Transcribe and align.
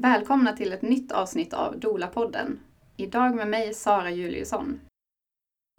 Välkomna 0.00 0.52
till 0.52 0.72
ett 0.72 0.82
nytt 0.82 1.12
avsnitt 1.12 1.52
av 1.52 1.80
Dola-podden. 1.80 2.58
Idag 2.96 3.34
med 3.34 3.48
mig 3.48 3.74
Sara 3.74 4.10
Juliusson. 4.10 4.80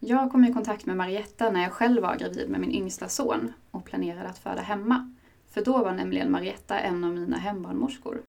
Jag 0.01 0.31
kom 0.31 0.45
i 0.45 0.53
kontakt 0.53 0.85
med 0.85 0.97
Marietta 0.97 1.51
när 1.51 1.63
jag 1.63 1.71
själv 1.71 2.01
var 2.01 2.15
gravid 2.15 2.49
med 2.49 2.59
min 2.59 2.71
yngsta 2.71 3.09
son 3.09 3.53
och 3.71 3.85
planerade 3.85 4.29
att 4.29 4.37
föda 4.37 4.61
hemma. 4.61 5.15
För 5.49 5.63
då 5.65 5.77
var 5.77 5.93
nämligen 5.93 6.31
Marietta 6.31 6.79
en 6.79 7.03
av 7.03 7.13
mina 7.13 7.37
hembarnmorskor. 7.37 8.21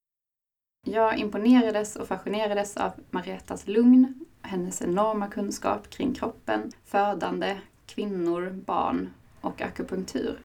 Jag 0.86 1.18
imponerades 1.18 1.96
och 1.96 2.08
fascinerades 2.08 2.76
av 2.76 2.92
Mariettas 3.10 3.66
lugn, 3.66 4.24
hennes 4.42 4.82
enorma 4.82 5.28
kunskap 5.28 5.90
kring 5.90 6.14
kroppen, 6.14 6.72
födande, 6.84 7.60
kvinnor, 7.86 8.50
barn 8.66 9.10
och 9.40 9.62
akupunktur. 9.62 10.40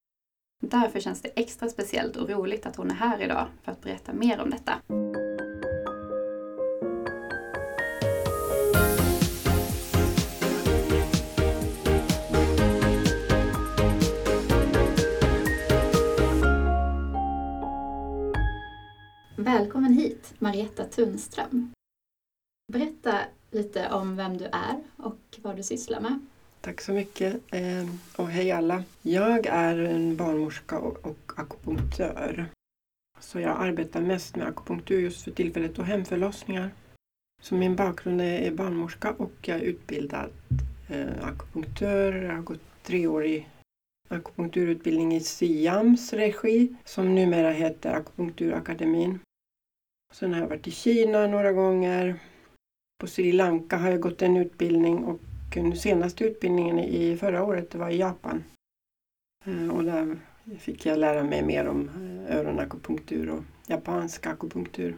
Därför 0.61 0.99
känns 0.99 1.21
det 1.21 1.29
extra 1.29 1.69
speciellt 1.69 2.15
och 2.15 2.29
roligt 2.29 2.65
att 2.65 2.75
hon 2.75 2.91
är 2.91 2.95
här 2.95 3.21
idag 3.21 3.47
för 3.63 3.71
att 3.71 3.81
berätta 3.81 4.13
mer 4.13 4.41
om 4.41 4.49
detta. 4.49 4.73
Välkommen 19.45 19.93
hit, 19.93 20.33
Marietta 20.39 20.85
Tunström. 20.85 21.71
Berätta 22.73 23.19
lite 23.51 23.89
om 23.89 24.15
vem 24.15 24.37
du 24.37 24.45
är 24.45 24.83
och 24.97 25.19
vad 25.41 25.55
du 25.55 25.63
sysslar 25.63 25.99
med. 25.99 26.19
Tack 26.61 26.81
så 26.81 26.93
mycket 26.93 27.35
eh, 27.51 27.85
och 28.15 28.27
hej 28.27 28.51
alla. 28.51 28.83
Jag 29.01 29.45
är 29.45 29.77
en 29.77 30.17
barnmorska 30.17 30.79
och 30.79 31.31
akupunktör. 31.35 32.45
Så 33.19 33.39
jag 33.39 33.57
arbetar 33.57 34.01
mest 34.01 34.35
med 34.35 34.47
akupunktur 34.47 34.99
just 34.99 35.23
för 35.23 35.31
tillfället 35.31 35.79
och 35.79 35.85
hemförlossningar. 35.85 36.71
Så 37.41 37.55
min 37.55 37.75
bakgrund 37.75 38.21
är 38.21 38.51
barnmorska 38.51 39.11
och 39.11 39.33
jag 39.41 39.57
är 39.57 39.63
utbildad 39.63 40.29
eh, 40.89 41.27
akupunktör. 41.27 42.13
Jag 42.13 42.35
har 42.35 42.41
gått 42.41 42.83
treårig 42.83 43.49
akupunkturutbildning 44.07 45.15
i 45.15 45.19
Siams 45.19 46.13
regi 46.13 46.75
som 46.85 47.15
numera 47.15 47.51
heter 47.51 47.93
Akupunkturakademin. 47.93 49.19
Sen 50.15 50.33
har 50.33 50.41
jag 50.41 50.47
varit 50.47 50.67
i 50.67 50.71
Kina 50.71 51.27
några 51.27 51.51
gånger. 51.51 52.19
På 52.97 53.07
Sri 53.07 53.31
Lanka 53.31 53.77
har 53.77 53.89
jag 53.89 53.99
gått 53.99 54.21
en 54.21 54.37
utbildning 54.37 55.03
och 55.03 55.19
den 55.53 55.75
senaste 55.75 56.23
utbildningen 56.23 56.79
i 56.79 57.17
förra 57.17 57.43
året 57.43 57.75
var 57.75 57.89
i 57.89 57.97
Japan. 57.97 58.43
Eh, 59.45 59.69
och 59.69 59.83
där 59.83 60.19
fick 60.59 60.85
jag 60.85 60.99
lära 60.99 61.23
mig 61.23 61.43
mer 61.43 61.67
om 61.67 61.89
eh, 61.89 62.35
öronakupunktur 62.37 63.29
och 63.29 63.43
japansk 63.67 64.25
akupunktur. 64.25 64.95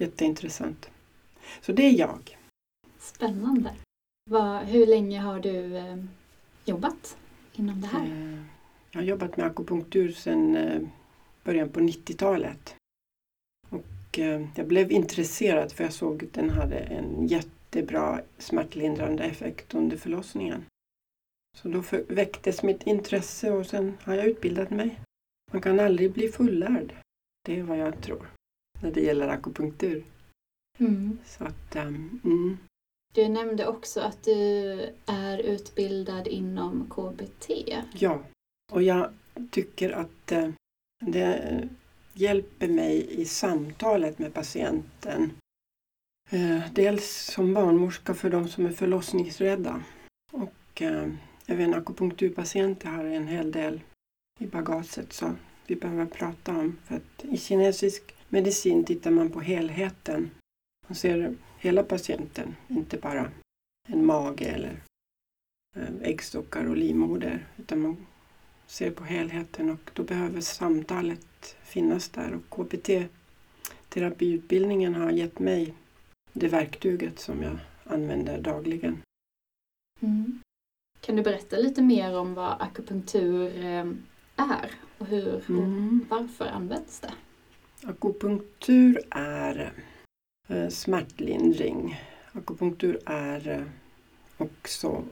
Jätteintressant. 0.00 0.90
Så 1.60 1.72
det 1.72 1.82
är 1.82 1.98
jag. 1.98 2.38
Spännande. 2.98 3.74
Vad, 4.30 4.64
hur 4.64 4.86
länge 4.86 5.20
har 5.20 5.40
du 5.40 5.76
eh, 5.76 5.96
jobbat 6.64 7.16
inom 7.52 7.80
det 7.80 7.86
här? 7.86 8.04
Eh, 8.04 8.42
jag 8.90 9.00
har 9.00 9.06
jobbat 9.06 9.36
med 9.36 9.46
akupunktur 9.46 10.12
sedan 10.12 10.56
eh, 10.56 10.80
början 11.44 11.68
på 11.68 11.80
90-talet. 11.80 12.74
Och 14.18 14.24
eh, 14.24 14.46
jag 14.54 14.66
blev 14.66 14.92
intresserad 14.92 15.72
för 15.72 15.84
jag 15.84 15.92
såg 15.92 16.24
att 16.24 16.32
den 16.32 16.50
hade 16.50 16.78
en 16.78 17.26
jättebra 17.26 18.20
smärtlindrande 18.38 19.24
effekt 19.24 19.74
under 19.74 19.96
förlossningen. 19.96 20.64
Så 21.56 21.68
då 21.68 21.82
väcktes 22.08 22.62
mitt 22.62 22.82
intresse 22.82 23.50
och 23.50 23.66
sen 23.66 23.96
har 24.02 24.14
jag 24.14 24.26
utbildat 24.26 24.70
mig. 24.70 25.00
Man 25.52 25.62
kan 25.62 25.80
aldrig 25.80 26.12
bli 26.12 26.28
fullärd. 26.28 26.94
Det 27.44 27.58
är 27.58 27.62
vad 27.62 27.78
jag 27.78 28.02
tror 28.02 28.30
när 28.82 28.90
det 28.90 29.00
gäller 29.00 29.28
akupunktur. 29.28 30.04
Mm. 30.78 31.18
Så 31.24 31.44
att, 31.44 31.76
um, 31.76 32.20
mm. 32.24 32.58
Du 33.14 33.28
nämnde 33.28 33.66
också 33.66 34.00
att 34.00 34.22
du 34.22 34.32
är 35.06 35.38
utbildad 35.38 36.26
inom 36.26 36.90
KBT. 36.90 37.50
Ja, 37.94 38.22
och 38.72 38.82
jag 38.82 39.12
tycker 39.50 39.90
att 39.90 40.32
uh, 40.32 40.50
det 41.00 41.68
hjälper 42.18 42.68
mig 42.68 43.20
i 43.20 43.24
samtalet 43.24 44.18
med 44.18 44.34
patienten. 44.34 45.32
Eh, 46.30 46.72
dels 46.72 47.32
som 47.32 47.54
barnmorska 47.54 48.14
för 48.14 48.30
de 48.30 48.48
som 48.48 48.66
är 48.66 48.72
förlossningsrädda 48.72 49.82
och 50.32 50.82
eh, 50.82 51.08
även 51.46 51.74
akupunkturpatienter 51.74 52.88
har 52.88 53.04
en 53.04 53.28
hel 53.28 53.52
del 53.52 53.80
i 54.40 54.46
bagaget 54.46 55.12
så 55.12 55.34
vi 55.66 55.76
behöver 55.76 56.06
prata 56.06 56.52
om. 56.52 56.76
För 56.84 56.96
att 56.96 57.24
I 57.24 57.36
kinesisk 57.36 58.14
medicin 58.28 58.84
tittar 58.84 59.10
man 59.10 59.30
på 59.30 59.40
helheten. 59.40 60.30
Man 60.86 60.94
ser 60.94 61.34
hela 61.58 61.82
patienten, 61.82 62.56
inte 62.68 62.96
bara 62.96 63.30
en 63.88 64.06
mage 64.06 64.44
eller 64.44 64.82
eh, 65.76 65.94
äggstockar 66.02 66.64
och 66.64 66.76
livmoder. 66.76 67.46
Utan 67.56 67.80
man 67.80 68.06
ser 68.68 68.90
på 68.90 69.04
helheten 69.04 69.70
och 69.70 69.90
då 69.92 70.02
behöver 70.02 70.40
samtalet 70.40 71.56
finnas 71.62 72.08
där. 72.08 72.34
Och 72.34 72.42
KBT-terapiutbildningen 72.50 74.94
har 74.94 75.10
gett 75.10 75.38
mig 75.38 75.74
det 76.32 76.48
verktyget 76.48 77.18
som 77.18 77.42
jag 77.42 77.58
använder 77.84 78.40
dagligen. 78.40 79.02
Mm. 80.00 80.42
Kan 81.00 81.16
du 81.16 81.22
berätta 81.22 81.56
lite 81.56 81.82
mer 81.82 82.18
om 82.18 82.34
vad 82.34 82.62
akupunktur 82.62 83.64
eh, 83.64 83.86
är 84.36 84.70
och 84.98 85.06
hur 85.06 85.42
mm. 85.48 86.06
varför 86.08 86.46
används 86.46 87.00
det? 87.00 87.12
Akupunktur 87.84 89.00
är 89.10 89.72
eh, 90.48 90.68
smärtlindring. 90.68 92.00
Akupunktur 92.32 92.98
är 93.06 93.48
eh, 93.48 93.62
också, 94.36 95.04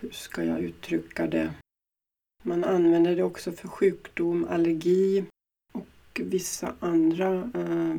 hur 0.00 0.10
ska 0.10 0.44
jag 0.44 0.60
uttrycka 0.60 1.26
det? 1.26 1.54
Man 2.42 2.64
använder 2.64 3.16
det 3.16 3.22
också 3.22 3.52
för 3.52 3.68
sjukdom, 3.68 4.46
allergi 4.50 5.24
och 5.72 6.20
vissa 6.20 6.74
andra 6.80 7.50
eh, 7.54 7.96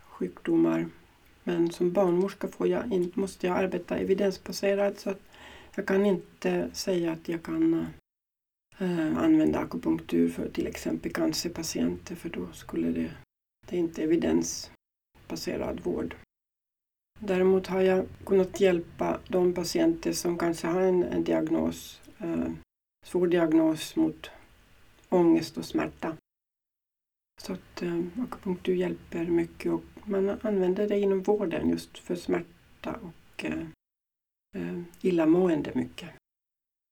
sjukdomar. 0.00 0.86
Men 1.44 1.70
som 1.70 1.92
barnmorska 1.92 2.48
får 2.48 2.68
jag 2.68 2.92
in, 2.92 3.12
måste 3.14 3.46
jag 3.46 3.56
arbeta 3.56 3.96
evidensbaserat 3.96 5.00
så 5.00 5.10
att 5.10 5.20
jag 5.74 5.86
kan 5.86 6.06
inte 6.06 6.70
säga 6.72 7.12
att 7.12 7.28
jag 7.28 7.42
kan 7.42 7.86
eh, 8.78 9.18
använda 9.18 9.58
akupunktur 9.58 10.28
för 10.28 10.48
till 10.48 10.66
exempel 10.66 11.12
cancerpatienter 11.12 12.14
för 12.14 12.28
då 12.28 12.52
skulle 12.52 12.88
det, 12.88 13.10
det 13.66 13.76
är 13.76 13.80
inte 13.80 14.02
evidensbaserad 14.02 15.80
vård. 15.80 16.14
Däremot 17.24 17.66
har 17.66 17.80
jag 17.80 18.06
kunnat 18.24 18.60
hjälpa 18.60 19.20
de 19.28 19.52
patienter 19.52 20.12
som 20.12 20.38
kanske 20.38 20.66
har 20.66 20.80
en, 20.80 21.02
en 21.02 21.24
diagnos, 21.24 22.00
äh, 22.18 22.52
svår 23.06 23.26
diagnos 23.26 23.96
mot 23.96 24.30
ångest 25.08 25.56
och 25.56 25.64
smärta. 25.64 26.16
Så 27.42 27.52
att 27.52 27.82
äh, 27.82 28.00
akupunktur 28.22 28.74
hjälper 28.74 29.26
mycket 29.26 29.72
och 29.72 29.84
man 30.04 30.38
använder 30.42 30.88
det 30.88 30.98
inom 30.98 31.22
vården 31.22 31.70
just 31.70 31.98
för 31.98 32.14
smärta 32.14 32.98
och 33.02 33.44
eh, 33.44 33.66
eh, 34.56 34.80
illamående 35.00 35.70
mycket. 35.74 36.10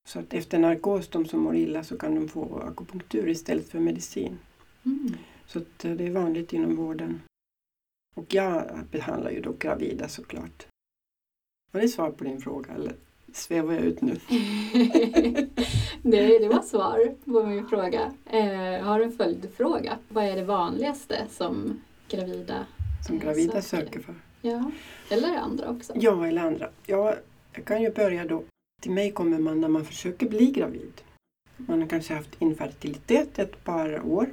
Så 0.08 0.18
att 0.18 0.34
efter 0.34 0.58
narkos, 0.58 1.08
de 1.08 1.26
som 1.26 1.40
mår 1.40 1.56
illa, 1.56 1.84
så 1.84 1.98
kan 1.98 2.14
de 2.14 2.28
få 2.28 2.58
akupunktur 2.58 3.28
istället 3.28 3.68
för 3.68 3.80
medicin. 3.80 4.38
Mm. 4.84 5.14
Så 5.46 5.58
att 5.58 5.84
eh, 5.84 5.92
det 5.92 6.06
är 6.06 6.10
vanligt 6.10 6.52
inom 6.52 6.76
vården. 6.76 7.20
Och 8.14 8.34
jag 8.34 8.64
behandlar 8.90 9.30
ju 9.30 9.40
då 9.40 9.52
gravida 9.52 10.08
såklart. 10.08 10.66
Var 11.72 11.80
det 11.80 11.88
svar 11.88 12.10
på 12.10 12.24
din 12.24 12.40
fråga 12.40 12.72
eller 12.74 12.94
svävar 13.32 13.74
jag 13.74 13.82
ut 13.82 14.00
nu? 14.00 14.12
Nej, 16.02 16.38
det 16.38 16.48
var 16.48 16.62
svar 16.62 17.14
på 17.24 17.46
min 17.46 17.68
fråga. 17.68 18.12
Eh, 18.26 18.54
jag 18.54 18.84
har 18.84 19.00
en 19.00 19.12
följdfråga. 19.12 19.98
Vad 20.08 20.24
är 20.24 20.36
det 20.36 20.44
vanligaste 20.44 21.26
som 21.30 21.80
gravida 22.08 22.66
som 23.06 23.18
gravida 23.18 23.62
söker. 23.62 23.86
söker 23.86 24.00
för. 24.00 24.14
Ja, 24.40 24.70
eller 25.10 25.36
andra 25.36 25.70
också. 25.70 25.92
Ja, 25.96 26.26
eller 26.26 26.42
andra. 26.42 26.70
Ja, 26.86 27.14
jag 27.52 27.64
kan 27.64 27.82
ju 27.82 27.90
börja 27.90 28.24
då. 28.24 28.44
Till 28.82 28.92
mig 28.92 29.12
kommer 29.12 29.38
man 29.38 29.60
när 29.60 29.68
man 29.68 29.84
försöker 29.84 30.28
bli 30.28 30.50
gravid. 30.50 30.92
Man 31.56 31.80
har 31.80 31.88
kanske 31.88 32.14
haft 32.14 32.42
infertilitet 32.42 33.38
ett 33.38 33.64
par 33.64 34.06
år. 34.06 34.30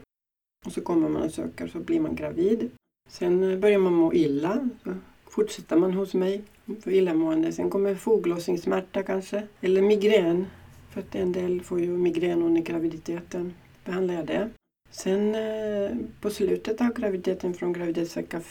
Och 0.65 0.71
så 0.71 0.81
kommer 0.81 1.09
man 1.09 1.21
och 1.21 1.31
söker 1.31 1.67
så 1.67 1.79
blir 1.79 1.99
man 1.99 2.15
gravid. 2.15 2.71
Sen 3.07 3.59
börjar 3.59 3.79
man 3.79 3.93
må 3.93 4.13
illa. 4.13 4.69
Så 4.83 4.93
fortsätter 5.29 5.75
man 5.75 5.93
hos 5.93 6.13
mig 6.13 6.41
för 6.81 6.91
illamående. 6.91 7.51
Sen 7.51 7.69
kommer 7.69 7.95
foglossningssmärta 7.95 9.03
kanske. 9.03 9.43
Eller 9.61 9.81
migrän. 9.81 10.45
För 10.89 11.01
att 11.01 11.15
en 11.15 11.31
del 11.31 11.61
får 11.61 11.79
ju 11.79 11.87
migrän 11.87 12.43
under 12.43 12.61
graviditeten. 12.61 13.53
Behandlar 13.85 14.13
jag 14.13 14.25
det. 14.25 14.49
Sen 14.89 15.35
eh, 15.35 15.97
på 16.21 16.29
slutet 16.29 16.81
av 16.81 16.93
graviditeten 16.93 17.53
från 17.53 17.73
graviditetsvecka 17.73 18.41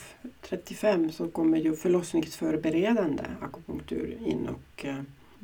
35 0.42 1.12
så 1.12 1.28
kommer 1.28 1.58
ju 1.58 1.76
förlossningsförberedande 1.76 3.22
akupunktur 3.40 4.18
in 4.26 4.48
och 4.48 4.84
eh, 4.84 5.00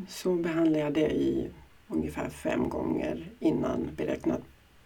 så 0.09 0.35
behandlar 0.35 0.81
jag 0.81 0.93
det 0.93 1.11
i 1.11 1.49
ungefär 1.89 2.29
fem 2.29 2.69
gånger 2.69 3.31
innan 3.39 3.89
beräknat 3.97 4.41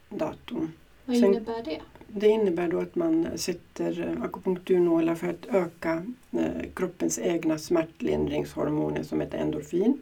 datum. 0.09 0.73
Vad 1.05 1.17
innebär 1.17 1.63
det? 1.65 1.81
Det 2.09 2.29
innebär 2.29 2.69
då 2.69 2.81
att 2.81 2.97
man 2.97 3.29
sätter 3.39 4.09
eh, 4.09 4.23
akupunkturnålar 4.23 5.15
för 5.15 5.29
att 5.29 5.47
öka 5.47 6.07
eh, 6.33 6.71
kroppens 6.75 7.19
egna 7.19 7.59
smärtlindringshormoner 7.59 9.03
som 9.03 9.21
heter 9.21 9.39
endorfin 9.39 9.99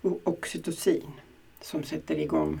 och 0.00 0.20
oxytocin 0.24 1.10
som 1.60 1.82
sätter 1.82 2.18
igång 2.18 2.58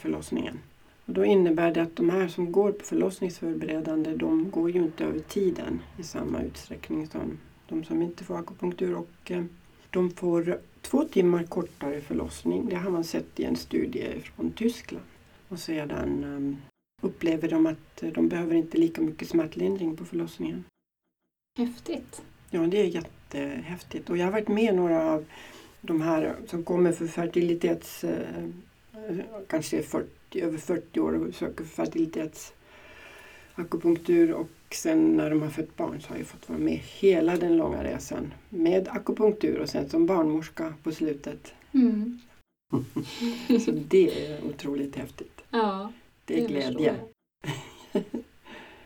förlossningen. 0.00 0.58
Och 1.06 1.14
då 1.14 1.24
innebär 1.24 1.74
det 1.74 1.82
att 1.82 1.96
de 1.96 2.10
här 2.10 2.28
som 2.28 2.52
går 2.52 2.72
på 2.72 2.84
förlossningsförberedande 2.84 4.16
de 4.16 4.50
går 4.50 4.70
ju 4.70 4.82
inte 4.82 5.04
över 5.04 5.18
tiden 5.18 5.82
i 5.98 6.02
samma 6.02 6.42
utsträckning 6.42 7.06
som 7.06 7.38
de 7.68 7.84
som 7.84 8.02
inte 8.02 8.24
får 8.24 8.38
akupunktur. 8.38 8.94
Och 8.94 9.30
eh, 9.30 9.44
de 9.90 10.10
får 10.10 10.58
två 10.82 11.04
timmar 11.04 11.42
kortare 11.42 12.00
förlossning. 12.00 12.68
Det 12.68 12.76
har 12.76 12.90
man 12.90 13.04
sett 13.04 13.40
i 13.40 13.44
en 13.44 13.56
studie 13.56 14.20
från 14.20 14.50
Tyskland. 14.50 15.04
Och 15.48 15.58
sedan 15.58 16.24
ehm, 16.24 16.56
upplever 17.00 17.48
de 17.48 17.66
att 17.66 18.02
de 18.14 18.28
behöver 18.28 18.54
inte 18.54 18.78
lika 18.78 19.00
mycket 19.00 19.28
smärtlindring 19.28 19.96
på 19.96 20.04
förlossningen. 20.04 20.64
Häftigt! 21.58 22.22
Ja, 22.50 22.60
det 22.60 22.80
är 22.80 22.84
jättehäftigt. 22.84 24.10
Och 24.10 24.16
jag 24.16 24.24
har 24.24 24.32
varit 24.32 24.48
med 24.48 24.74
några 24.74 25.12
av 25.12 25.24
de 25.80 26.00
här 26.00 26.36
som 26.46 26.64
kommer 26.64 26.92
för 26.92 27.06
fertilitets... 27.06 28.04
Eh, 28.04 28.44
kanske 29.46 29.82
40, 29.82 30.40
över 30.40 30.58
40 30.58 31.00
år 31.00 31.12
och 31.12 31.34
söker 31.34 31.64
för 31.64 31.84
fertilitetsakupunktur 31.84 34.32
och 34.32 34.48
sen 34.70 35.16
när 35.16 35.30
de 35.30 35.42
har 35.42 35.50
fött 35.50 35.76
barn 35.76 36.00
så 36.00 36.08
har 36.08 36.16
jag 36.16 36.26
fått 36.26 36.48
vara 36.48 36.58
med 36.58 36.80
hela 36.84 37.36
den 37.36 37.56
långa 37.56 37.84
resan 37.84 38.34
med 38.48 38.88
akupunktur 38.88 39.58
och 39.58 39.68
sen 39.68 39.88
som 39.88 40.06
barnmorska 40.06 40.74
på 40.82 40.92
slutet. 40.92 41.52
Mm. 41.72 42.20
så 43.64 43.70
det 43.70 44.26
är 44.26 44.44
otroligt 44.44 44.96
häftigt. 44.96 45.40
Ja, 45.50 45.92
det 46.28 46.44
är 46.44 46.48
glädje. 46.48 46.94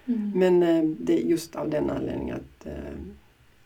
mm. 0.07 0.33
Men 0.35 0.63
eh, 0.63 0.85
det 0.85 1.23
är 1.23 1.27
just 1.27 1.57
av 1.57 1.71
den 1.71 1.91
anledningen 1.91 2.37
att 2.37 2.67
eh, 2.67 2.99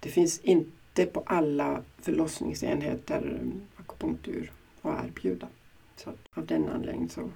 det 0.01 0.09
finns 0.09 0.41
inte 0.41 1.07
på 1.07 1.23
alla 1.27 1.83
förlossningsenheter 1.99 3.41
eh, 3.41 3.81
akupunktur 3.81 4.53
att 4.83 5.05
erbjuda. 5.05 5.49
Så 5.97 6.13
av 6.35 6.47
den 6.47 6.69
anledningen 6.69 7.09
så 7.09 7.31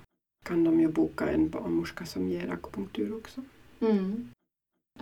kan 0.44 0.64
de 0.64 0.80
ju 0.80 0.88
boka 0.88 1.28
en 1.30 1.48
barnmorska 1.48 2.06
som 2.06 2.28
ger 2.28 2.50
akupunktur 2.52 3.16
också. 3.16 3.42
Mm. 3.80 4.28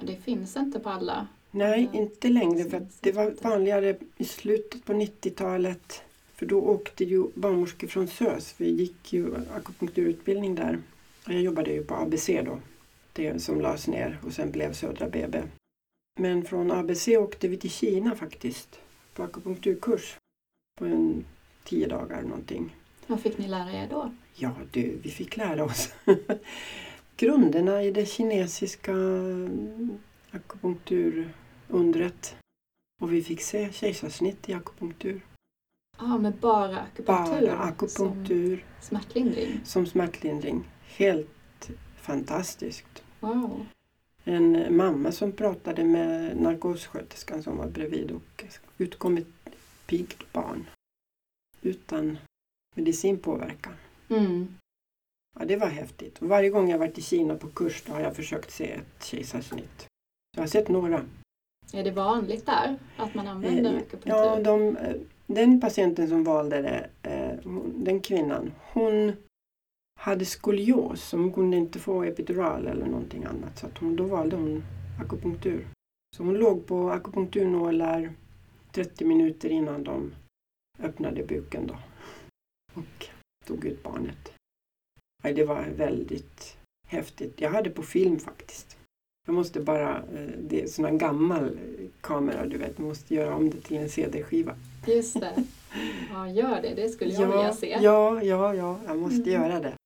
Det 0.02 0.17
finns 0.17 0.56
inte 0.56 0.81
på 0.81 0.88
alla. 0.88 1.29
Nej, 1.50 1.90
inte 1.93 2.29
längre. 2.29 2.70
För 2.70 2.87
det 3.00 3.12
var 3.12 3.35
vanligare 3.43 3.96
i 4.17 4.25
slutet 4.25 4.85
på 4.85 4.93
90-talet. 4.93 6.02
För 6.35 6.46
då 6.46 6.61
åkte 6.61 7.05
ju 7.05 7.26
barnmorskor 7.35 7.88
från 7.88 8.08
SÖS. 8.08 8.55
Vi 8.56 8.70
gick 8.70 9.12
ju 9.12 9.35
akupunkturutbildning 9.55 10.55
där. 10.55 10.79
Jag 11.31 11.43
jobbade 11.43 11.71
ju 11.71 11.85
på 11.85 11.95
ABC 11.95 12.27
då. 12.27 12.61
Det 13.13 13.43
som 13.43 13.61
lades 13.61 13.89
ner 13.89 14.19
och 14.23 14.33
sen 14.33 14.51
blev 14.51 14.73
Södra 14.73 15.09
BB. 15.09 15.43
Men 16.21 16.45
från 16.45 16.71
ABC 16.71 17.09
åkte 17.09 17.49
vi 17.49 17.57
till 17.57 17.71
Kina 17.71 18.15
faktiskt. 18.15 18.81
På 19.15 19.23
akupunkturkurs. 19.23 20.17
På 20.79 20.85
en 20.85 21.25
tio 21.65 21.87
dagar 21.87 22.23
någonting. 22.23 22.77
Vad 23.07 23.21
fick 23.21 23.39
ni 23.39 23.49
lära 23.49 23.73
er 23.73 23.89
då? 23.91 24.13
Ja 24.35 24.55
du, 24.71 24.99
vi 25.03 25.11
fick 25.11 25.37
lära 25.37 25.65
oss 25.65 25.95
grunderna 27.17 27.83
i 27.83 27.91
det 27.91 28.07
kinesiska 28.07 28.95
akupunkturundret. 30.31 32.37
Och 33.03 33.13
vi 33.13 33.23
fick 33.23 33.41
se 33.41 33.73
kejsarsnitt 33.73 34.49
i 34.49 34.53
akupunktur. 34.53 35.21
Ja, 35.99 36.19
med 36.19 36.33
bara 36.33 36.79
akupunktur? 36.79 37.47
Bara 37.47 37.59
akupunktur. 37.59 38.65
Som 38.81 38.89
smärtlindring? 38.89 39.61
Som 39.65 39.87
smärtlindring. 39.87 40.65
Helt 40.99 41.71
fantastiskt. 41.97 43.03
Wow. 43.21 43.67
En 44.25 44.77
mamma 44.77 45.12
som 45.12 45.33
pratade 45.33 45.85
med 45.85 46.37
narkossköterskan 46.37 47.43
som 47.43 47.56
var 47.56 47.67
bredvid 47.69 48.11
och 48.11 48.45
utkom 48.79 49.17
ett 49.17 49.56
piggt 49.87 50.33
barn. 50.33 50.67
Utan 51.62 52.19
medicinpåverkan. 52.75 53.73
Mm. 54.11 54.56
Ja, 55.39 55.45
det 55.45 55.56
var 55.56 55.67
häftigt. 55.67 56.19
Och 56.19 56.29
varje 56.29 56.50
gång 56.50 56.71
jag 56.71 56.79
varit 56.79 56.99
i 56.99 57.03
Kina 57.03 57.35
på 57.35 57.49
kurs 57.49 57.89
har 57.89 58.00
jag 58.00 58.17
försökt 58.17 58.50
se 58.50 58.73
ett 58.73 59.05
kejsarsnitt. 59.05 59.87
Jag 60.37 60.43
har 60.43 60.49
sett 60.49 60.69
några. 60.69 61.05
Är 61.73 61.85
det 61.85 61.91
vanligt 61.91 62.47
där 62.47 62.79
att 62.97 63.15
man 63.15 63.29
använder 63.29 63.73
eh, 63.73 63.79
akupunktur? 63.79 64.11
Ja, 64.11 64.41
de, 64.43 64.77
eh, 64.77 64.97
den 65.27 65.61
patienten 65.61 66.09
som 66.09 66.25
valde 66.25 66.62
det, 66.62 66.91
eh, 67.03 67.50
den 67.75 68.00
kvinnan, 68.00 68.53
hon 68.73 69.17
hade 69.99 70.25
skolios 70.25 71.03
så 71.03 71.17
hon 71.17 71.33
kunde 71.33 71.56
inte 71.56 71.79
få 71.79 72.03
epidural 72.03 72.67
eller 72.67 72.87
någonting 72.87 73.25
annat. 73.25 73.59
Så 73.59 73.67
att 73.67 73.79
hon, 73.79 73.97
då 73.97 74.05
valde 74.05 74.37
hon 74.37 74.62
akupunktur. 75.00 75.67
Så 76.17 76.23
hon 76.23 76.35
låg 76.35 76.67
på 76.67 76.91
akupunkturnålar 76.91 78.12
30 78.73 79.05
minuter 79.05 79.49
innan 79.49 79.85
de 79.85 80.12
öppnade 80.79 81.25
buken 81.25 81.67
då 81.67 81.77
och 82.75 83.06
tog 83.47 83.65
ut 83.65 83.83
barnet. 83.83 84.33
Det 85.23 85.45
var 85.45 85.65
väldigt 85.77 86.56
häftigt. 86.87 87.41
Jag 87.41 87.50
hade 87.50 87.71
på 87.71 87.83
film 87.83 88.19
faktiskt. 88.19 88.77
Jag 89.27 89.35
måste 89.35 89.61
bara, 89.61 89.97
eh, 89.97 90.31
det 90.39 90.62
är 90.62 90.67
sån 90.67 90.85
här 90.85 90.93
gammal 90.93 91.59
kamera 92.00 92.47
du 92.47 92.59
vet, 92.59 92.79
man 92.79 92.89
måste 92.89 93.15
göra 93.15 93.35
om 93.35 93.50
det 93.50 93.61
till 93.61 93.77
en 93.77 93.89
CD-skiva. 93.89 94.55
Just 94.87 95.21
det. 95.21 95.45
Ja, 96.12 96.29
gör 96.29 96.62
det. 96.62 96.75
Det 96.75 96.89
skulle 96.89 97.12
jag 97.12 97.23
ja, 97.23 97.37
vilja 97.37 97.53
se. 97.53 97.79
Ja, 97.81 98.23
ja, 98.23 98.55
ja, 98.55 98.81
jag 98.87 98.99
måste 98.99 99.31
mm. 99.31 99.43
göra 99.43 99.61
det. 99.61 99.78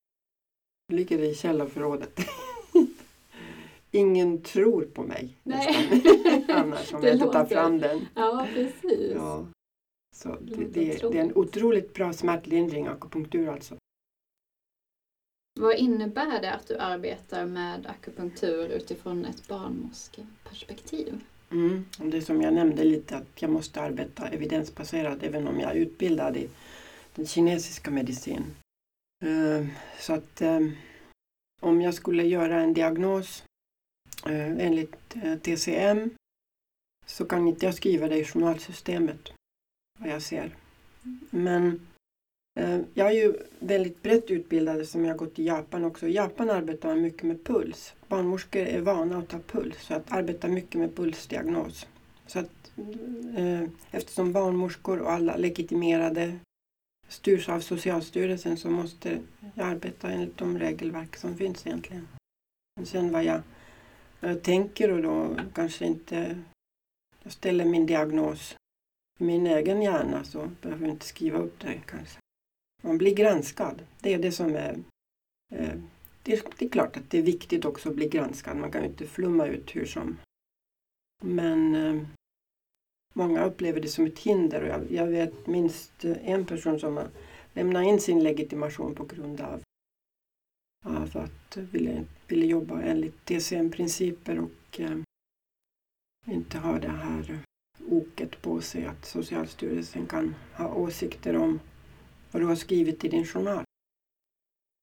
Ligger 0.88 1.18
i 1.18 1.34
källarförrådet. 1.34 2.20
Ingen 3.90 4.42
tror 4.42 4.82
på 4.82 5.02
mig 5.02 5.36
Nej. 5.42 6.44
annars 6.48 6.94
om 6.94 7.02
jag 7.02 7.14
inte 7.14 7.26
tar 7.26 7.44
fram 7.44 7.78
den. 7.78 8.06
Ja, 8.14 8.46
precis. 8.54 9.12
Ja. 9.14 9.46
Så 10.16 10.36
det, 10.40 10.56
det, 10.56 11.10
det, 11.10 11.18
är 11.18 11.22
en 11.22 11.36
otroligt 11.36 11.94
bra 11.94 12.12
smärtlindring, 12.12 12.86
akupunktur 12.86 13.48
alltså. 13.48 13.76
Vad 15.60 15.76
innebär 15.76 16.40
det 16.40 16.52
att 16.52 16.66
du 16.66 16.78
arbetar 16.78 17.46
med 17.46 17.86
akupunktur 17.86 18.68
utifrån 18.68 19.24
ett 19.24 19.48
barnmorskeperspektiv? 19.48 21.20
Mm, 21.50 21.84
det 21.96 22.16
är 22.16 22.20
som 22.20 22.42
jag 22.42 22.54
nämnde 22.54 22.84
lite 22.84 23.16
att 23.16 23.42
jag 23.42 23.50
måste 23.50 23.80
arbeta 23.80 24.28
evidensbaserat 24.28 25.22
även 25.22 25.48
om 25.48 25.60
jag 25.60 25.70
är 25.70 25.74
utbildad 25.74 26.36
i 26.36 26.48
den 27.14 27.26
kinesiska 27.26 27.90
medicin. 27.90 28.44
Ehm, 29.22 29.68
så 29.98 30.12
att 30.12 30.40
ehm, 30.40 30.72
om 31.60 31.80
jag 31.80 31.94
skulle 31.94 32.22
göra 32.22 32.60
en 32.60 32.74
diagnos 32.74 33.44
eh, 34.26 34.66
enligt 34.66 35.16
eh, 35.22 35.38
TCM 35.38 36.10
så 37.06 37.24
kan 37.24 37.48
inte 37.48 37.66
jag 37.66 37.74
skriva 37.74 38.08
det 38.08 38.16
i 38.16 38.24
journalsystemet 38.24 39.32
vad 39.98 40.08
jag 40.10 40.22
ser. 40.22 40.56
Men 41.30 41.86
eh, 42.60 42.80
jag 42.94 43.06
är 43.06 43.12
ju 43.12 43.34
väldigt 43.58 44.02
brett 44.02 44.30
utbildad 44.30 44.88
som 44.88 45.04
jag 45.04 45.16
gått 45.16 45.38
i 45.38 45.44
Japan 45.44 45.84
också. 45.84 46.06
I 46.06 46.12
Japan 46.12 46.50
arbetar 46.50 46.88
man 46.88 47.02
mycket 47.02 47.22
med 47.22 47.44
puls. 47.44 47.94
Barnmorskor 48.08 48.62
är 48.62 48.80
vana 48.80 49.18
att 49.18 49.28
ta 49.28 49.38
puls 49.38 49.76
så 49.82 49.94
att 49.94 50.12
arbeta 50.12 50.48
mycket 50.48 50.80
med 50.80 50.96
pulsdiagnos. 50.96 51.86
Så 52.26 52.38
att, 52.38 52.72
eh, 53.36 53.62
eftersom 53.90 54.32
barnmorskor 54.32 54.98
och 54.98 55.12
alla 55.12 55.36
legitimerade 55.36 56.38
styrs 57.12 57.48
av 57.48 57.60
Socialstyrelsen 57.60 58.56
så 58.56 58.70
måste 58.70 59.20
jag 59.54 59.66
arbeta 59.68 60.10
enligt 60.10 60.38
de 60.38 60.58
regelverk 60.58 61.16
som 61.16 61.36
finns 61.36 61.66
egentligen. 61.66 62.08
Men 62.76 62.86
sen 62.86 63.12
vad 63.12 63.24
jag 63.24 63.42
jag 64.24 64.42
tänker 64.42 64.90
och 64.90 65.02
då 65.02 65.36
kanske 65.54 65.86
inte 65.86 66.42
jag 67.22 67.32
ställer 67.32 67.64
min 67.64 67.86
diagnos 67.86 68.56
i 69.20 69.24
min 69.24 69.46
egen 69.46 69.82
hjärna 69.82 70.24
så 70.24 70.50
behöver 70.60 70.86
jag 70.86 70.94
inte 70.94 71.06
skriva 71.06 71.38
upp 71.38 71.60
det 71.60 71.80
kanske. 71.86 72.18
Man 72.82 72.98
blir 72.98 73.14
granskad. 73.14 73.82
Det 74.00 74.14
är 74.14 74.18
det 74.18 74.32
som 74.32 74.54
är... 74.56 74.78
Eh, 75.54 75.74
det, 76.22 76.32
är 76.32 76.42
det 76.58 76.64
är 76.64 76.68
klart 76.68 76.96
att 76.96 77.10
det 77.10 77.18
är 77.18 77.22
viktigt 77.22 77.64
också 77.64 77.88
att 77.88 77.94
bli 77.94 78.08
granskad. 78.08 78.56
Man 78.56 78.72
kan 78.72 78.82
ju 78.82 78.88
inte 78.88 79.06
flumma 79.06 79.46
ut 79.46 79.76
hur 79.76 79.86
som. 79.86 80.18
Men 81.24 81.74
eh, 81.74 82.06
många 83.12 83.44
upplever 83.44 83.80
det 83.80 83.88
som 83.88 84.06
ett 84.06 84.18
hinder 84.18 84.62
och 84.62 84.68
jag, 84.68 84.92
jag 84.92 85.06
vet 85.06 85.46
minst 85.46 86.04
en 86.04 86.46
person 86.46 86.80
som 86.80 86.96
har 86.96 87.08
lämnat 87.52 87.84
in 87.86 88.00
sin 88.00 88.22
legitimation 88.22 88.94
på 88.94 89.04
grund 89.04 89.40
av, 89.40 89.62
av 90.84 91.16
att 91.16 91.56
ville, 91.56 92.04
ville 92.28 92.46
jobba 92.46 92.82
enligt 92.82 93.26
DCM-principer 93.26 94.38
och 94.38 94.80
eh, 94.80 94.98
inte 96.26 96.58
ha 96.58 96.78
det 96.78 96.88
här 96.88 97.38
oket 97.88 98.42
på 98.42 98.60
sig 98.60 98.86
att 98.86 99.04
Socialstyrelsen 99.04 100.06
kan 100.06 100.34
ha 100.54 100.74
åsikter 100.74 101.36
om 101.36 101.60
vad 102.30 102.42
du 102.42 102.46
har 102.46 102.56
skrivit 102.56 103.04
i 103.04 103.08
din 103.08 103.24
journal. 103.24 103.64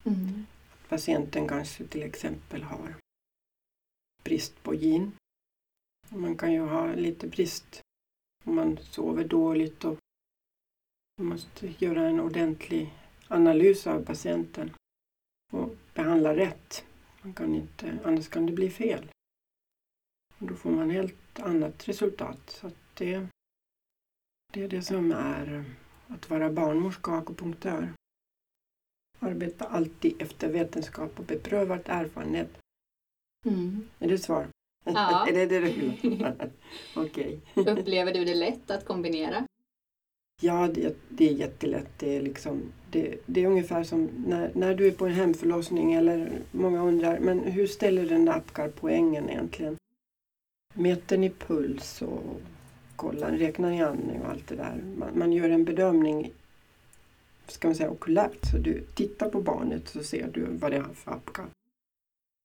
Mm. 0.05 0.45
Patienten 0.89 1.48
kanske 1.48 1.88
till 1.88 2.03
exempel 2.03 2.63
har 2.63 2.95
brist 4.24 4.63
på 4.63 4.74
gin. 4.74 5.12
Man 6.09 6.38
kan 6.38 6.53
ju 6.53 6.59
ha 6.59 6.95
lite 6.95 7.27
brist 7.27 7.81
om 8.50 8.56
man 8.56 8.77
sover 8.77 9.24
dåligt 9.24 9.86
och 9.86 9.98
man 11.18 11.27
måste 11.27 11.74
göra 11.77 12.08
en 12.08 12.20
ordentlig 12.20 12.94
analys 13.27 13.88
av 13.88 14.06
patienten 14.06 14.72
och 15.51 15.75
behandla 15.94 16.36
rätt. 16.36 16.86
Man 17.22 17.34
kan 17.34 17.56
inte, 17.56 18.00
annars 18.03 18.27
kan 18.29 18.46
det 18.46 18.53
bli 18.53 18.70
fel. 18.70 19.12
Och 20.38 20.48
då 20.48 20.56
får 20.56 20.72
man 20.72 20.89
helt 20.89 21.39
annat 21.39 21.88
resultat. 21.88 22.50
Så 22.50 22.72
det, 22.94 23.27
det 24.53 24.63
är 24.63 24.68
det 24.68 24.82
som 24.82 25.12
är 25.12 25.65
att 26.08 26.29
vara 26.29 26.51
barnmorska 26.51 27.12
och 27.12 27.18
akupunktör. 27.18 27.94
Arbeta 29.20 29.65
alltid 29.65 30.22
efter 30.22 30.51
vetenskap 30.51 31.20
och 31.20 31.25
beprövad 31.25 31.82
erfarenhet. 31.86 32.58
Mm. 33.46 33.89
Är 34.00 34.08
det 34.08 34.18
svar? 34.18 34.48
Ja. 34.96 35.27
är 35.29 35.34
det 35.34 35.46
det 35.46 35.60
du 35.60 35.69
vill? 35.69 36.27
Okej. 36.96 37.39
Upplever 37.53 38.13
du 38.13 38.25
det 38.25 38.36
lätt 38.36 38.72
att 38.72 38.86
kombinera? 38.86 39.46
Ja, 40.41 40.67
det, 40.67 40.96
det 41.10 41.29
är 41.29 41.34
jättelätt. 41.34 41.89
Det 41.98 42.17
är, 42.17 42.22
liksom, 42.22 42.62
det, 42.91 43.15
det 43.25 43.43
är 43.43 43.48
ungefär 43.48 43.84
som 43.84 44.10
när, 44.27 44.51
när 44.55 44.75
du 44.75 44.88
är 44.88 44.91
på 44.91 45.05
en 45.05 45.13
hemförlossning 45.13 45.93
eller 45.93 46.31
många 46.51 46.84
undrar, 46.84 47.19
men 47.19 47.39
hur 47.39 47.67
ställer 47.67 48.05
den 48.05 48.25
där 48.25 48.34
Apgar 48.34 48.72
poängen 48.79 49.29
egentligen? 49.29 49.77
Mäter 50.74 51.17
ni 51.17 51.29
puls 51.29 52.01
och 52.01 52.41
kollar, 52.96 53.31
räknar 53.31 53.69
ni 53.69 53.84
andning 53.84 54.22
och 54.22 54.29
allt 54.29 54.48
det 54.48 54.55
där? 54.55 54.81
Man, 54.98 55.10
man 55.13 55.34
gör 55.34 55.50
en 55.50 55.65
bedömning, 55.65 56.31
ska 57.48 57.67
man 57.67 57.75
säga 57.75 57.89
okulärt, 57.89 58.46
så 58.51 58.58
du 58.58 58.81
tittar 58.81 59.29
på 59.29 59.41
barnet 59.41 59.89
så 59.89 60.03
ser 60.03 60.27
du 60.34 60.46
vad 60.50 60.72
det 60.72 60.79
har 60.79 60.93
för 60.93 61.12
Apgar. 61.12 61.46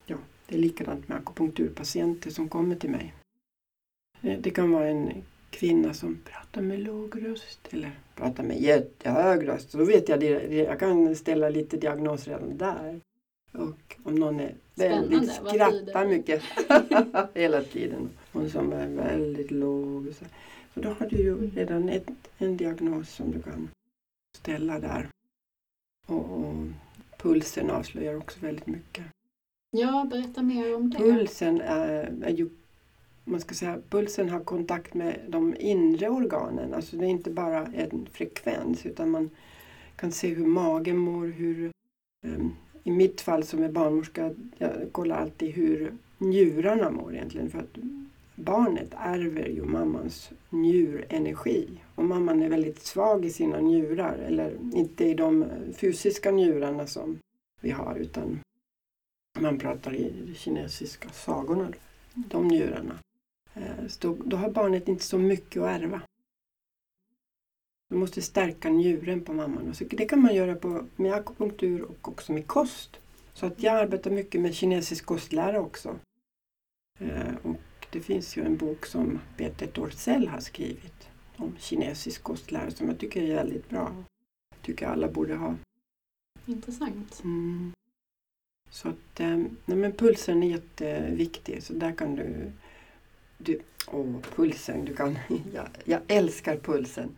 Ja, 0.07 0.17
det 0.47 0.55
är 0.55 0.59
likadant 0.59 1.09
med 1.09 1.19
akupunkturpatienter 1.19 2.31
som 2.31 2.49
kommer 2.49 2.77
till 2.77 2.91
mig. 2.91 3.15
Eh, 4.23 4.39
Det 4.41 4.51
kan 4.51 4.71
vara 4.71 4.89
en 4.89 5.13
kvinna 5.51 5.95
som 5.95 6.19
pratar 6.25 6.63
med 6.63 6.81
låg 6.81 7.27
röst 7.27 7.61
eller 7.71 7.91
pratar 8.15 8.43
med 8.43 8.61
jättehög 8.61 9.49
röst. 9.49 9.71
Så 9.71 9.79
då 9.79 9.85
vet 9.85 10.09
jag 10.09 10.23
jag 10.53 10.79
kan 10.81 11.17
ställa 11.17 11.49
lite 11.49 11.77
diagnos 11.77 12.29
redan 12.29 12.57
där. 12.59 13.01
Och 13.53 13.97
om 14.05 14.15
någon 14.15 14.41
är 14.41 14.55
väldigt 14.75 15.33
Spännande, 15.33 15.51
skrattar 15.83 16.07
mycket 16.07 16.43
hela 17.35 17.63
tiden. 17.63 18.11
Och 18.33 18.51
som 18.51 18.73
är 18.73 18.89
väldigt 18.89 19.51
låg. 19.51 20.07
Så, 20.19 20.25
så 20.75 20.81
då 20.81 20.89
har 20.89 21.07
du 21.07 21.17
ju 21.17 21.33
Mm. 21.33 21.51
redan 21.51 21.89
ett, 21.89 22.09
en 22.39 22.57
diagnos 22.57 23.11
som 23.11 23.31
du 23.31 23.43
kan 23.43 23.69
ställa 24.39 24.79
där. 24.81 25.09
Och, 26.07 26.31
och 26.39 26.55
pulsen 27.19 27.71
avslöjar 27.71 28.17
också 28.17 28.41
väldigt 28.41 28.67
mycket. 28.67 29.05
Ja, 29.77 30.07
berätta 30.11 30.43
mer 30.43 30.77
om 30.77 30.91
det. 30.91 30.99
Pulsen 30.99 31.61
är, 31.61 32.15
är 32.23 32.31
ju, 32.31 32.49
man 33.25 33.41
ska 33.41 33.55
säga, 33.55 33.79
pulsen 33.91 34.29
har 34.29 34.41
kontakt 34.41 34.95
med 34.95 35.21
de 35.29 35.57
inre 35.59 36.09
organen. 36.09 36.75
Alltså 36.75 36.97
det 36.97 37.05
är 37.05 37.09
inte 37.09 37.31
bara 37.31 37.67
en 37.67 38.09
frekvens 38.13 38.87
utan 38.87 39.11
man 39.11 39.31
kan 39.97 40.13
se 40.13 40.29
hur 40.29 40.47
magen 40.47 40.97
mår, 40.97 41.27
hur 41.27 41.71
um, 42.23 42.57
i 42.85 42.91
mitt 42.91 43.21
fall 43.21 43.45
som 43.45 43.63
är 43.63 43.69
barnmorska, 43.69 44.31
jag 44.59 44.73
kollar 44.93 45.17
alltid 45.17 45.55
hur 45.55 45.93
njurarna 46.19 46.91
mår 46.91 47.15
egentligen. 47.15 47.51
För 47.51 47.59
att 47.59 47.79
barnet 48.35 48.95
ärver 48.97 49.49
ju 49.49 49.65
mammans 49.65 50.31
njurenergi. 50.51 51.69
Och 51.95 52.05
mamman 52.05 52.43
är 52.43 52.49
väldigt 52.49 52.83
svag 52.83 53.25
i 53.25 53.31
sina 53.31 53.61
njurar, 53.61 54.19
eller 54.19 54.57
inte 54.75 55.05
i 55.05 55.15
de 55.15 55.45
fysiska 55.77 56.31
njurarna 56.31 56.87
som 56.87 57.19
vi 57.61 57.71
har 57.71 57.97
utan 57.97 58.39
man 59.41 59.59
pratar 59.59 59.95
i 59.95 60.25
de 60.27 60.35
kinesiska 60.35 61.09
sagorna, 61.09 61.73
de 62.15 62.49
njurarna. 62.49 62.99
Eh, 63.55 63.85
då, 64.25 64.37
har 64.37 64.51
barnet 64.51 64.89
inte 64.89 65.05
så 65.05 65.19
mycket 65.19 65.63
att 65.63 65.69
ärva. 65.81 66.03
Du 67.89 67.97
måste 67.97 68.23
stärka 68.23 68.69
njuren 68.69 69.21
på 69.25 69.33
mamman. 69.33 69.69
Och 69.69 69.77
så 69.77 69.85
det 69.85 70.07
kan 70.07 70.21
man 70.23 70.35
göra 70.35 70.55
på, 70.55 70.87
med 70.97 71.13
akupunktur 71.15 71.83
och 71.83 72.09
också 72.09 72.33
med 72.33 72.47
kost. 72.47 72.97
Så 73.35 73.47
att 73.47 73.63
jag 73.63 73.75
arbetar 73.77 74.11
mycket 74.11 74.41
med 74.41 74.55
kinesisk 74.55 75.07
kostlära 75.07 75.61
också. 75.61 75.99
Eh, 76.99 77.35
Och 77.43 77.57
det 77.91 78.01
finns 78.01 78.37
ju 78.37 78.45
en 78.45 78.57
bok 78.57 78.87
som 78.87 79.21
Peter 79.37 79.67
Torssell 79.67 80.29
har 80.29 80.41
skrivit 80.41 81.09
om 81.37 81.57
kinesisk 81.59 82.23
kostlära 82.23 82.71
som 82.71 82.89
jag 82.89 82.99
tycker 82.99 83.23
är 83.23 83.35
väldigt 83.35 83.69
bra. 83.71 83.93
Jag 84.51 84.63
tycker 84.63 84.87
alla 84.87 85.09
borde 85.09 85.35
ha. 85.35 85.55
Intressant. 86.47 87.21
Mm. 87.25 87.73
Så 88.75 88.89
att, 88.89 89.21
eh, 89.21 89.37
nej 89.65 89.77
men 89.79 89.93
pulsen 89.93 90.43
är 90.43 90.51
jätteviktig. 90.51 91.63
Så 91.63 91.73
där 91.73 91.93
kan 91.93 92.17
du... 92.17 92.53
du 93.39 93.61
åh, 93.87 94.21
pulsen. 94.21 94.85
Du 94.85 94.95
kan, 94.95 95.19
jag, 95.53 95.69
jag 95.85 96.01
älskar 96.09 96.57
pulsen. 96.57 97.11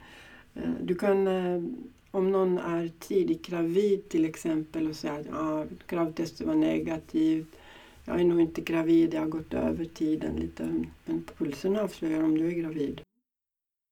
Eh, 0.55 0.71
Du 0.83 0.95
kan, 0.95 1.27
eh, 1.27 1.63
om 2.11 2.31
någon 2.31 2.59
är 2.59 2.89
tidigt 2.99 3.47
gravid 3.47 4.09
till 4.09 4.25
exempel 4.25 4.89
och 4.89 4.97
säger 4.97 5.21
att 5.21 5.27
ah, 5.33 5.67
gravtestet 5.87 6.47
var 6.47 6.55
negativt. 6.55 7.57
Jag 8.05 8.21
är 8.21 8.25
nog 8.25 8.41
inte 8.41 8.61
gravid, 8.61 9.15
jag 9.15 9.21
har 9.21 9.29
gått 9.29 9.55
över 9.55 9.85
tiden 9.85 10.37
lite. 10.37 10.85
Men 11.05 11.25
pulsen 11.37 11.77
avslöjar 11.77 12.23
om 12.23 12.39
du 12.39 12.47
är 12.47 12.53
gravid. 12.53 13.01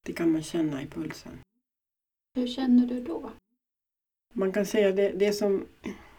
Det 0.07 0.13
kan 0.13 0.33
man 0.33 0.43
känna 0.43 0.83
i 0.83 0.87
pulsen. 0.87 1.39
Hur 2.35 2.47
känner 2.47 2.87
du 2.87 3.01
då? 3.01 3.31
Man 4.33 4.53
kan 4.53 4.67
säga 4.67 4.93
det, 4.93 5.13
det 5.13 5.27
är 5.27 5.33
som 5.33 5.65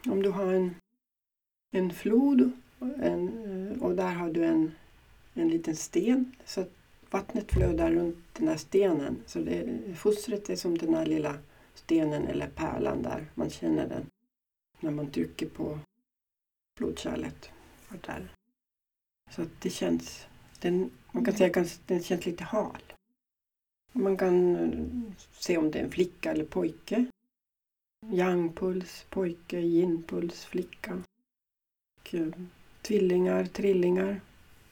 om 0.06 0.24
du 0.24 0.30
har 0.30 0.54
en, 0.54 0.76
en 1.76 1.92
flod 1.92 2.52
en, 2.80 3.72
eh, 3.72 3.84
och 3.84 3.96
där 3.96 4.14
har 4.14 4.30
du 4.30 4.46
en, 4.46 4.72
en 5.34 5.50
liten 5.50 5.76
sten. 5.76 6.36
Så 6.46 6.62
att 6.62 6.72
vattnet 7.10 7.52
flödar 7.52 7.92
runt 7.92 8.18
den 8.34 8.48
här 8.48 8.58
stenen. 8.58 9.24
Så 9.26 9.40
det, 9.40 9.80
fostret 9.96 10.50
är 10.50 10.56
som 10.56 10.78
den 10.78 10.94
här 10.94 11.06
lilla 11.06 11.38
stenen 11.74 12.28
eller 12.28 12.48
pärlan 12.48 13.04
där. 13.04 13.26
Man 13.36 13.50
känner 13.50 13.88
den 13.88 14.06
när 14.80 14.92
man 14.92 15.12
trycker 15.12 15.48
på 15.48 15.80
blodkärlet. 16.78 17.50
Där. 18.06 18.28
Så 19.32 19.42
att 19.42 19.62
det 19.62 19.70
känns, 19.70 20.28
den, 20.60 20.90
man 21.12 21.26
kan 21.26 21.36
säga 21.36 21.62
att 21.62 21.82
den 21.88 22.04
känns 22.04 22.26
lite 22.26 22.44
hal. 22.44 22.82
Man 23.92 24.18
kan 24.18 24.56
eh, 24.56 25.14
se 25.40 25.58
om 25.58 25.72
det 25.72 25.80
är 25.80 25.84
en 25.84 25.92
flicka 25.92 26.32
eller 26.32 26.46
pojke. 26.46 27.06
Yang-puls, 28.06 29.06
pojke, 29.10 29.60
yin-puls, 29.60 30.46
flicka. 30.46 31.04
Och, 32.06 32.14
eh, 32.16 32.28
tvillingar, 32.82 33.46
trillingar. 33.46 34.22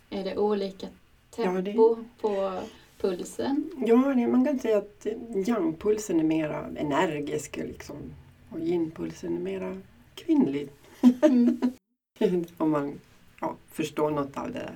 Är 0.10 0.24
det 0.24 0.38
olika 0.38 0.88
tempo 1.30 1.56
Ja, 1.56 1.62
det- 1.62 1.74
på 2.22 2.60
pulsen? 2.98 3.70
Ja, 3.88 3.96
man 4.28 4.46
kan 4.46 4.60
säga 4.60 4.78
att 4.78 5.06
yang-pulsen 5.48 6.20
är 6.20 6.24
mera 6.24 6.68
energisk 6.78 7.58
liksom. 7.58 7.96
Och 8.50 8.60
yin-pulsen 8.60 9.36
är 9.36 9.40
mera 9.40 9.82
kvinnlig. 10.16 10.70
Mm. 11.22 11.62
Om 12.58 12.70
man 12.72 13.00
ja, 13.42 13.56
förstår 13.72 14.12
något 14.12 14.38
av 14.38 14.52
det 14.52 14.60
där. 14.60 14.76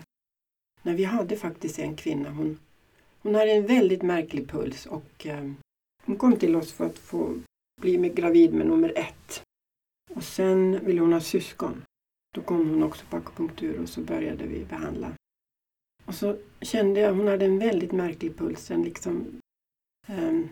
Men 0.81 0.95
vi 0.95 1.03
hade 1.03 1.37
faktiskt 1.37 1.79
en 1.79 1.95
kvinna, 1.95 2.29
hon, 2.29 2.59
hon 3.21 3.35
hade 3.35 3.51
en 3.51 3.65
väldigt 3.65 4.01
märklig 4.01 4.49
puls 4.49 4.85
och 4.85 5.25
eh, 5.25 5.51
hon 6.05 6.15
kom 6.17 6.35
till 6.35 6.55
oss 6.55 6.73
för 6.73 6.85
att 6.85 6.97
få 6.97 7.33
bli 7.81 7.97
med 7.97 8.15
gravid 8.15 8.53
med 8.53 8.67
nummer 8.67 8.93
ett. 8.95 9.41
Och 10.09 10.23
sen 10.23 10.85
ville 10.85 11.01
hon 11.01 11.13
ha 11.13 11.19
syskon. 11.19 11.83
Då 12.35 12.41
kom 12.41 12.69
hon 12.69 12.83
också 12.83 13.05
på 13.09 13.17
akupunktur 13.17 13.81
och 13.81 13.89
så 13.89 14.01
började 14.01 14.47
vi 14.47 14.65
behandla. 14.65 15.11
Och 16.05 16.15
så 16.15 16.37
kände 16.61 16.99
jag, 16.99 17.13
hon 17.13 17.27
hade 17.27 17.45
en 17.45 17.59
väldigt 17.59 17.91
märklig 17.91 18.37
puls. 18.37 18.71
En 18.71 18.83
liksom, 18.83 19.41
ehm, 20.07 20.49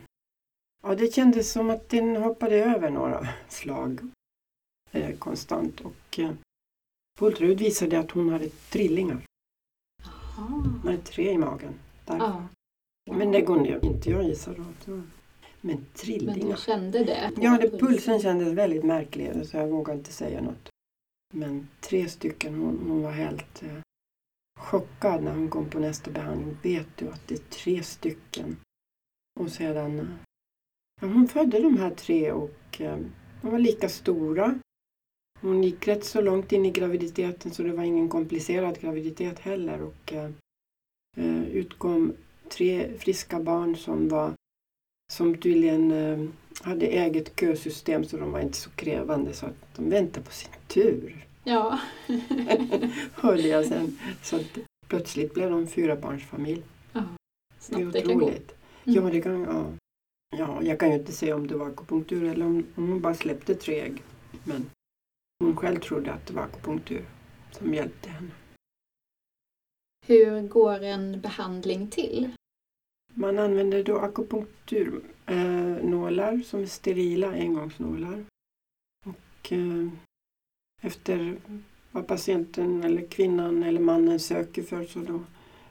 ja, 0.83 0.95
det 0.95 1.13
kändes 1.13 1.51
som 1.51 1.69
att 1.69 1.89
den 1.89 2.15
hoppade 2.15 2.55
över 2.55 2.89
några 2.89 3.27
slag 3.49 3.99
eh, 4.91 5.17
konstant. 5.17 5.81
Och 5.81 6.19
eh, 6.19 6.31
på 7.19 7.25
ultraljud 7.27 7.59
visade 7.59 7.99
att 7.99 8.11
hon 8.11 8.29
hade 8.29 8.49
trillingar. 8.49 9.25
Hon 10.37 10.81
hade 10.83 10.97
tre 10.97 11.31
i 11.31 11.37
magen. 11.37 11.73
Där. 12.05 12.17
Ja, 12.17 12.47
Men 13.13 13.31
det 13.31 13.41
kunde 13.41 13.69
jag 13.69 13.83
inte 13.83 14.09
jag 14.09 14.23
gissa 14.23 14.53
då. 14.53 14.63
Men 14.85 15.11
men 15.61 15.77
du 15.77 15.83
trillingar. 15.93 16.55
kände 16.57 17.03
det? 17.03 17.31
Ja, 17.37 17.57
det, 17.61 17.79
pulsen 17.79 18.19
kändes 18.19 18.47
väldigt 18.47 18.83
märklig 18.83 19.47
så 19.47 19.57
jag 19.57 19.67
vågade 19.67 19.99
inte 19.99 20.13
säga 20.13 20.41
något. 20.41 20.69
Men 21.35 21.67
tre 21.81 22.09
stycken, 22.09 22.55
hon, 22.55 22.79
hon 22.87 23.01
var 23.01 23.11
helt 23.11 23.63
eh, 23.63 23.79
chockad 24.59 25.23
när 25.23 25.35
hon 25.35 25.49
kom 25.49 25.69
på 25.69 25.79
nästa 25.79 26.11
behandling. 26.11 26.57
Vet 26.63 26.87
du 26.97 27.09
att 27.09 27.27
det 27.27 27.35
är 27.35 27.49
tre 27.49 27.83
stycken? 27.83 28.57
Och 29.39 29.51
sedan... 29.51 29.99
Eh, 29.99 30.05
ja, 31.01 31.07
hon 31.07 31.27
födde 31.27 31.59
de 31.59 31.77
här 31.77 31.89
tre 31.89 32.31
och 32.31 32.81
eh, 32.81 32.99
de 33.41 33.51
var 33.51 33.59
lika 33.59 33.89
stora. 33.89 34.59
Hon 35.41 35.63
gick 35.63 35.87
rätt 35.87 36.05
så 36.05 36.21
långt 36.21 36.51
in 36.51 36.65
i 36.65 36.71
graviditeten 36.71 37.51
så 37.51 37.63
det 37.63 37.73
var 37.73 37.83
ingen 37.83 38.09
komplicerad 38.09 38.79
graviditet 38.79 39.39
heller. 39.39 39.81
Och 39.81 40.13
eh, 40.13 40.31
eh 41.17 41.43
utkom 41.43 42.13
tre 42.49 42.97
friska 42.97 43.39
barn 43.39 43.75
som 43.75 44.09
var 44.09 44.33
som 45.13 45.37
tydligen 45.37 45.91
eh, 45.91 46.29
hade 46.61 46.85
eget 46.85 47.39
kösystem 47.39 48.05
så 48.05 48.17
de 48.17 48.31
var 48.31 48.39
inte 48.39 48.57
så 48.57 48.69
krävande 48.69 49.33
så 49.33 49.45
att 49.45 49.75
de 49.75 49.89
väntade 49.89 50.25
på 50.25 50.31
sin 50.31 50.51
tur. 50.67 51.25
Ja. 51.43 51.79
Hörde 53.13 53.41
jag 53.41 53.65
sen. 53.65 53.99
Så 54.23 54.35
att 54.35 54.57
plötsligt 54.87 55.33
blev 55.33 55.49
de 55.49 55.67
fyra 55.67 55.95
barnsfamilj. 55.95 56.63
ja. 56.93 57.03
Det 57.69 57.75
är 57.75 57.79
Snabbt 57.79 57.93
det 57.93 58.01
kan 58.01 58.17
gå. 58.17 58.27
Mm. 58.27 58.41
Ja, 58.83 59.01
det 59.01 59.21
kan, 59.21 59.41
ja. 59.41 59.65
ja, 60.37 60.63
jag 60.63 60.79
kan 60.79 60.89
ju 60.89 60.95
inte 60.95 61.11
säga 61.11 61.35
om 61.35 61.47
det 61.47 61.55
var 61.55 61.67
akupunktur 61.67 62.23
eller 62.23 62.45
om, 62.45 62.65
om 62.75 62.89
hon 62.89 63.01
bara 63.01 63.13
släppte 63.13 63.55
tre 63.55 63.79
ägg. 63.79 64.03
Men 64.43 64.69
hon 65.39 65.55
själv 65.55 65.79
trodde 65.79 66.13
att 66.13 66.27
det 66.27 66.33
var 66.33 66.43
akupunktur. 66.43 67.05
som 67.51 67.73
hjälpte 67.73 68.09
henne. 68.09 68.29
Hur 70.07 70.41
går 70.41 70.83
en 70.83 71.21
behandling 71.21 71.87
till? 71.87 72.29
Man 73.17 73.39
använder 73.39 73.83
då 73.83 73.97
akupunkturnålar 73.97 76.33
eh, 76.33 76.41
som 76.41 76.61
är 76.61 76.65
sterila 76.65 77.31
engångsnålar. 77.31 78.25
Och 79.05 79.51
eh, 79.51 79.87
efter 80.81 81.37
vad 81.91 82.07
patienten 82.07 82.83
eller 82.83 83.07
kvinnan 83.07 83.63
eller 83.63 83.79
mannen 83.79 84.19
söker 84.19 84.63
för 84.63 84.85
så 84.85 84.99
då 84.99 85.23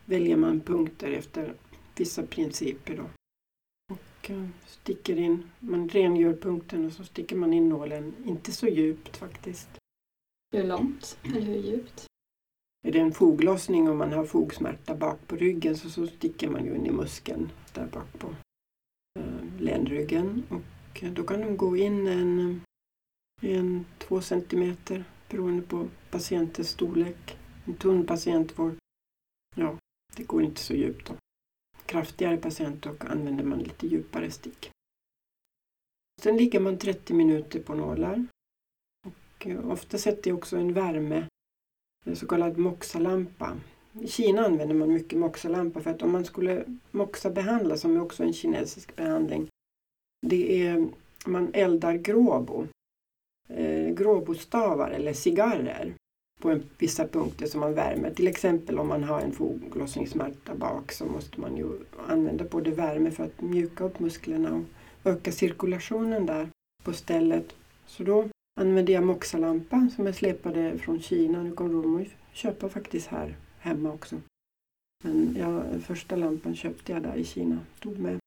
väljer 0.05 0.37
man 0.37 0.61
punkter 0.61 1.11
efter 1.11 1.55
vissa 1.97 2.27
principer. 2.27 2.97
Då. 2.97 3.05
Och 3.95 4.31
eh, 4.31 4.49
sticker 4.67 5.17
in, 5.17 5.51
man 5.61 5.89
rengör 5.89 6.35
punkten 6.35 6.87
och 6.87 6.93
så 6.93 7.05
sticker 7.05 7.37
man 7.37 7.53
in 7.53 7.69
nålen, 7.69 8.15
inte 8.27 8.53
så 8.53 8.69
djupt 8.69 9.17
faktiskt. 9.17 9.69
Hur 10.53 10.65
långt 10.65 11.19
eller 11.23 11.41
hur 11.41 11.63
djupt? 11.63 12.07
Är 12.87 12.93
det 12.93 12.99
en 12.99 13.13
foglossning 13.13 13.89
och 13.89 13.97
man 13.97 14.13
har 14.13 14.25
fogsmärta 14.25 14.95
bak 14.95 15.19
på 15.27 15.37
ryggen 15.37 15.77
så, 15.77 15.91
så 15.91 16.07
sticker 16.07 16.49
man 16.49 16.65
ju 16.65 16.75
in 16.75 16.87
i 16.87 16.91
muskeln 16.91 17.53
där 17.73 17.87
bak 17.87 18.19
på 18.19 18.35
eh, 19.19 19.61
ländryggen. 19.61 20.43
Och 20.49 21.03
eh, 21.03 21.13
då 21.13 21.25
kan 21.25 21.41
de 21.41 21.57
gå 21.57 21.77
in 21.77 22.07
en, 22.07 22.61
en 23.41 23.87
två 23.99 24.21
centimeter 24.21 25.05
beroende 25.29 25.63
på 25.63 25.89
patientens 26.11 26.69
storlek. 26.69 27.39
En 27.65 27.75
tunn 27.75 28.07
patient 28.07 28.53
får, 28.53 28.75
ja, 29.57 29.79
det 30.17 30.23
går 30.23 30.43
inte 30.43 30.61
så 30.61 30.75
djupt. 30.75 31.07
Då. 31.07 31.15
Kraftigare 31.87 32.37
patient 32.37 32.87
och 32.87 33.05
använder 33.05 33.45
man 33.45 33.59
lite 33.59 33.87
djupare 33.87 34.31
stick. 34.31 34.71
Sen 36.23 36.37
ligger 36.37 36.61
man 36.61 36.79
30 36.79 37.15
minuter 37.15 37.63
på 37.63 37.75
nålar. 37.75 38.27
Och 39.07 39.47
eh, 39.47 39.71
ofta 39.71 39.99
sätter 39.99 40.31
jag 40.31 40.39
också 40.39 40.57
en 40.57 40.73
värme 40.73 41.29
en 42.05 42.17
så 42.17 42.27
kallad 42.27 42.59
moxalampa. 42.59 43.57
I 44.01 44.09
Kina 44.09 44.43
använder 44.43 44.75
man 44.75 44.93
mycket 44.93 45.19
moxalampa 45.19 45.81
för 45.81 45.91
att 45.91 46.03
om 46.03 46.13
man 46.13 46.25
skulle 46.25 46.65
moxa-behandla, 46.91 47.77
som 47.77 47.97
är 47.97 48.03
också 48.03 48.23
en 48.23 48.33
kinesisk 48.33 48.97
behandling, 48.97 49.49
det 50.27 50.67
är 50.67 50.89
man 51.27 51.51
eldar 51.53 51.95
gråbo, 51.95 52.67
eh, 53.49 53.95
gråbostavar 53.95 54.91
eller 54.91 55.13
cigarrer 55.13 55.95
på 56.41 56.51
en, 56.51 56.63
vissa 56.79 57.09
punkter 57.09 57.47
som 57.47 57.61
man 57.61 57.75
värmer. 57.75 58.11
Till 58.11 58.29
exempel 58.29 58.79
om 58.79 58.89
man 58.89 59.05
har 59.05 59.21
en 59.21 59.33
foglossningssmärta 59.33 60.55
bak 60.55 60.93
så 60.93 61.07
måste 61.07 61.41
man 61.41 61.57
ju 61.57 61.67
använda 62.09 62.45
både 62.45 62.71
värme 62.71 63.11
för 63.11 63.25
att 63.25 63.41
mjuka 63.41 63.85
upp 63.85 64.01
musklerna 64.01 64.65
och 65.03 65.11
öka 65.11 65.33
cirkulationen 65.33 66.27
där 66.27 66.49
på 66.85 66.93
stället. 66.93 67.55
Så 67.87 68.03
då 68.03 68.29
använde 68.61 68.93
jag 68.93 69.05
Moxa-lampa 69.05 69.89
som 69.97 70.07
jag 70.07 70.15
släpade 70.15 70.79
från 70.79 71.01
Kina. 71.01 71.43
Nu 71.43 71.53
kommer 71.53 71.83
de 71.83 72.03
att 72.03 72.37
köpa 72.37 72.69
faktiskt 72.69 73.07
här 73.07 73.37
hemma 73.59 73.93
också. 73.93 74.21
Men 75.05 75.37
ja, 75.39 75.81
första 75.81 76.17
lampan 76.17 76.57
köpte 76.57 76.93
jag 76.93 77.03
där 77.03 77.17
i 77.17 77.25
Kina. 77.25 77.59
Tog 77.81 77.99
med. 77.99 78.19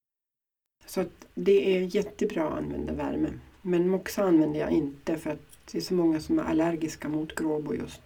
Så 0.86 1.02
att 1.02 1.28
det 1.34 1.78
är 1.78 1.96
jättebra 1.96 2.48
att 2.48 2.58
använda 2.58 2.94
värme. 2.94 3.30
Men 3.62 3.90
Moxa 3.90 4.24
använder 4.24 4.60
jag 4.60 4.72
inte 4.72 5.18
för 5.18 5.30
att 5.30 5.72
det 5.72 5.78
är 5.78 5.82
så 5.82 5.94
många 5.94 6.20
som 6.20 6.40
är 6.40 6.44
allergiska 6.44 7.10
mot 7.10 7.36
gråbo 7.36 7.74
just. 7.74 8.02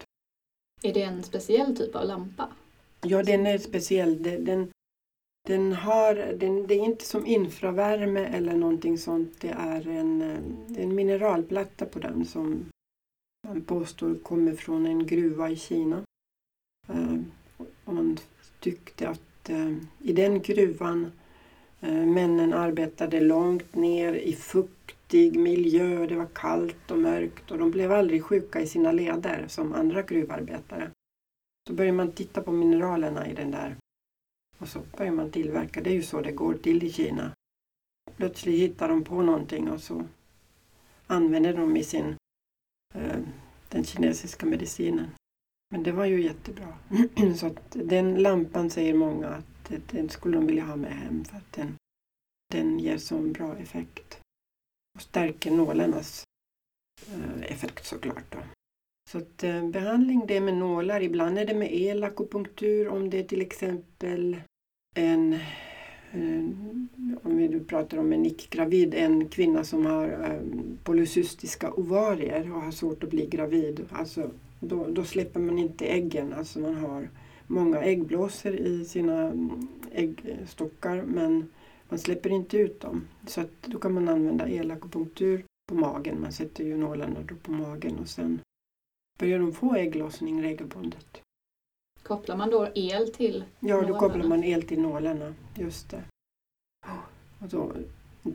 Är 0.84 0.94
det 0.94 1.02
en 1.02 1.24
speciell 1.24 1.78
typ 1.78 1.96
av 1.96 2.08
lampa? 2.08 2.50
Ja, 3.02 3.24
den 3.24 3.48
är 3.48 3.58
speciell. 3.58 4.24
Den, 4.24 4.72
den 5.48 5.74
har, 5.74 6.16
den, 6.16 6.68
det 6.68 6.74
är 6.74 6.86
inte 6.86 7.06
som 7.06 7.26
infravärme 7.26 8.26
eller 8.26 8.54
någonting 8.54 8.98
sånt. 8.98 9.42
Det 9.42 9.50
är 9.50 9.88
en, 9.88 10.22
eh, 10.22 10.84
en 10.84 10.96
mineralplatta 10.96 11.86
på 11.86 12.00
den 12.00 12.26
som 12.26 12.66
man 13.48 13.62
påstår 13.62 14.16
kommer 14.16 14.54
från 14.54 14.86
en 14.86 15.08
gruva 15.08 15.50
i 15.50 15.56
Kina. 15.56 16.04
Eh, 16.90 17.18
och 17.86 17.94
man 17.94 18.18
tyckte 18.60 19.10
att 19.10 19.50
eh, 19.50 19.74
i 20.00 20.14
den 20.14 20.42
gruvan 20.42 21.12
männen 21.84 22.54
arbetade 22.54 23.20
långt 23.20 23.76
ner 23.76 24.14
i 24.14 24.34
fuktig 24.34 25.40
miljö. 25.40 26.08
Det 26.08 26.16
var 26.16 26.28
kallt 26.34 26.92
och 26.92 26.98
mörkt 26.98 27.52
och 27.52 27.58
de 27.58 27.72
blev 27.72 27.92
aldrig 27.92 28.24
sjuka 28.24 28.62
i 28.62 28.68
sina 28.68 28.92
leder 28.92 29.46
som 29.48 29.74
andra 29.74 30.02
gruvarbetare. 30.02 30.92
Då 31.68 31.74
började 31.74 31.98
man 31.98 32.12
titta 32.12 32.42
på 32.42 32.52
mineralerna 32.52 33.28
i 33.28 33.34
den 33.34 33.52
där 33.52 33.76
och 34.62 34.68
så 34.68 34.82
börjar 34.98 35.12
man 35.12 35.32
tillverka. 35.32 35.82
Det 35.82 35.90
är 35.90 35.94
ju 35.94 36.04
så 36.04 36.22
det 36.22 36.32
går 36.32 36.54
till 36.54 36.84
i 36.84 36.92
Kina. 36.92 37.32
Plötsligt 38.16 38.60
hittar 38.60 38.90
de 38.90 39.04
på 39.04 39.22
någonting 39.22 39.70
och 39.70 39.82
så 39.82 40.06
använder 41.08 41.54
de 41.54 41.78
i 41.78 41.84
sin, 41.84 42.16
eh, 42.96 43.20
den 43.70 43.84
kinesiska 43.84 44.46
medicinen. 44.46 45.08
Men 45.70 45.84
det 45.84 45.92
var 45.92 46.06
ju 46.06 46.24
jättebra. 46.24 46.78
så 47.38 47.48
att 47.48 47.72
den 47.72 48.16
lampan 48.16 48.70
säger 48.70 48.94
många 48.94 49.28
att 49.28 49.72
den 49.92 50.10
skulle 50.10 50.38
de 50.38 50.48
vilja 50.48 50.64
ha 50.64 50.76
med 50.76 50.92
hem 50.92 51.26
för 51.26 51.38
att 51.38 51.52
den, 51.52 51.76
den 52.52 52.80
ger 52.80 52.98
så 52.98 53.18
bra 53.18 53.58
effekt. 53.58 54.20
Och 54.96 55.02
stärker 55.02 55.52
nålarnas 55.52 56.24
eh, 57.08 57.52
effekt 57.52 57.86
såklart. 57.86 58.32
Då. 58.32 58.40
Så 59.10 59.18
att, 59.18 59.44
eh, 59.44 59.70
behandling 59.70 60.26
det 60.28 60.38
är 60.38 60.42
med 60.42 60.54
nålar, 60.54 61.02
ibland 61.02 61.38
är 61.38 61.46
det 61.46 61.54
med 61.54 61.74
elakupunktur 61.74 62.88
om 62.88 63.10
det 63.10 63.20
är 63.20 63.24
till 63.24 63.42
exempel 63.42 64.42
en, 64.96 65.34
eh, 66.12 66.44
om 67.24 67.38
vi 67.38 67.48
nu 67.48 67.60
pratar 67.60 67.98
om 67.98 68.14
en 68.14 68.26
icke-gravid, 68.26 68.94
en 68.94 69.30
kvinna 69.30 69.64
som 69.64 69.86
har 69.86 70.08
eh, 70.08 70.42
polycystiska 70.84 71.74
ovarier 71.74 72.54
och 72.54 72.62
har 72.62 72.72
svårt 72.72 73.04
att 73.04 73.10
bli 73.10 73.26
gravid. 73.26 73.86
Alltså, 73.92 74.32
då, 74.60 74.88
då 74.88 75.04
släpper 75.04 75.40
man 75.40 75.60
inte 75.60 75.86
äggen. 75.86 76.34
Alltså 76.34 76.60
man 76.60 76.76
har 76.76 77.10
många 77.48 77.82
äggblåsor 77.82 78.56
i 78.56 78.86
sina 78.86 79.22
mm, 79.22 79.68
äggstockar 79.92 80.98
eh, 80.98 81.04
men 81.04 81.50
man 81.90 82.00
släpper 82.00 82.30
inte 82.30 82.58
ut 82.58 82.80
dem. 82.80 83.08
Så 83.28 83.42
att 83.42 83.62
då 83.62 83.80
kan 83.80 83.94
man 83.94 84.10
använda 84.10 84.50
elakupunktur 84.50 85.46
på 85.70 85.76
magen. 85.76 86.22
Man 86.22 86.32
sätter 86.32 86.64
ju 86.64 86.78
nålarna 86.78 87.20
då 87.28 87.36
på 87.36 87.52
magen 87.52 88.00
och 88.00 88.10
sen 88.10 88.40
börjar 89.20 89.40
de 89.40 89.54
få 89.54 89.76
ägglossning 89.76 90.44
regelbundet. 90.44 91.22
Kopplar 92.04 92.38
man 92.38 92.50
då 92.50 92.68
el 92.76 93.14
till 93.14 93.44
Ja, 93.60 93.82
då 93.82 94.00
kopplar 94.00 94.28
man 94.28 94.44
el 94.44 94.64
till 94.64 94.82
nålarna. 94.82 95.36
Just 95.56 95.90
det. 95.90 96.04
Och 97.40 97.48
då 97.48 97.74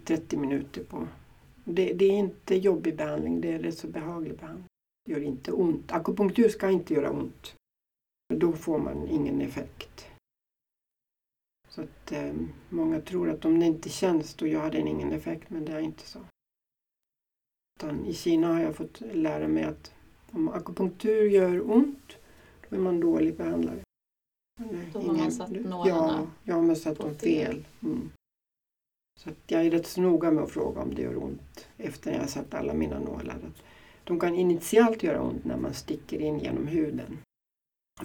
30 0.04 0.36
minuter 0.36 0.84
på. 0.84 1.08
Det, 1.64 1.92
det, 1.92 2.04
är 2.04 2.18
inte 2.18 2.56
jobbig 2.56 2.96
behandling, 2.96 3.40
det 3.40 3.52
är 3.52 3.58
rätt 3.58 3.78
så 3.78 3.88
behaglig 3.88 4.38
behandling. 4.38 4.66
Det 5.04 5.12
gör 5.12 5.20
inte 5.20 5.52
ont. 5.52 5.92
Akupunktur 5.92 6.48
ska 6.48 6.70
inte 6.70 6.94
göra 6.94 7.10
ont. 7.10 7.54
Då 8.34 8.52
får 8.52 8.78
man 8.78 9.08
ingen 9.08 9.40
effekt. 9.40 10.06
Så 11.68 11.82
att 11.82 12.12
eh, 12.12 12.34
många 12.68 13.00
tror 13.00 13.30
att 13.30 13.44
om 13.44 13.60
det 13.60 13.66
inte 13.66 13.88
känns 13.88 14.34
då 14.34 14.46
gör 14.46 14.70
den 14.70 14.88
ingen 14.88 15.12
effekt, 15.12 15.50
men 15.50 15.64
det 15.64 15.72
är 15.72 15.80
inte 15.80 16.06
så. 16.06 16.20
Utan 17.76 18.06
I 18.06 18.14
Kina 18.14 18.54
har 18.54 18.60
jag 18.60 18.76
fått 18.76 19.00
lära 19.00 19.48
mig 19.48 19.64
att 19.64 19.94
om 20.30 20.48
akupunktur 20.48 21.30
gör 21.30 21.70
ont 21.70 22.16
då 22.68 22.76
är 22.76 22.80
man 22.80 23.00
dålig 23.00 23.36
behandlare. 23.36 23.80
Då 24.92 25.00
har 25.00 25.14
man 25.14 25.32
satt 25.32 25.50
nålarna 25.50 25.88
Ja, 25.88 26.26
jag 26.44 26.54
har 26.62 26.74
satt 26.74 26.98
dem 26.98 27.14
fel. 27.14 27.64
Mm. 27.82 28.10
Så 29.20 29.30
jag 29.46 29.66
är 29.66 29.70
rätt 29.70 29.86
så 29.86 30.00
noga 30.00 30.30
med 30.30 30.44
att 30.44 30.50
fråga 30.50 30.82
om 30.82 30.94
det 30.94 31.02
gör 31.02 31.22
ont 31.24 31.68
efter 31.76 32.12
jag 32.12 32.20
har 32.20 32.26
satt 32.26 32.54
alla 32.54 32.74
mina 32.74 33.00
nålar. 33.00 33.38
De 34.04 34.20
kan 34.20 34.34
initialt 34.34 35.02
göra 35.02 35.22
ont 35.22 35.44
när 35.44 35.56
man 35.56 35.74
sticker 35.74 36.20
in 36.20 36.38
genom 36.38 36.66
huden. 36.66 37.18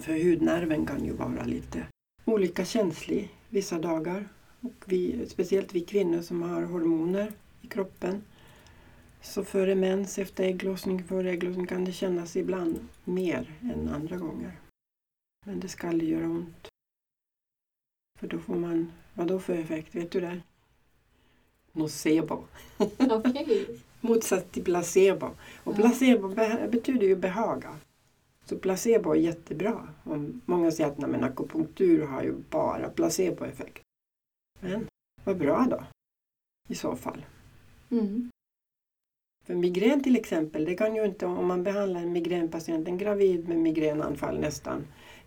För 0.00 0.24
hudnerven 0.24 0.86
kan 0.86 1.04
ju 1.04 1.12
vara 1.12 1.44
lite 1.44 1.86
olika 2.24 2.64
känslig 2.64 3.30
vissa 3.48 3.78
dagar. 3.78 4.28
Och 4.60 4.84
vi, 4.86 5.26
speciellt 5.28 5.74
vi 5.74 5.80
kvinnor 5.80 6.22
som 6.22 6.42
har 6.42 6.62
hormoner 6.62 7.32
i 7.60 7.66
kroppen 7.66 8.22
så 9.22 9.44
före 9.44 9.74
mens, 9.74 10.18
efter 10.18 10.44
ägglossning, 10.44 11.04
före 11.04 11.30
ägglossning 11.30 11.66
kan 11.66 11.84
det 11.84 11.92
kännas 11.92 12.36
ibland 12.36 12.88
mer 13.04 13.54
än 13.62 13.88
andra 13.88 14.16
gånger. 14.16 14.52
Men 15.46 15.60
det 15.60 15.68
ska 15.68 15.88
aldrig 15.88 16.10
göra 16.10 16.26
ont. 16.26 16.68
För 18.20 18.26
då 18.26 18.38
får 18.38 18.56
man, 18.56 18.92
vad 19.14 19.26
då 19.26 19.38
för 19.38 19.54
effekt? 19.54 19.94
Vet 19.94 20.10
du 20.10 20.20
det? 20.20 20.40
Nocebo. 21.72 22.44
Okay. 22.98 23.66
Motsatt 24.00 24.52
till 24.52 24.64
placebo. 24.64 25.30
Och 25.64 25.76
placebo 25.76 26.28
betyder 26.70 27.06
ju 27.06 27.16
behaga. 27.16 27.78
Så 28.44 28.58
placebo 28.58 29.10
är 29.10 29.16
jättebra. 29.16 29.88
Och 30.04 30.18
många 30.44 30.70
säger 30.70 30.90
att 30.90 30.98
men 30.98 31.24
akupunktur 31.24 32.06
har 32.06 32.22
ju 32.22 32.34
bara 32.50 32.88
placeboeffekt. 32.88 33.82
Men 34.60 34.86
vad 35.24 35.38
bra 35.38 35.66
då, 35.70 35.84
i 36.68 36.74
så 36.74 36.96
fall. 36.96 37.26
Mm. 37.90 38.31
För 39.44 39.54
migrän 39.54 40.02
till 40.02 40.16
exempel, 40.16 40.64
det 40.64 40.74
kan 40.74 40.96
ju 40.96 41.04
inte, 41.04 41.26
om 41.26 41.46
man 41.46 41.62
behandlar 41.62 42.00
en 42.00 42.12
migränpatient, 42.12 42.88
en 42.88 42.98
gravid 42.98 43.48
med 43.48 43.58
migränanfall 43.58 44.40
nästan 44.40 44.86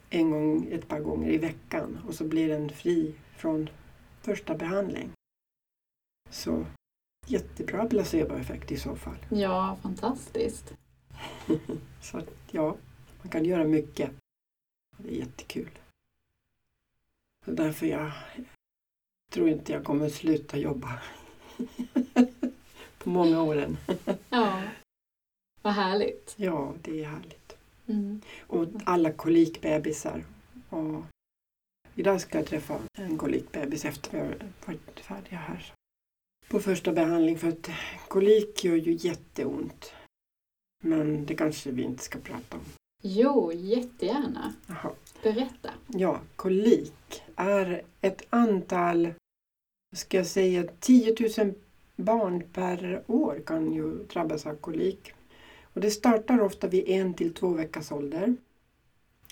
en 0.09 0.31
gång, 0.31 0.67
ett 0.71 0.87
par 0.87 0.99
gånger 0.99 1.31
i 1.31 1.37
veckan 1.37 1.99
och 2.07 2.15
så 2.15 2.23
blir 2.23 2.49
den 2.49 2.69
fri 2.69 3.15
från 3.37 3.69
första 4.21 4.55
behandling. 4.55 5.11
Så 6.29 6.65
jättebra 7.27 7.85
placeboeffekt 7.85 8.71
i 8.71 8.77
så 8.77 8.95
fall. 8.95 9.17
Ja, 9.29 9.77
fantastiskt. 9.81 10.73
så 12.01 12.21
ja, 12.51 12.75
Man 13.21 13.29
kan 13.31 13.45
göra 13.45 13.63
mycket. 13.63 14.11
Det 14.97 15.15
är 15.15 15.19
jättekul. 15.19 15.69
Så 17.45 17.51
därför 17.51 17.85
jag 17.85 18.11
tror 19.31 19.49
inte 19.49 19.71
jag 19.71 19.83
kommer 19.83 20.09
sluta 20.09 20.57
jobba. 20.57 20.99
På 22.97 23.09
många 23.09 23.41
år 23.41 23.55
än. 23.55 23.77
Ja, 24.35 24.63
vad 25.61 25.73
härligt. 25.73 26.33
Ja, 26.37 26.73
det 26.81 27.03
är 27.03 27.05
härligt. 27.05 27.57
Mm. 27.87 28.21
Och 28.39 28.67
alla 28.85 29.11
kolikbebisar. 29.11 30.23
Och 30.69 31.03
idag 31.95 32.21
ska 32.21 32.37
jag 32.37 32.47
träffa 32.47 32.79
en 32.97 33.17
kolikbebis 33.17 33.85
efter 33.85 34.11
vi 34.11 34.19
har 34.19 34.35
varit 34.65 34.99
färdiga 34.99 35.37
här. 35.39 35.73
På 36.47 36.59
första 36.59 36.91
behandling 36.91 37.37
för 37.37 37.47
att 37.47 37.69
kolik 38.07 38.63
gör 38.63 38.75
ju 38.75 38.93
jätteont. 38.93 39.93
Men 40.83 41.25
det 41.25 41.35
kanske 41.35 41.71
vi 41.71 41.83
inte 41.83 42.03
ska 42.03 42.19
prata 42.19 42.57
om. 42.57 42.63
Jo, 43.03 43.51
jättegärna. 43.53 44.53
Jaha. 44.67 44.91
Berätta. 45.23 45.73
Ja, 45.87 46.21
kolik 46.35 47.23
är 47.35 47.83
ett 48.01 48.21
antal, 48.29 49.13
ska 49.95 50.17
jag 50.17 50.27
säga, 50.27 50.67
10 50.79 51.15
000 51.37 51.53
barn 51.95 52.43
per 52.53 53.03
år 53.07 53.41
kan 53.45 53.73
ju 53.73 54.03
drabbas 54.03 54.45
av 54.45 54.55
kolik. 54.55 55.13
Och 55.73 55.81
det 55.81 55.91
startar 55.91 56.41
ofta 56.41 56.67
vid 56.67 56.89
en 56.89 57.13
till 57.13 57.33
två 57.33 57.47
veckors 57.47 57.91
ålder. 57.91 58.35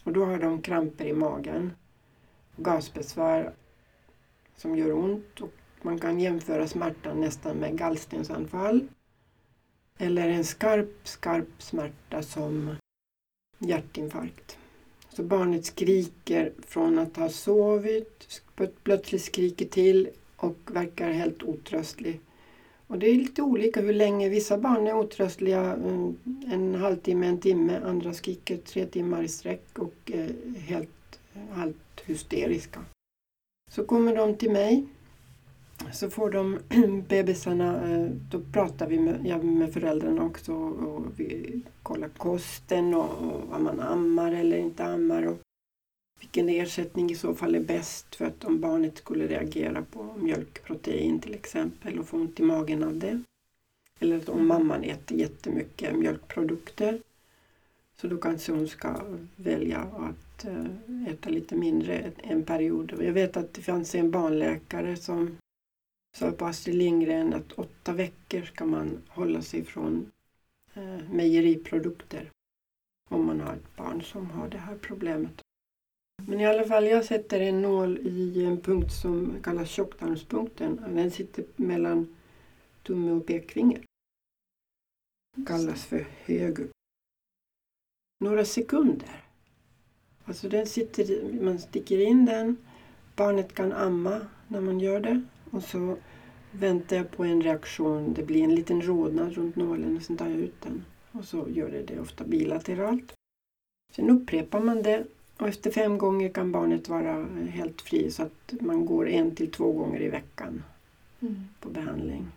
Och 0.03 0.13
då 0.13 0.25
har 0.25 0.39
de 0.39 0.61
kramper 0.61 1.05
i 1.05 1.13
magen, 1.13 1.73
gasbesvär 2.55 3.53
som 4.55 4.77
gör 4.77 4.93
ont 4.93 5.41
och 5.41 5.53
man 5.81 5.99
kan 5.99 6.19
jämföra 6.19 6.67
smärtan 6.67 7.21
nästan 7.21 7.57
med 7.57 7.77
gallstensanfall. 7.77 8.87
Eller 9.97 10.29
en 10.29 10.43
skarp, 10.43 11.07
skarp 11.07 11.47
smärta 11.57 12.23
som 12.23 12.75
hjärtinfarkt. 13.59 14.57
Så 15.09 15.23
barnet 15.23 15.65
skriker 15.65 16.53
från 16.67 16.99
att 16.99 17.17
ha 17.17 17.29
sovit, 17.29 18.41
plötsligt 18.83 19.21
skriker 19.21 19.65
till 19.65 20.09
och 20.35 20.57
verkar 20.65 21.11
helt 21.11 21.43
otröstlig. 21.43 22.21
Och 22.87 22.99
det 22.99 23.09
är 23.09 23.15
lite 23.15 23.41
olika 23.41 23.81
hur 23.81 23.93
länge. 23.93 24.29
Vissa 24.29 24.57
barn 24.57 24.87
är 24.87 24.95
otröstliga 24.95 25.75
eh, 25.75 26.53
en 26.53 26.75
halvtimme, 26.75 27.27
en 27.27 27.39
timme. 27.39 27.79
Andra 27.85 28.13
skriker 28.13 28.57
tre 28.57 28.85
timmar 28.85 29.23
i 29.23 29.27
sträck 29.27 29.79
och 29.79 29.95
är 30.05 30.31
helt 30.59 31.19
halvt 31.51 32.01
hysteriska. 32.05 32.79
Så 33.71 33.83
kommer 33.83 34.15
de 34.15 34.35
till 34.35 34.51
mig. 34.51 34.85
Så 35.91 36.09
får 36.09 36.31
de 36.31 36.59
bebisarna, 37.07 37.91
eh, 37.91 38.09
då 38.31 38.39
pratar 38.53 38.87
vi 38.87 38.99
med, 38.99 39.21
ja, 39.25 39.37
med 39.37 39.73
föräldrarna 39.73 40.23
också 40.23 40.53
och 40.53 41.05
vi 41.15 41.61
kollar 41.83 42.09
kosten 42.09 42.93
och, 42.93 43.09
och 43.09 43.41
vad 43.49 43.61
man 43.61 43.79
ammar 43.79 44.31
eller 44.31 44.57
inte 44.57 44.85
ammar 44.85 45.27
och 45.27 45.37
vilken 46.23 46.49
ersättning 46.49 47.11
i 47.11 47.15
så 47.15 47.35
fall 47.35 47.55
är 47.55 47.59
bäst 47.59 48.15
för 48.15 48.25
att 48.25 48.43
om 48.43 48.59
barnet 48.59 48.97
skulle 48.97 49.27
reagera 49.27 49.81
på 49.81 50.03
mjölkprotein 50.17 51.19
till 51.19 51.33
exempel 51.33 51.99
och 51.99 52.07
få 52.07 52.17
ont 52.17 52.39
i 52.39 52.43
magen 52.43 52.83
av 52.83 52.97
det. 52.97 53.23
Eller 53.99 54.29
om 54.29 54.47
mamman 54.47 54.83
äter 54.83 55.17
jättemycket 55.17 55.95
mjölkprodukter 55.95 57.01
så 57.95 58.07
då 58.07 58.17
kanske 58.17 58.51
hon 58.51 58.67
ska 58.67 59.01
välja 59.35 59.79
att 59.79 60.45
äta 61.07 61.29
lite 61.29 61.55
mindre 61.55 62.11
en 62.17 62.43
period. 62.43 62.93
Jag 62.99 63.13
vet 63.13 63.37
att 63.37 63.53
det 63.53 63.61
fanns 63.61 63.95
en 63.95 64.11
barnläkare 64.11 64.95
som 64.95 65.37
sa 66.17 66.31
på 66.31 66.45
Astrid 66.45 66.75
Lindgren 66.75 67.33
att 67.33 67.51
åtta 67.51 67.93
veckor 67.93 68.41
ska 68.41 68.65
man 68.65 69.01
hålla 69.07 69.41
sig 69.41 69.63
från 69.63 70.11
mejeriprodukter 71.11 72.29
om 73.09 73.25
man 73.25 73.41
har 73.41 73.53
ett 73.53 73.75
barn 73.75 74.01
som 74.01 74.29
har 74.29 74.49
det 74.49 74.57
här 74.57 74.75
problemet. 74.81 75.41
Men 76.27 76.39
i 76.39 76.45
alla 76.45 76.63
fall, 76.63 76.87
jag 76.87 77.05
sätter 77.05 77.39
en 77.39 77.61
nål 77.61 77.97
i 77.97 78.45
en 78.45 78.61
punkt 78.61 78.91
som 78.91 79.35
kallas 79.43 79.69
tjocktarmspunkten. 79.69 80.81
Den 80.87 81.11
sitter 81.11 81.45
mellan 81.55 82.15
tumme 82.83 83.11
och 83.11 83.25
pekfinger. 83.25 83.81
Kallas 85.47 85.85
för 85.85 86.07
hög. 86.25 86.57
Några 88.19 88.45
sekunder. 88.45 89.23
Alltså 90.25 90.49
den 90.49 90.67
sitter, 90.67 91.33
man 91.43 91.59
sticker 91.59 91.99
in 91.99 92.25
den. 92.25 92.57
Barnet 93.15 93.53
kan 93.53 93.71
amma 93.71 94.21
när 94.47 94.61
man 94.61 94.79
gör 94.79 94.99
det. 94.99 95.21
Och 95.51 95.63
så 95.63 95.97
väntar 96.51 96.95
jag 96.95 97.11
på 97.11 97.23
en 97.23 97.41
reaktion. 97.41 98.13
Det 98.13 98.23
blir 98.23 98.43
en 98.43 98.55
liten 98.55 98.81
rodnad 98.81 99.33
runt 99.33 99.55
nålen 99.55 99.97
och 99.97 100.03
sen 100.03 100.17
tar 100.17 100.27
jag 100.27 100.39
ut 100.39 100.61
den. 100.61 100.85
Och 101.11 101.25
så 101.25 101.49
gör 101.49 101.71
det 101.71 101.83
det 101.83 101.99
ofta 101.99 102.23
bilateralt. 102.23 103.13
Sen 103.95 104.09
upprepar 104.09 104.59
man 104.59 104.83
det 104.83 105.07
och 105.37 105.47
efter 105.47 105.71
fem 105.71 105.97
gånger 105.97 106.29
kan 106.29 106.51
barnet 106.51 106.89
vara 106.89 107.25
helt 107.49 107.81
fri 107.81 108.11
så 108.11 108.23
att 108.23 108.53
man 108.61 108.85
går 108.85 109.09
en 109.09 109.35
till 109.35 109.51
två 109.51 109.71
gånger 109.71 110.01
i 110.01 110.09
veckan 110.09 110.63
mm. 111.19 111.47
på 111.59 111.69
behandling. 111.69 112.27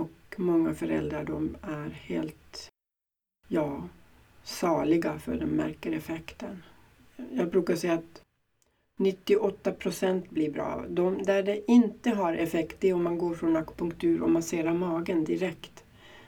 Och 0.00 0.34
många 0.36 0.74
föräldrar 0.74 1.24
de 1.24 1.56
är 1.62 1.88
helt 1.88 2.70
ja, 3.48 3.88
saliga 4.44 5.18
för 5.18 5.34
de 5.40 5.46
märker 5.46 5.92
effekten. 5.92 6.62
Jag 7.30 7.50
brukar 7.50 7.76
säga 7.76 7.94
att 7.94 8.22
98 8.98 9.72
procent 9.72 10.30
blir 10.30 10.50
bra. 10.50 10.84
De, 10.88 11.22
där 11.22 11.42
det 11.42 11.70
inte 11.70 12.10
har 12.10 12.34
effekt 12.34 12.76
det 12.80 12.88
är 12.88 12.94
om 12.94 13.02
man 13.02 13.18
går 13.18 13.34
från 13.34 13.56
akupunktur 13.56 14.22
och 14.22 14.30
masserar 14.30 14.74
magen 14.74 15.24
direkt. 15.24 15.84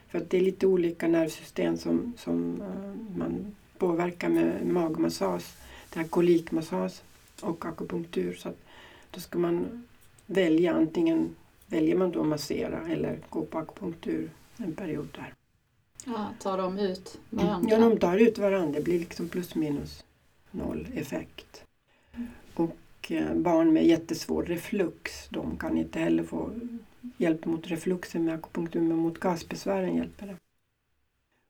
För 0.09 0.19
att 0.19 0.31
det 0.31 0.37
är 0.37 0.41
lite 0.41 0.67
olika 0.67 1.09
nervsystem 1.09 1.77
som, 1.77 2.13
som 2.17 2.63
uh, 2.63 3.19
man 3.19 3.55
påverkar 3.79 4.29
med 4.29 4.67
magmassage 4.67 5.64
kolikmassage 6.03 7.03
och 7.41 7.65
akupunktur. 7.65 8.35
Så 8.35 8.53
då 9.11 9.21
ska 9.21 9.39
man 9.39 9.85
välja 10.27 10.75
antingen 10.75 11.37
väljer 11.67 11.97
man 11.97 12.11
då 12.11 12.21
att 12.21 12.27
massera 12.27 12.89
eller 12.89 13.19
gå 13.31 13.43
på 13.43 13.59
akupunktur 13.59 14.31
en 14.57 14.75
period 14.75 15.09
där. 15.15 15.35
Ja, 16.07 16.29
tar 16.41 16.59
de 16.59 16.79
ut 16.79 17.19
varandra? 17.31 17.71
Ja, 17.71 17.79
de 17.79 17.99
tar 17.99 18.19
ut 18.19 18.39
varandra. 18.39 18.79
Det 18.79 18.85
blir 18.85 18.99
liksom 18.99 19.29
plus 19.29 19.55
minus 19.55 20.05
noll 20.51 20.89
effekt. 20.95 21.65
Och 22.55 22.77
eh, 23.09 23.35
barn 23.35 23.73
med 23.73 23.87
jättesvår 23.87 24.43
reflux, 24.43 25.29
de 25.29 25.57
kan 25.57 25.79
inte 25.79 25.99
heller 25.99 26.25
få 26.25 26.51
hjälp 27.17 27.45
mot 27.45 27.67
refluxen 27.67 28.25
med 28.25 28.35
akupunktur, 28.35 28.81
men 28.81 28.97
mot 28.97 29.21
gasbesvären 29.21 29.97
hjälper 29.97 30.27
det. 30.27 30.37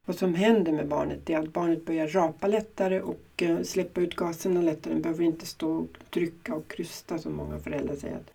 Vad 0.07 0.17
som 0.17 0.35
händer 0.35 0.73
med 0.73 0.89
barnet 0.89 1.31
är 1.31 1.39
att 1.39 1.53
barnet 1.53 1.85
börjar 1.85 2.09
rapa 2.09 2.47
lättare 2.47 3.01
och 3.01 3.43
eh, 3.43 3.63
släppa 3.63 4.01
ut 4.01 4.17
gaserna 4.17 4.63
lättare. 4.63 4.95
Det 4.95 5.01
behöver 5.01 5.25
inte 5.25 5.47
stå 5.47 5.71
och 5.71 5.89
trycka 6.11 6.55
och 6.55 6.69
krysta 6.69 7.19
som 7.19 7.37
många 7.37 7.59
föräldrar 7.59 7.97
säger 7.97 8.17
att 8.17 8.31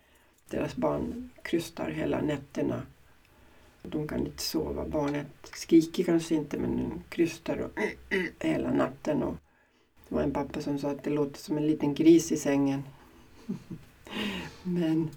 deras 0.48 0.76
barn 0.76 1.30
krystar 1.42 1.90
hela 1.90 2.20
nätterna. 2.20 2.82
De 3.82 4.08
kan 4.08 4.26
inte 4.26 4.42
sova. 4.42 4.88
Barnet 4.88 5.26
skriker 5.42 6.04
kanske 6.04 6.34
inte 6.34 6.58
men 6.58 7.02
krystar 7.08 7.56
och 7.58 7.80
hela 8.46 8.72
natten. 8.72 9.22
Och 9.22 9.34
det 10.08 10.14
var 10.14 10.22
en 10.22 10.32
pappa 10.32 10.60
som 10.60 10.78
sa 10.78 10.90
att 10.90 11.04
det 11.04 11.10
låter 11.10 11.38
som 11.38 11.56
en 11.56 11.66
liten 11.66 11.94
gris 11.94 12.32
i 12.32 12.36
sängen. 12.36 12.82
men 14.62 15.10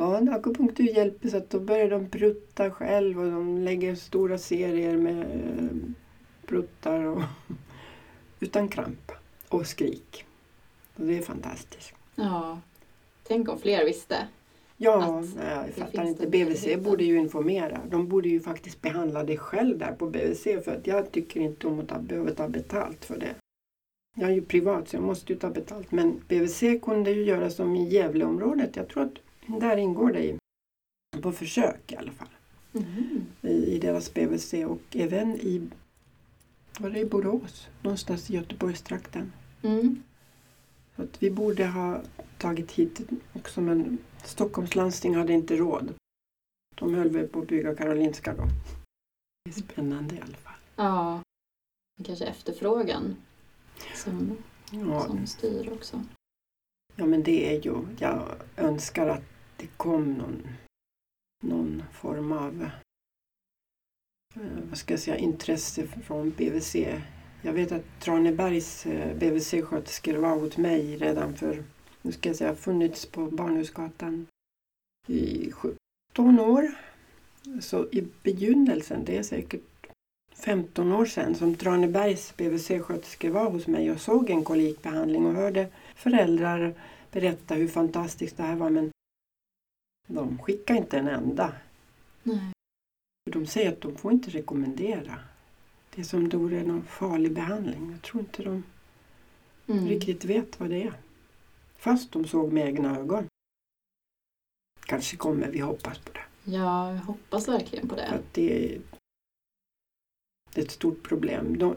Ja, 0.00 0.34
akupunktur 0.34 0.84
hjälper 0.84 1.28
så 1.28 1.36
att 1.36 1.50
då 1.50 1.60
börjar 1.60 1.90
de 1.90 2.08
prutta 2.08 2.70
själv 2.70 3.20
och 3.20 3.30
de 3.30 3.58
lägger 3.58 3.94
stora 3.94 4.38
serier 4.38 4.96
med 4.96 5.20
eh, 5.20 5.90
pruttar 6.46 7.04
och 7.04 7.22
utan 8.40 8.68
kramp 8.68 9.12
och 9.48 9.66
skrik. 9.66 10.24
Och 10.96 11.06
det 11.06 11.18
är 11.18 11.22
fantastiskt. 11.22 11.94
Ja, 12.14 12.60
tänk 13.22 13.48
om 13.48 13.58
fler 13.58 13.84
visste. 13.84 14.28
Ja, 14.76 15.20
nej, 15.36 15.56
jag 15.66 15.74
fattar 15.74 16.04
inte. 16.04 16.26
BVC 16.26 16.76
borde 16.84 17.04
ju 17.04 17.18
informera. 17.18 17.80
De 17.90 18.08
borde 18.08 18.28
ju 18.28 18.40
faktiskt 18.40 18.82
behandla 18.82 19.24
det 19.24 19.36
själv 19.36 19.78
där 19.78 19.92
på 19.92 20.06
BVC 20.06 20.42
för 20.42 20.76
att 20.76 20.86
jag 20.86 21.12
tycker 21.12 21.40
inte 21.40 21.66
om 21.66 21.80
att 21.80 21.88
ta, 21.88 21.98
behöva 21.98 22.30
ta 22.30 22.48
betalt 22.48 23.04
för 23.04 23.18
det. 23.18 23.34
Jag 24.16 24.30
är 24.30 24.34
ju 24.34 24.42
privat 24.42 24.88
så 24.88 24.96
jag 24.96 25.02
måste 25.02 25.32
ju 25.32 25.38
ta 25.38 25.50
betalt 25.50 25.92
men 25.92 26.22
BVC 26.28 26.62
kunde 26.82 27.10
ju 27.10 27.24
göra 27.24 27.50
som 27.50 27.76
i 27.76 27.88
Gävleområdet. 27.88 28.76
Jag 28.76 28.88
tror 28.88 29.02
att 29.02 29.18
där 29.48 29.76
ingår 29.76 30.12
det 30.12 30.24
i, 30.24 30.38
på 31.22 31.32
försök 31.32 31.92
i 31.92 31.96
alla 31.96 32.12
fall. 32.12 32.28
Mm. 32.74 33.26
I, 33.42 33.48
I, 33.48 33.78
deras 33.78 34.14
BVC 34.14 34.54
och 34.54 34.82
även 34.96 35.34
i, 35.34 35.68
var 36.78 36.90
det 36.90 36.98
i 37.00 37.04
Borås? 37.04 37.68
Någonstans 37.82 38.30
i 38.30 38.34
Göteborgstrakten. 38.34 39.32
Mm. 39.62 40.02
Så 40.96 41.02
att 41.02 41.22
vi 41.22 41.30
borde 41.30 41.66
ha 41.66 42.02
tagit 42.38 42.72
hit 42.72 43.00
också 43.32 43.60
men 43.60 43.98
Stockholms 44.24 44.74
landsting 44.74 45.16
hade 45.16 45.32
inte 45.32 45.56
råd. 45.56 45.94
De 46.74 46.94
höll 46.94 47.10
väl 47.10 47.28
på 47.28 47.40
att 47.40 47.48
bygga 47.48 47.74
Karolinska 47.74 48.34
då. 48.34 48.42
Det 49.44 49.50
är 49.50 49.54
spännande 49.54 50.14
i 50.14 50.20
alla 50.20 50.36
fall. 50.36 50.52
Ja, 50.76 51.22
kanske 52.04 52.24
efterfrågan 52.24 53.16
som, 53.94 54.36
ja. 54.70 55.06
som 55.06 55.26
styr 55.26 55.72
också. 55.72 56.04
Ja 56.96 57.06
men 57.06 57.22
det 57.22 57.56
är 57.56 57.62
ju, 57.62 57.74
jag 57.98 58.28
önskar 58.56 59.08
att 59.08 59.22
det 59.58 59.66
kom 59.76 60.12
någon, 60.14 60.48
någon 61.42 61.82
form 61.92 62.32
av 62.32 62.62
eh, 64.34 64.40
vad 64.68 64.78
ska 64.78 64.92
jag 64.92 65.00
säga, 65.00 65.16
intresse 65.16 65.86
från 65.86 66.30
BVC 66.30 66.76
Jag 67.42 67.52
vet 67.52 67.72
att 67.72 68.00
Tranebergs 68.00 68.86
eh, 68.86 69.16
BVC-sköterskor 69.16 70.16
var 70.16 70.36
hos 70.38 70.56
mig 70.56 70.96
redan 70.96 71.36
för, 71.36 71.64
nu 72.02 72.12
ska 72.12 72.28
jag 72.28 72.36
säga, 72.36 72.54
funnits 72.54 73.06
på 73.06 73.26
Barnhusgatan 73.26 74.26
i 75.06 75.52
17 75.52 76.40
år. 76.40 76.72
Så 77.60 77.86
i 77.92 78.04
begynnelsen, 78.22 79.04
det 79.04 79.16
är 79.16 79.22
säkert 79.22 79.62
15 80.34 80.92
år 80.92 81.06
sedan, 81.06 81.34
som 81.34 81.54
Tranebergs 81.54 82.34
BVC-sköterskor 82.36 83.30
var 83.30 83.50
hos 83.50 83.66
mig 83.66 83.90
och 83.90 84.00
såg 84.00 84.30
en 84.30 84.44
kolikbehandling 84.44 85.26
och 85.26 85.34
hörde 85.34 85.68
föräldrar 85.94 86.74
berätta 87.12 87.54
hur 87.54 87.68
fantastiskt 87.68 88.36
det 88.36 88.42
här 88.42 88.56
var. 88.56 88.70
Men 88.70 88.90
de 90.08 90.38
skickade 90.38 90.78
inte 90.78 90.98
en 90.98 91.08
enda. 91.08 91.52
Nej. 92.22 92.52
De 93.30 93.46
säger 93.46 93.72
att 93.72 93.80
de 93.80 93.96
får 93.96 94.12
inte 94.12 94.30
rekommendera. 94.30 95.18
Det 95.94 96.00
är 96.00 96.04
som 96.04 96.28
det 96.28 96.36
är 96.36 96.64
någon 96.64 96.84
farlig 96.84 97.32
behandling. 97.32 97.90
Jag 97.92 98.02
tror 98.02 98.20
inte 98.20 98.42
de 98.42 98.62
Mm. 99.68 99.88
riktigt 99.88 100.24
vet 100.24 100.60
vad 100.60 100.70
det 100.70 100.82
är. 100.82 100.94
Fast 101.76 102.12
de 102.12 102.24
såg 102.24 102.52
med 102.52 102.66
egna 102.66 102.98
ögon. 102.98 103.26
Kanske 104.86 105.16
kommer 105.16 105.50
vi 105.50 105.60
hoppas 105.60 105.98
på 105.98 106.12
det. 106.12 106.52
Ja, 106.52 106.92
jag 106.92 106.98
hoppas 107.00 107.48
verkligen 107.48 107.88
på 107.88 107.96
det. 107.96 108.06
att 108.08 108.34
det, 108.34 108.74
är, 108.74 108.80
det 110.54 110.60
är 110.60 110.64
ett 110.64 110.70
stort 110.70 111.02
problem. 111.02 111.58
De, 111.58 111.76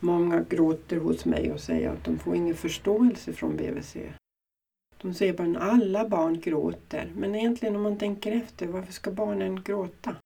många 0.00 0.40
gråter 0.42 0.96
hos 0.96 1.24
mig 1.24 1.52
och 1.52 1.60
säger 1.60 1.90
att 1.90 2.04
de 2.04 2.18
får 2.18 2.36
ingen 2.36 2.56
förståelse 2.56 3.32
från 3.32 3.56
BVC. 3.56 3.96
De 5.02 5.14
säger 5.14 5.32
bara 5.32 5.48
att 5.48 5.72
alla 5.72 6.08
barn 6.08 6.40
gråter. 6.40 7.12
Men 7.16 7.34
egentligen 7.34 7.76
om 7.76 7.82
man 7.82 7.98
tänker 7.98 8.32
efter, 8.32 8.66
varför 8.66 8.92
ska 8.92 9.10
barnen 9.10 9.62
gråta? 9.62 10.16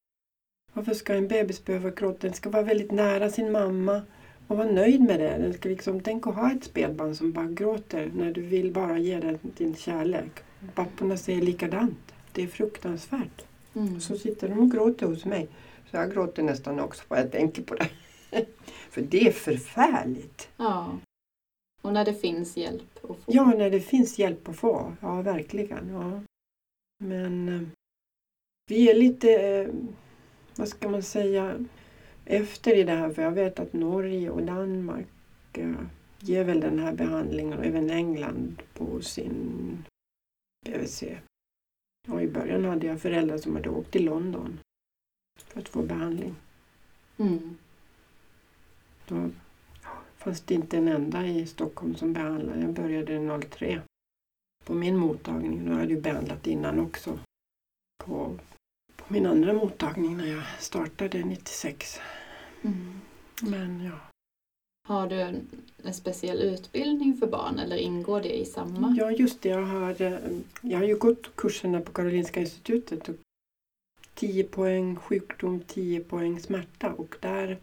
Varför 0.73 0.95
ska 0.95 1.15
en 1.15 1.29
bebis 1.29 1.65
behöva 1.65 1.91
gråta? 1.91 2.19
Den 2.21 2.35
ska 2.35 2.51
vara 2.51 2.63
väldigt 2.63 2.93
nära 2.93 3.31
sin 3.31 3.53
mamma 3.53 4.03
och 4.47 4.57
vara 4.57 4.71
nöjd 4.71 5.01
med 5.01 5.21
det. 5.21 5.39
Den 5.39 5.55
ska 5.55 5.69
liksom, 5.69 6.01
tänk 6.01 6.27
att 6.27 6.35
ha 6.35 6.53
ett 6.53 6.65
spädbarn 6.65 7.15
som 7.15 7.33
bara 7.33 7.47
gråter 7.47 8.11
när 8.15 8.33
du 8.33 8.41
vill 8.41 8.73
bara 8.73 8.99
ge 8.99 9.21
den 9.21 9.39
din 9.43 9.77
kärlek. 9.77 10.31
Papporna 10.75 11.17
säger 11.17 11.43
likadant. 11.43 12.15
Det 12.33 12.43
är 12.43 12.47
fruktansvärt. 12.47 13.45
Mm. 13.75 14.01
Så 14.01 14.19
sitter 14.19 14.49
de 14.49 14.59
och 14.59 14.71
gråter 14.71 15.07
hos 15.07 15.25
mig. 15.25 15.49
Så 15.91 15.97
jag 15.97 16.13
gråter 16.13 16.43
nästan 16.43 16.81
också 16.81 17.03
bara 17.09 17.21
jag 17.21 17.33
tänker 17.33 17.63
på 17.63 17.75
det. 17.75 17.89
För 18.91 19.03
det 19.03 19.29
är 19.29 19.33
förfärligt. 19.33 20.49
Ja. 20.57 20.99
Och 21.85 21.93
när 21.93 22.05
det 22.05 22.15
finns 22.15 22.57
hjälp 22.57 23.05
att 23.05 23.17
få. 23.17 23.17
Ja, 23.27 23.45
när 23.45 23.71
det 23.71 23.81
finns 23.81 24.19
hjälp 24.19 24.49
att 24.49 24.57
få. 24.57 24.97
Ja, 25.01 25.23
verkligen. 25.23 25.89
Ja. 25.89 26.21
Men 26.99 27.49
eh, 27.49 27.69
vi 28.67 28.91
är 28.91 28.95
lite, 28.95 29.31
eh, 29.31 29.69
vad 30.57 30.69
ska 30.69 30.89
man 30.89 31.03
säga, 31.03 31.65
efter 32.25 32.77
i 32.77 32.83
det 32.83 32.93
här. 32.93 33.11
För 33.11 33.23
jag 33.23 33.31
vet 33.31 33.61
att 33.61 33.73
Norge 33.73 34.31
och 34.31 34.43
Danmark 34.43 35.07
eh, 35.53 35.73
ger 36.19 36.45
väl 36.45 36.61
den 36.61 36.79
här 36.79 36.93
behandlingen 36.93 37.59
och 37.59 37.65
även 37.65 37.91
England 37.91 38.63
på 38.75 39.01
sin 39.01 39.85
BVC. 40.67 41.05
Och 42.09 42.23
i 42.23 42.29
början 42.29 42.65
hade 42.65 42.87
jag 42.87 43.01
föräldrar 43.01 43.39
som 43.39 43.57
hade 43.57 43.71
åkt 43.71 43.91
till 43.91 44.05
London 44.05 44.59
för 45.47 45.61
att 45.61 45.69
få 45.69 45.83
behandling. 45.83 46.35
Mm. 47.19 47.59
Då 49.09 49.31
fanns 50.25 50.41
det 50.41 50.55
inte 50.55 50.77
en 50.77 50.89
enda 50.89 51.27
i 51.27 51.47
Stockholm 51.47 51.97
som 51.97 52.13
behandlade. 52.13 52.61
Jag 52.61 52.73
började 52.73 53.41
03 53.51 53.81
på 54.65 54.75
min 54.75 54.97
mottagning. 54.97 55.65
Nu 55.65 55.71
hade 55.71 55.83
jag 55.83 55.91
ju 55.91 56.01
behandlat 56.01 56.47
innan 56.47 56.81
också. 56.81 57.19
På, 58.05 58.39
på 58.97 59.13
min 59.13 59.27
andra 59.27 59.53
mottagning 59.53 60.17
när 60.17 60.27
jag 60.27 60.43
startade 60.59 61.25
96. 61.25 62.01
Mm. 62.63 63.01
Men 63.43 63.85
ja. 63.85 63.99
Har 64.89 65.07
du 65.07 65.21
en, 65.21 65.49
speciell 65.93 66.39
utbildning 66.39 67.17
för 67.17 67.27
barn 67.27 67.59
eller 67.59 67.77
ingår 67.77 68.21
det 68.21 68.41
i 68.41 68.45
samma? 68.45 68.97
Ja, 68.99 69.11
just 69.11 69.43
det. 69.43 69.49
Jag 69.49 69.67
har, 69.67 70.03
eh, 70.03 70.19
jag 70.61 70.79
har 70.79 70.87
ju 70.87 70.97
gått 70.97 71.37
kurserna 71.37 71.81
på 71.81 71.93
Karolinska 71.93 72.41
institutet. 72.41 73.09
Och 73.09 73.15
10 74.15 74.45
poäng 74.45 74.97
sjukdom, 74.97 75.61
10 75.67 76.01
poäng 76.01 76.41
smärta. 76.41 76.93
Och 76.93 77.17
där 77.21 77.59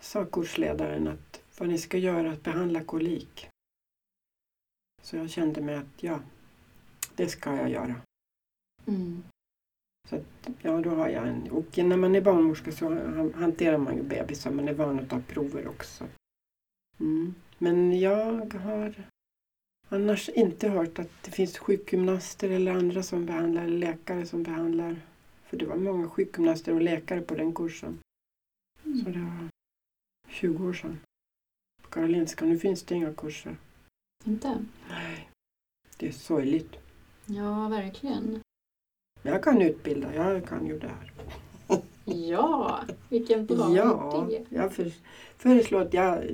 sa 0.00 0.24
kursledaren 0.24 1.08
att 1.08 1.29
vad 1.60 1.68
ni 1.68 1.78
ska 1.78 1.98
göra 1.98 2.32
att 2.32 2.42
behandla 2.42 2.84
kolik. 2.84 3.48
Så 5.02 5.16
jag 5.16 5.30
kände 5.30 5.60
mig 5.60 5.74
att 5.74 6.02
ja, 6.02 6.20
det 7.16 7.28
ska 7.28 7.56
jag 7.56 7.70
göra. 7.70 7.94
Mm. 8.86 9.22
Ja, 10.62 10.80
då 10.80 10.90
har 10.90 11.08
jag 11.08 11.28
en. 11.28 11.50
Och 11.50 11.78
när 11.78 11.96
man 11.96 12.14
är 12.14 12.20
barnmorska 12.20 12.72
så 12.72 12.88
han- 12.88 13.34
hanterar 13.34 13.78
man 13.78 13.96
ju 13.96 14.02
bebisar. 14.02 14.50
Man 14.50 14.68
är 14.68 14.74
van 14.74 15.00
att 15.00 15.08
ta 15.08 15.20
prover 15.20 15.68
också. 15.68 16.08
Mm. 17.00 17.34
Men 17.58 17.98
jag 18.00 18.54
har 18.54 18.94
annars 19.88 20.28
inte 20.28 20.68
hört 20.68 20.98
att 20.98 21.22
det 21.22 21.30
finns 21.30 21.58
sjukgymnaster 21.58 22.50
eller 22.50 22.72
andra 22.72 23.02
som 23.02 23.26
behandlar, 23.26 23.62
eller 23.64 23.78
läkare 23.78 24.26
som 24.26 24.42
behandlar. 24.42 25.00
För 25.44 25.56
det 25.56 25.66
var 25.66 25.76
många 25.76 26.08
sjukgymnaster 26.08 26.74
och 26.74 26.80
läkare 26.82 27.20
på 27.20 27.34
den 27.34 27.54
kursen. 27.54 27.98
Så 28.82 29.10
det 29.10 29.20
var 29.20 29.48
20 30.28 30.68
år 30.68 30.72
sedan. 30.72 30.98
Karolinska. 31.90 32.44
Nu 32.44 32.58
finns 32.58 32.82
det 32.82 32.94
inga 32.94 33.12
kurser. 33.14 33.56
Inte? 34.24 34.64
Nej. 34.90 35.28
Det 35.96 36.08
är 36.08 36.12
sorgligt. 36.12 36.76
Ja, 37.26 37.68
verkligen. 37.68 38.40
Jag 39.22 39.42
kan 39.42 39.62
utbilda. 39.62 40.14
Jag 40.14 40.46
kan 40.46 40.66
ju 40.66 40.78
det 40.78 40.88
här. 40.88 41.12
Ja, 42.04 42.80
vilken 43.08 43.46
bra 43.46 43.76
Ja, 43.76 44.26
idé. 44.30 44.44
jag 44.48 44.72
för, 44.72 44.92
föreslår 45.36 45.80
att 45.80 45.94
jag, 45.94 46.24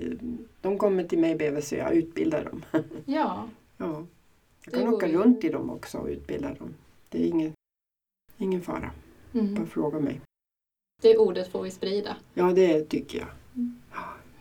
de 0.60 0.78
kommer 0.78 1.04
till 1.04 1.18
mig 1.18 1.30
i 1.32 1.36
BVC, 1.36 1.72
jag 1.72 1.94
utbildar 1.94 2.44
dem. 2.44 2.64
Ja, 3.04 3.48
Ja. 3.76 4.06
Jag 4.64 4.74
kan 4.74 4.94
åka 4.94 5.08
ju- 5.08 5.18
runt 5.18 5.44
i 5.44 5.48
dem 5.48 5.70
också 5.70 5.98
och 5.98 6.08
utbilda 6.08 6.54
dem. 6.54 6.74
Det 7.08 7.22
är 7.22 7.26
ingen, 7.28 7.52
ingen 8.38 8.62
fara. 8.62 8.90
Bara 9.32 9.40
mm. 9.42 9.66
fråga 9.66 10.00
mig. 10.00 10.20
det 11.02 11.18
ordet 11.18 11.48
får 11.52 11.62
vi 11.62 11.70
sprida. 11.70 12.16
Ja, 12.34 12.52
det 12.52 12.84
tycker 12.84 13.18
jag. 13.18 13.28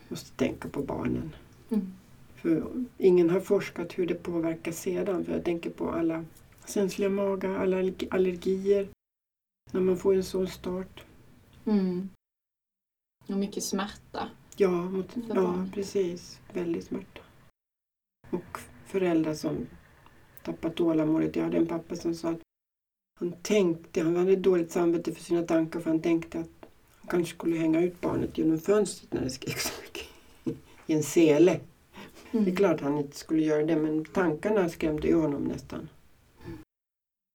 Måste 0.08 0.30
tänka 0.36 0.68
på 0.68 0.82
barnen. 0.82 1.34
Mm. 1.70 1.92
För 2.34 2.66
ingen 2.98 3.30
har 3.30 3.40
forskat 3.40 3.98
hur 3.98 4.06
det 4.06 4.14
påverkar 4.14 4.72
sedan. 4.72 5.24
För 5.24 5.32
jag 5.32 5.44
tänker 5.44 5.70
på 5.70 5.90
alla 5.90 6.24
känsliga 6.66 7.08
magar, 7.10 7.50
alla 7.58 7.76
allergi- 7.76 8.08
allergier. 8.10 8.88
När 9.72 9.80
man 9.80 9.96
får 9.96 10.14
en 10.14 10.24
sån 10.24 10.48
start. 10.48 11.04
Mm. 11.64 12.08
Och 13.26 13.36
mycket 13.36 13.64
smärta. 13.64 14.28
Ja, 14.56 14.70
mot, 14.70 15.16
ja 15.28 15.34
barn. 15.34 15.70
precis. 15.74 16.40
Väldigt 16.52 16.84
smärta. 16.84 17.20
Och 18.30 18.58
föräldrar 18.86 19.34
som 19.34 19.66
tappat 20.42 20.74
tålamodet. 20.76 21.36
Jag 21.36 21.44
hade 21.44 21.56
en 21.56 21.66
pappa 21.66 21.96
som 21.96 22.14
sa 22.14 22.28
att 22.30 22.40
han 23.20 23.32
tänkte, 23.42 24.02
han 24.02 24.16
hade 24.16 24.36
dåligt 24.36 24.70
samvete 24.72 25.14
för 25.14 25.22
sina 25.22 25.42
tankar 25.42 25.80
för 25.80 25.90
han 25.90 26.00
tänkte 26.02 26.40
att 26.40 26.55
kanske 27.08 27.34
skulle 27.34 27.56
hänga 27.56 27.80
ut 27.80 28.00
barnet 28.00 28.38
genom 28.38 28.58
fönstret 28.58 29.12
när 29.12 29.20
det 29.20 29.30
skrek 29.30 29.58
så 29.58 29.82
mycket. 29.82 30.06
I 30.86 30.92
en 30.94 31.02
sele. 31.02 31.60
Mm. 32.30 32.44
Det 32.44 32.50
är 32.50 32.56
klart 32.56 32.80
han 32.80 32.98
inte 32.98 33.16
skulle 33.16 33.42
göra 33.42 33.62
det 33.62 33.76
men 33.76 34.04
tankarna 34.04 34.68
skrämde 34.68 35.08
ju 35.08 35.14
honom 35.14 35.44
nästan. 35.44 35.88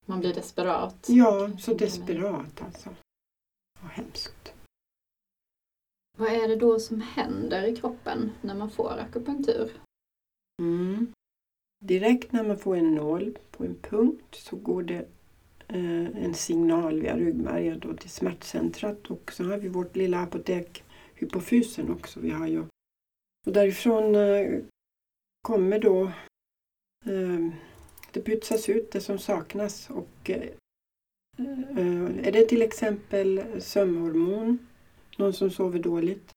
Man 0.06 0.20
blir 0.20 0.34
desperat. 0.34 1.06
Ja, 1.10 1.50
så 1.60 1.74
desperat 1.74 2.62
alltså. 2.62 2.90
Vad 3.82 3.92
hemskt. 3.92 4.54
Vad 6.18 6.30
är 6.30 6.48
det 6.48 6.56
då 6.56 6.80
som 6.80 7.02
händer 7.02 7.64
i 7.64 7.76
kroppen 7.76 8.32
när 8.42 8.56
man 8.56 8.72
får 8.72 8.98
akupunktur? 9.00 9.72
Mm. 10.62 11.14
Direkt 11.86 12.32
när 12.32 12.44
man 12.44 12.58
får 12.58 12.76
en 12.76 12.96
nål 12.96 13.38
på 13.52 13.64
en 13.64 13.76
punkt 13.76 14.36
så 14.36 14.56
går 14.56 14.84
det 14.84 15.08
Eh, 15.74 16.24
en 16.24 16.34
signal 16.34 17.02
via 17.02 17.18
ryggmärgen 17.18 17.80
då 17.80 17.94
till 17.94 18.10
smärtcentrat 18.10 19.12
och 19.12 19.34
så 19.34 19.44
har 19.44 19.58
vi 19.58 19.68
vårt 19.68 19.96
lilla 19.96 20.20
apotek 20.20 20.84
hypofysen 21.16 21.92
också. 21.92 22.20
Vi 22.20 22.30
har 22.30 22.48
ju. 22.48 22.60
Och 23.48 23.54
därifrån 23.54 24.16
eh, 24.16 24.60
kommer 25.42 25.80
då 25.80 26.04
eh, 27.06 27.50
det 28.12 28.22
pytsas 28.22 28.70
ut 28.70 28.92
det 28.92 29.02
som 29.02 29.20
saknas 29.20 29.90
och 29.90 30.10
är 30.28 30.52
det 32.32 32.46
till 32.46 32.62
exempel 32.62 33.44
sömnhormon, 33.60 34.68
någon 35.18 35.34
som 35.34 35.50
sover 35.50 35.80
dåligt 35.80 36.32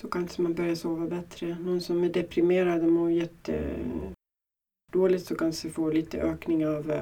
så 0.00 0.08
kanske 0.08 0.42
man 0.42 0.54
börjar 0.54 0.74
sova 0.74 1.06
bättre. 1.06 1.58
Någon 1.58 1.80
som 1.80 2.04
är 2.04 2.08
deprimerad 2.08 2.82
och 2.82 2.92
mår 2.92 3.10
jättedåligt 3.10 5.26
så 5.26 5.34
kanske 5.34 5.70
får 5.70 5.92
lite 5.92 6.20
ökning 6.20 6.66
av 6.66 6.92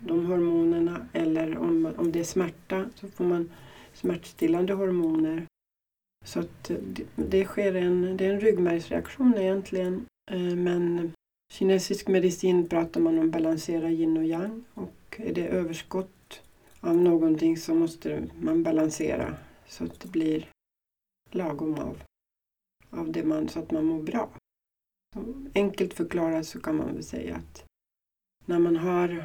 de 0.00 0.26
hormonerna. 0.26 1.06
Eller 1.12 1.58
om, 1.58 1.94
om 1.96 2.12
det 2.12 2.20
är 2.20 2.24
smärta 2.24 2.90
så 2.94 3.08
får 3.08 3.24
man 3.24 3.50
smärtstillande 3.92 4.72
hormoner. 4.72 5.46
Så 6.24 6.40
att 6.40 6.64
det, 6.64 7.04
det 7.16 7.44
sker 7.44 7.74
en, 7.74 8.16
det 8.16 8.26
är 8.26 8.34
en 8.34 8.40
ryggmärgsreaktion 8.40 9.34
egentligen. 9.38 10.06
Eh, 10.30 10.56
men 10.56 11.12
kinesisk 11.52 12.08
medicin 12.08 12.68
pratar 12.68 13.00
man 13.00 13.18
om 13.18 13.30
balansera 13.30 13.90
yin 13.90 14.16
och 14.16 14.24
yang. 14.24 14.64
Och 14.74 15.16
är 15.16 15.34
det 15.34 15.48
överskott 15.48 16.42
av 16.80 16.96
någonting 16.96 17.56
så 17.56 17.74
måste 17.74 18.28
man 18.40 18.62
balansera 18.62 19.34
så 19.66 19.84
att 19.84 20.00
det 20.00 20.08
blir 20.08 20.48
lagom 21.30 21.74
av 21.74 22.02
av 22.90 23.12
det 23.12 23.24
man, 23.24 23.48
så 23.48 23.58
att 23.58 23.70
man 23.70 23.84
mår 23.84 24.02
bra. 24.02 24.30
Så 25.14 25.34
enkelt 25.54 25.94
förklarat 25.94 26.46
så 26.46 26.60
kan 26.60 26.76
man 26.76 26.94
väl 26.94 27.04
säga 27.04 27.36
att 27.36 27.64
när 28.44 28.58
man 28.58 28.76
har 28.76 29.24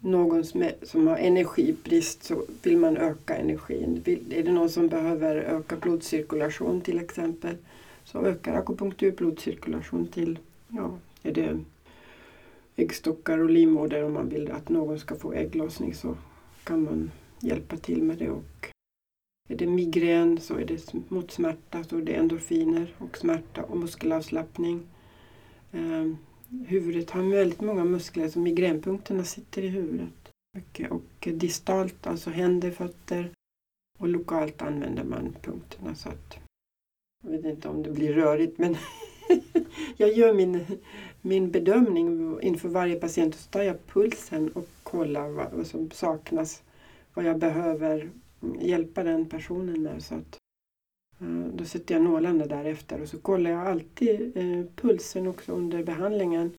någon 0.00 0.44
som, 0.44 0.62
är, 0.62 0.74
som 0.82 1.06
har 1.06 1.16
energibrist 1.16 2.22
så 2.22 2.44
vill 2.62 2.76
man 2.76 2.96
öka 2.96 3.36
energin. 3.36 4.02
Vill, 4.04 4.32
är 4.32 4.42
det 4.42 4.52
någon 4.52 4.70
som 4.70 4.88
behöver 4.88 5.36
öka 5.36 5.76
blodcirkulation 5.76 6.80
till 6.80 6.98
exempel 6.98 7.56
så 8.04 8.24
ökar 8.26 8.54
akupunktur 8.54 9.12
blodcirkulation 9.12 10.06
till, 10.06 10.38
ja, 10.68 10.98
är 11.22 11.32
det 11.32 11.58
äggstockar 12.76 13.38
och 13.38 13.50
livmoder 13.50 14.04
om 14.04 14.12
man 14.12 14.28
vill 14.28 14.50
att 14.50 14.68
någon 14.68 14.98
ska 14.98 15.14
få 15.14 15.32
ägglossning 15.32 15.94
så 15.94 16.16
kan 16.64 16.82
man 16.82 17.10
hjälpa 17.40 17.76
till 17.76 18.02
med 18.02 18.18
det. 18.18 18.30
Och 18.30 18.68
är 19.48 19.56
det 19.56 19.66
migrän 19.66 20.40
så 20.40 20.54
är 20.54 20.64
det 20.64 20.94
mot 21.08 21.30
smärta 21.30 21.84
så 21.84 21.96
är 21.98 22.02
det 22.02 22.14
endorfiner 22.14 22.94
och 22.98 23.18
smärta 23.18 23.62
och 23.62 23.76
muskelavslappning. 23.76 24.82
Ehm, 25.72 26.16
Huvudet 26.66 27.10
har 27.10 27.22
väldigt 27.22 27.60
många 27.60 27.84
muskler 27.84 28.28
så 28.28 28.38
migränpunkterna 28.38 29.24
sitter 29.24 29.62
i 29.62 29.68
huvudet. 29.68 30.32
Mycket. 30.56 30.90
Och 30.90 31.28
distalt, 31.32 32.06
alltså 32.06 32.30
händer, 32.30 32.70
fötter 32.70 33.30
och 33.98 34.08
lokalt 34.08 34.62
använder 34.62 35.04
man 35.04 35.36
punkterna 35.42 35.94
så 35.94 36.08
att 36.08 36.38
jag 37.22 37.30
vet 37.30 37.44
inte 37.44 37.68
om 37.68 37.82
det 37.82 37.90
blir 37.90 38.12
rörigt 38.12 38.58
men 38.58 38.76
jag 39.96 40.12
gör 40.12 40.34
min, 40.34 40.64
min 41.20 41.50
bedömning 41.50 42.38
inför 42.42 42.68
varje 42.68 42.96
patient. 42.96 43.34
Så 43.34 43.50
tar 43.50 43.62
jag 43.62 43.86
pulsen 43.86 44.48
och 44.48 44.68
kollar 44.82 45.28
vad, 45.28 45.52
vad 45.52 45.66
som 45.66 45.90
saknas. 45.90 46.62
Vad 47.14 47.24
jag 47.24 47.38
behöver 47.38 48.10
hjälpa 48.60 49.02
den 49.02 49.28
personen 49.28 49.82
med. 49.82 50.02
Så 50.02 50.14
att, 50.14 50.38
Eh, 51.20 51.46
då 51.54 51.64
sätter 51.64 51.94
jag 51.94 52.04
nålarna 52.04 52.46
därefter 52.46 53.00
och 53.00 53.08
så 53.08 53.18
kollar 53.18 53.50
jag 53.50 53.66
alltid 53.66 54.36
eh, 54.36 54.64
pulsen 54.76 55.26
också 55.26 55.52
under 55.52 55.84
behandlingen 55.84 56.52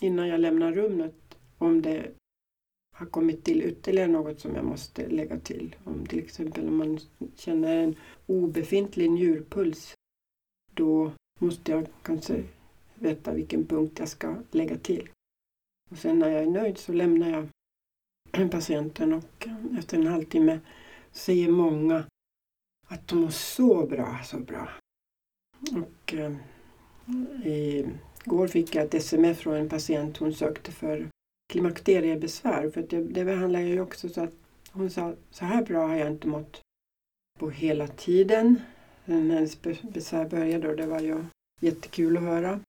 innan 0.00 0.28
jag 0.28 0.40
lämnar 0.40 0.72
rummet 0.72 1.14
om 1.58 1.82
det 1.82 2.10
har 2.96 3.06
kommit 3.06 3.44
till 3.44 3.62
ytterligare 3.62 4.08
något 4.08 4.40
som 4.40 4.54
jag 4.54 4.64
måste 4.64 5.08
lägga 5.08 5.40
till. 5.40 5.76
Om 5.84 6.06
till 6.06 6.18
exempel 6.18 6.68
om 6.68 6.76
man 6.76 6.98
känner 7.36 7.76
en 7.76 7.96
obefintlig 8.26 9.10
njurpuls 9.10 9.94
då 10.74 11.12
måste 11.38 11.72
jag 11.72 11.86
kanske 12.02 12.44
veta 12.94 13.32
vilken 13.32 13.66
punkt 13.66 13.98
jag 13.98 14.08
ska 14.08 14.36
lägga 14.50 14.78
till. 14.78 15.08
Och 15.90 15.98
sen 15.98 16.18
när 16.18 16.28
jag 16.28 16.42
är 16.42 16.50
nöjd 16.50 16.78
så 16.78 16.92
lämnar 16.92 17.30
jag 17.30 17.48
patienten 18.50 19.12
och 19.12 19.48
efter 19.78 19.96
en 19.96 20.06
halvtimme 20.06 20.60
säger 21.12 21.48
många 21.48 22.04
att 22.92 23.08
de 23.08 23.20
mår 23.20 23.30
så 23.30 23.86
bra, 23.86 24.18
så 24.24 24.38
bra. 24.38 24.68
Och 25.60 26.14
eh, 26.14 26.32
igår 27.44 28.46
fick 28.46 28.74
jag 28.74 28.84
ett 28.84 28.94
sms 28.94 29.38
från 29.38 29.56
en 29.56 29.68
patient. 29.68 30.16
Hon 30.16 30.34
sökte 30.34 30.72
för 30.72 31.08
klimakteriebesvär. 31.52 32.70
För 32.70 32.82
det, 32.82 33.02
det 33.02 33.24
behandlar 33.24 33.60
jag 33.60 33.68
ju 33.68 33.80
också 33.80 34.08
så 34.08 34.22
att 34.22 34.34
hon 34.72 34.90
sa 34.90 35.14
så 35.30 35.44
här 35.44 35.64
bra 35.64 35.86
har 35.86 35.94
jag 35.94 36.08
inte 36.08 36.28
mått 36.28 36.60
på 37.38 37.50
hela 37.50 37.86
tiden. 37.86 38.60
sen 39.06 39.30
hennes 39.30 39.62
besvär 39.82 40.28
började 40.28 40.68
och 40.68 40.76
det 40.76 40.86
var 40.86 41.00
ju 41.00 41.24
jättekul 41.60 42.16
att 42.16 42.22
höra. 42.22 42.60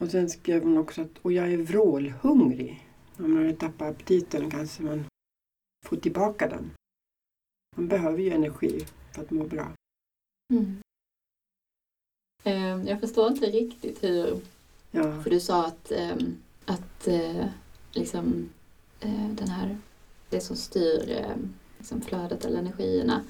Och 0.00 0.10
sen 0.10 0.30
skrev 0.30 0.62
hon 0.62 0.78
också 0.78 1.02
att 1.02 1.18
och 1.22 1.32
jag 1.32 1.52
är 1.52 1.58
vrålhungrig. 1.58 2.88
Om 3.18 3.34
man 3.34 3.46
har 3.46 3.52
tappat 3.52 3.88
aptiten 3.88 4.50
kanske 4.50 4.82
man 4.82 5.04
får 5.86 5.96
tillbaka 5.96 6.48
den. 6.48 6.70
Man 7.76 7.88
behöver 7.88 8.18
ju 8.18 8.30
energi 8.30 8.86
för 9.14 9.22
att 9.22 9.30
må 9.30 9.44
bra. 9.44 9.72
Mm. 10.52 10.76
Ehm, 12.44 12.86
jag 12.86 13.00
förstår 13.00 13.28
inte 13.28 13.46
riktigt 13.46 14.04
hur... 14.04 14.40
Ja. 14.90 15.22
För 15.22 15.30
du 15.30 15.40
sa 15.40 15.66
att, 15.66 15.92
ehm, 15.92 16.36
att 16.64 17.08
eh, 17.08 17.46
liksom, 17.92 18.48
eh, 19.00 19.28
den 19.30 19.48
här, 19.48 19.78
det 20.30 20.40
som 20.40 20.56
styr 20.56 21.10
ehm, 21.10 21.54
liksom 21.78 22.00
flödet 22.00 22.44
eller 22.44 22.58
energierna 22.58 23.24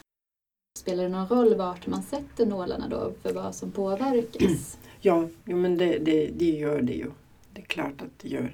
Spelar 0.78 1.02
det 1.02 1.08
någon 1.08 1.28
roll 1.28 1.54
vart 1.54 1.86
man 1.86 2.02
sätter 2.02 2.46
nålarna 2.46 2.88
då 2.88 3.12
för 3.22 3.32
vad 3.32 3.54
som 3.54 3.72
påverkas? 3.72 4.78
Ja, 5.00 5.28
jo, 5.44 5.56
men 5.56 5.78
det, 5.78 5.98
det, 5.98 6.26
det 6.26 6.50
gör 6.50 6.82
det 6.82 6.92
ju. 6.92 7.10
Det 7.52 7.60
är 7.60 7.64
klart 7.64 8.02
att 8.02 8.18
det 8.18 8.28
gör. 8.28 8.52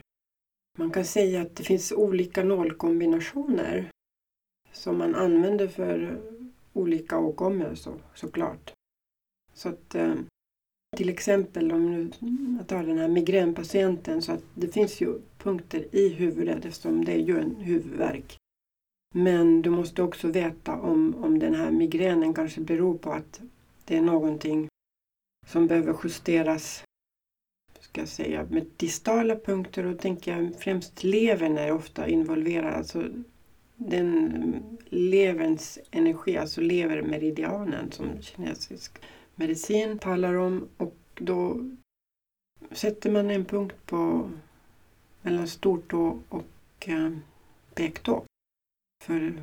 Man 0.79 0.91
kan 0.91 1.05
säga 1.05 1.43
att 1.43 1.57
det 1.57 1.63
finns 1.63 1.93
olika 1.93 2.45
nålkombinationer 2.45 3.91
som 4.73 4.99
man 4.99 5.15
använder 5.15 5.69
för 5.69 6.21
olika 6.73 7.19
åkommor 7.19 7.75
så, 7.75 7.95
såklart. 8.15 8.73
Så 9.55 9.69
att 9.69 9.95
eh, 9.95 10.15
till 10.97 11.09
exempel 11.09 11.73
om 11.73 11.91
nu, 11.91 12.11
jag 12.59 12.67
tar 12.67 12.85
den 12.85 12.99
här 12.99 13.09
migränpatienten 13.09 14.23
så 14.23 14.33
att 14.33 14.43
det 14.55 14.69
finns 14.69 15.01
ju 15.01 15.21
punkter 15.39 15.95
i 15.95 16.09
huvudet 16.09 16.65
eftersom 16.65 17.05
det 17.05 17.13
är 17.13 17.19
ju 17.19 17.39
en 17.39 17.57
huvudvärk. 17.57 18.37
Men 19.15 19.63
du 19.63 19.71
måste 19.71 20.03
också 20.03 20.29
veta 20.29 20.81
om, 20.81 21.25
om 21.25 21.39
den 21.39 21.55
här 21.55 21.71
migränen 21.71 22.35
kanske 22.35 22.61
beror 22.61 22.99
på 22.99 23.13
att 23.13 23.41
det 23.85 23.97
är 23.97 24.03
någonting 24.03 24.69
som 25.47 25.67
behöver 25.67 25.97
justeras 26.05 26.85
ska 27.93 28.01
jag 28.01 28.09
säga, 28.09 28.47
med 28.51 28.67
distala 28.77 29.37
punkter. 29.37 29.87
Och 29.87 29.99
tänker 29.99 30.37
jag 30.37 30.55
främst 30.59 31.05
levern 31.05 31.59
är 31.59 31.73
ofta 31.73 32.09
involverad. 32.09 32.75
Alltså 32.75 33.05
den 33.89 34.79
leverns 34.85 35.79
energi, 35.91 36.37
alltså 36.37 36.61
levermeridianen 36.61 37.93
som 37.93 38.23
kinesisk 38.23 38.93
medicin 39.35 39.99
talar 39.99 40.35
om. 40.35 40.69
Och 40.77 40.97
då 41.15 41.71
sätter 42.71 43.11
man 43.11 43.31
en 43.31 43.45
punkt 43.45 43.77
på 43.87 44.31
mellan 45.23 45.49
stortå 45.49 46.19
och 46.29 46.89
eh, 46.89 47.11
pektå 47.75 48.25
för 49.05 49.35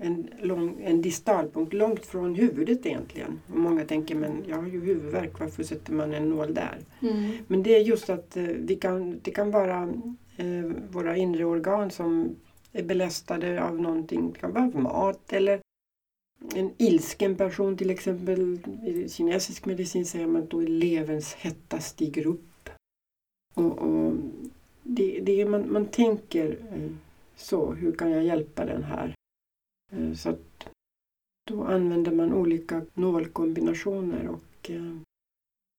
en, 0.00 0.30
lång, 0.40 0.80
en 0.82 1.02
distalpunkt 1.02 1.72
långt 1.72 2.06
från 2.06 2.34
huvudet 2.34 2.86
egentligen. 2.86 3.40
Och 3.52 3.58
många 3.58 3.84
tänker 3.84 4.14
men 4.14 4.44
jag 4.48 4.56
har 4.56 4.68
ju 4.68 4.80
huvudvärk, 4.80 5.40
varför 5.40 5.62
sätter 5.62 5.92
man 5.92 6.14
en 6.14 6.28
nål 6.28 6.54
där? 6.54 6.78
Mm. 7.02 7.32
Men 7.46 7.62
det 7.62 7.74
är 7.74 7.80
just 7.80 8.10
att 8.10 8.36
eh, 8.36 8.44
vi 8.44 8.76
kan, 8.76 9.20
det 9.22 9.30
kan 9.30 9.50
vara 9.50 9.82
eh, 10.36 10.70
våra 10.90 11.16
inre 11.16 11.44
organ 11.44 11.90
som 11.90 12.36
är 12.72 12.82
belästade 12.82 13.64
av 13.64 13.80
någonting. 13.80 14.32
Det 14.32 14.38
kan 14.38 14.52
vara 14.52 14.66
mat 14.66 15.32
eller 15.32 15.60
en 16.54 16.72
ilsken 16.78 17.36
person 17.36 17.76
till 17.76 17.90
exempel. 17.90 18.58
I 18.84 19.08
kinesisk 19.08 19.64
medicin 19.66 20.06
säger 20.06 20.26
man 20.26 20.42
att 20.42 20.50
då 20.50 20.62
är 20.62 20.66
leverns 20.66 21.34
hetta 21.34 21.80
stiger 21.80 22.26
upp. 22.26 22.70
Och, 23.54 23.78
och 23.78 24.14
det, 24.82 25.20
det, 25.20 25.44
man, 25.44 25.72
man 25.72 25.86
tänker 25.86 26.50
eh, 26.50 26.90
så, 27.36 27.72
hur 27.72 27.92
kan 27.92 28.10
jag 28.10 28.24
hjälpa 28.24 28.64
den 28.64 28.82
här? 28.82 29.14
Eh, 29.92 30.12
så 30.12 30.30
att 30.30 30.68
då 31.44 31.64
använder 31.64 32.12
man 32.12 32.32
olika 32.32 32.86
nålkombinationer 32.94 34.28
och 34.28 34.70
eh, 34.70 34.96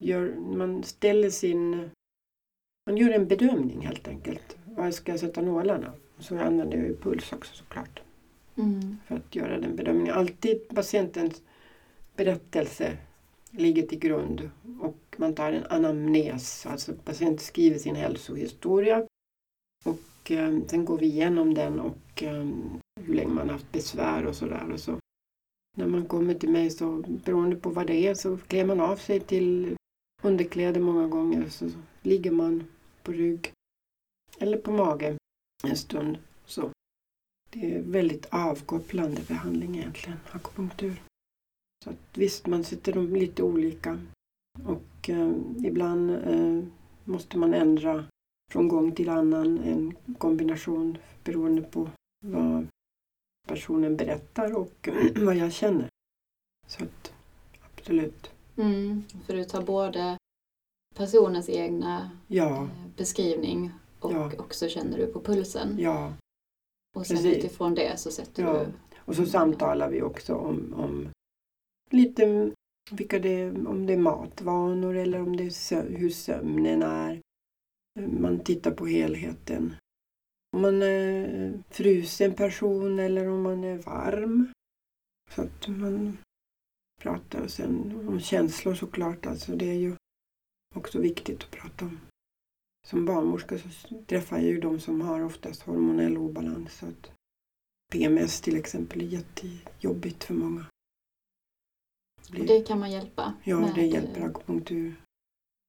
gör, 0.02 0.34
man 0.34 0.82
ställer 0.82 1.30
sin... 1.30 1.90
Man 2.86 2.96
gör 2.96 3.10
en 3.10 3.28
bedömning 3.28 3.80
helt 3.80 4.08
enkelt. 4.08 4.56
Var 4.64 4.90
ska 4.90 5.12
jag 5.12 5.20
sätta 5.20 5.42
nålarna? 5.42 5.92
Så 6.24 6.38
använder 6.38 6.76
jag 6.76 6.86
ju 6.86 6.96
puls 6.96 7.32
också 7.32 7.54
såklart. 7.54 8.02
Mm. 8.56 8.98
För 9.06 9.16
att 9.16 9.36
göra 9.36 9.58
den 9.58 9.76
bedömningen. 9.76 10.14
Alltid 10.14 10.68
patientens 10.68 11.42
berättelse 12.16 12.96
ligger 13.50 13.82
till 13.82 13.98
grund 13.98 14.50
och 14.80 15.16
man 15.16 15.34
tar 15.34 15.52
en 15.52 15.64
anamnes. 15.64 16.66
Alltså 16.66 16.92
patienten 17.04 17.38
skriver 17.38 17.78
sin 17.78 17.96
hälsohistoria 17.96 19.06
och 19.84 20.30
eh, 20.30 20.58
sen 20.66 20.84
går 20.84 20.98
vi 20.98 21.06
igenom 21.06 21.54
den 21.54 21.80
och 21.80 22.22
eh, 22.22 22.48
hur 23.00 23.14
länge 23.14 23.34
man 23.34 23.50
haft 23.50 23.72
besvär 23.72 24.26
och 24.26 24.36
sådär. 24.36 24.72
Och 24.72 24.80
så. 24.80 24.98
När 25.76 25.86
man 25.86 26.06
kommer 26.06 26.34
till 26.34 26.50
mig 26.50 26.70
så 26.70 27.04
beroende 27.06 27.56
på 27.56 27.70
vad 27.70 27.86
det 27.86 28.06
är 28.06 28.14
så 28.14 28.36
klär 28.36 28.64
man 28.64 28.80
av 28.80 28.96
sig 28.96 29.20
till 29.20 29.76
underkläder 30.22 30.80
många 30.80 31.08
gånger. 31.08 31.48
Så 31.48 31.70
ligger 32.02 32.30
man 32.30 32.64
på 33.02 33.12
rygg 33.12 33.52
eller 34.38 34.58
på 34.58 34.72
mage 34.72 35.16
en 35.66 35.76
stund. 35.76 36.18
Så. 36.46 36.70
Det 37.50 37.74
är 37.74 37.82
väldigt 37.82 38.26
avkopplande 38.30 39.22
behandling 39.28 39.76
egentligen, 39.76 40.18
akupunktur. 40.32 41.02
Så 41.84 41.90
att, 41.90 41.96
visst, 42.14 42.46
man 42.46 42.64
sitter 42.64 42.92
dem 42.92 43.16
lite 43.16 43.42
olika 43.42 43.98
och 44.64 45.10
eh, 45.10 45.32
ibland 45.64 46.10
eh, 46.10 46.64
måste 47.04 47.38
man 47.38 47.54
ändra 47.54 48.04
från 48.52 48.68
gång 48.68 48.92
till 48.92 49.08
annan 49.08 49.58
en 49.58 49.94
kombination 50.18 50.98
beroende 51.24 51.62
på 51.62 51.90
vad 52.24 52.66
personen 53.48 53.96
berättar 53.96 54.56
och 54.56 54.88
vad 55.16 55.36
jag 55.36 55.52
känner. 55.52 55.88
Så 56.66 56.84
att, 56.84 57.12
absolut. 57.60 58.30
Mm, 58.56 59.02
för 59.26 59.34
du 59.34 59.44
tar 59.44 59.62
både 59.62 60.18
personens 60.94 61.48
egna 61.48 62.10
ja. 62.26 62.62
Eh, 62.62 62.68
beskrivning 62.96 63.70
och 64.04 64.12
ja. 64.12 64.32
också 64.38 64.68
känner 64.68 64.98
du 64.98 65.06
på 65.06 65.20
pulsen. 65.20 65.76
Ja. 65.78 66.12
Och 66.96 67.06
sen 67.06 67.16
Precis. 67.16 67.36
utifrån 67.36 67.74
det 67.74 68.00
så 68.00 68.10
sätter 68.10 68.42
ja. 68.42 68.52
du... 68.52 68.72
Och 68.96 69.16
så 69.16 69.26
samtalar 69.26 69.90
vi 69.90 70.02
också 70.02 70.34
om, 70.34 70.74
om 70.74 71.08
lite 71.90 72.52
vilka 72.90 73.18
det, 73.18 73.50
om 73.50 73.86
det 73.86 73.92
är 73.92 73.98
matvanor 73.98 74.96
eller 74.96 75.20
om 75.20 75.36
det 75.36 75.44
är 75.44 75.50
sö 75.50 75.82
hur 75.82 76.10
sömnen 76.10 76.82
är. 76.82 77.20
Man 78.00 78.40
tittar 78.40 78.70
på 78.70 78.86
helheten. 78.86 79.74
Om 80.52 80.60
man 80.62 80.82
är 80.82 81.62
frusen 81.70 82.34
person 82.34 82.98
eller 82.98 83.28
om 83.28 83.42
man 83.42 83.64
är 83.64 83.78
varm. 83.78 84.52
Så 85.30 85.42
att 85.42 85.68
man 85.68 86.18
pratar 87.02 87.40
och 87.42 87.50
sen 87.50 88.06
om 88.08 88.20
känslor 88.20 88.74
såklart. 88.74 89.26
Alltså 89.26 89.56
det 89.56 89.70
är 89.70 89.78
ju 89.78 89.96
också 90.74 90.98
viktigt 90.98 91.42
att 91.42 91.50
prata 91.50 91.84
om. 91.84 91.98
Som 92.84 93.04
barnmorska 93.04 93.58
så 93.58 93.68
träffar 94.06 94.36
jag 94.36 94.46
ju 94.46 94.60
de 94.60 94.80
som 94.80 95.00
har 95.00 95.20
oftast 95.20 95.62
hormonell 95.62 96.16
obalans. 96.16 96.78
Så 96.78 96.86
att 96.86 97.10
PMS 97.92 98.40
till 98.40 98.56
exempel 98.56 99.00
är 99.00 99.04
jättejobbigt 99.04 100.24
för 100.24 100.34
många. 100.34 100.66
Och 102.28 102.46
det 102.46 102.66
kan 102.66 102.78
man 102.78 102.90
hjälpa? 102.90 103.34
Ja, 103.44 103.60
med... 103.60 103.74
det 103.74 103.86
hjälper 103.86 104.20
akupunktur. 104.20 104.94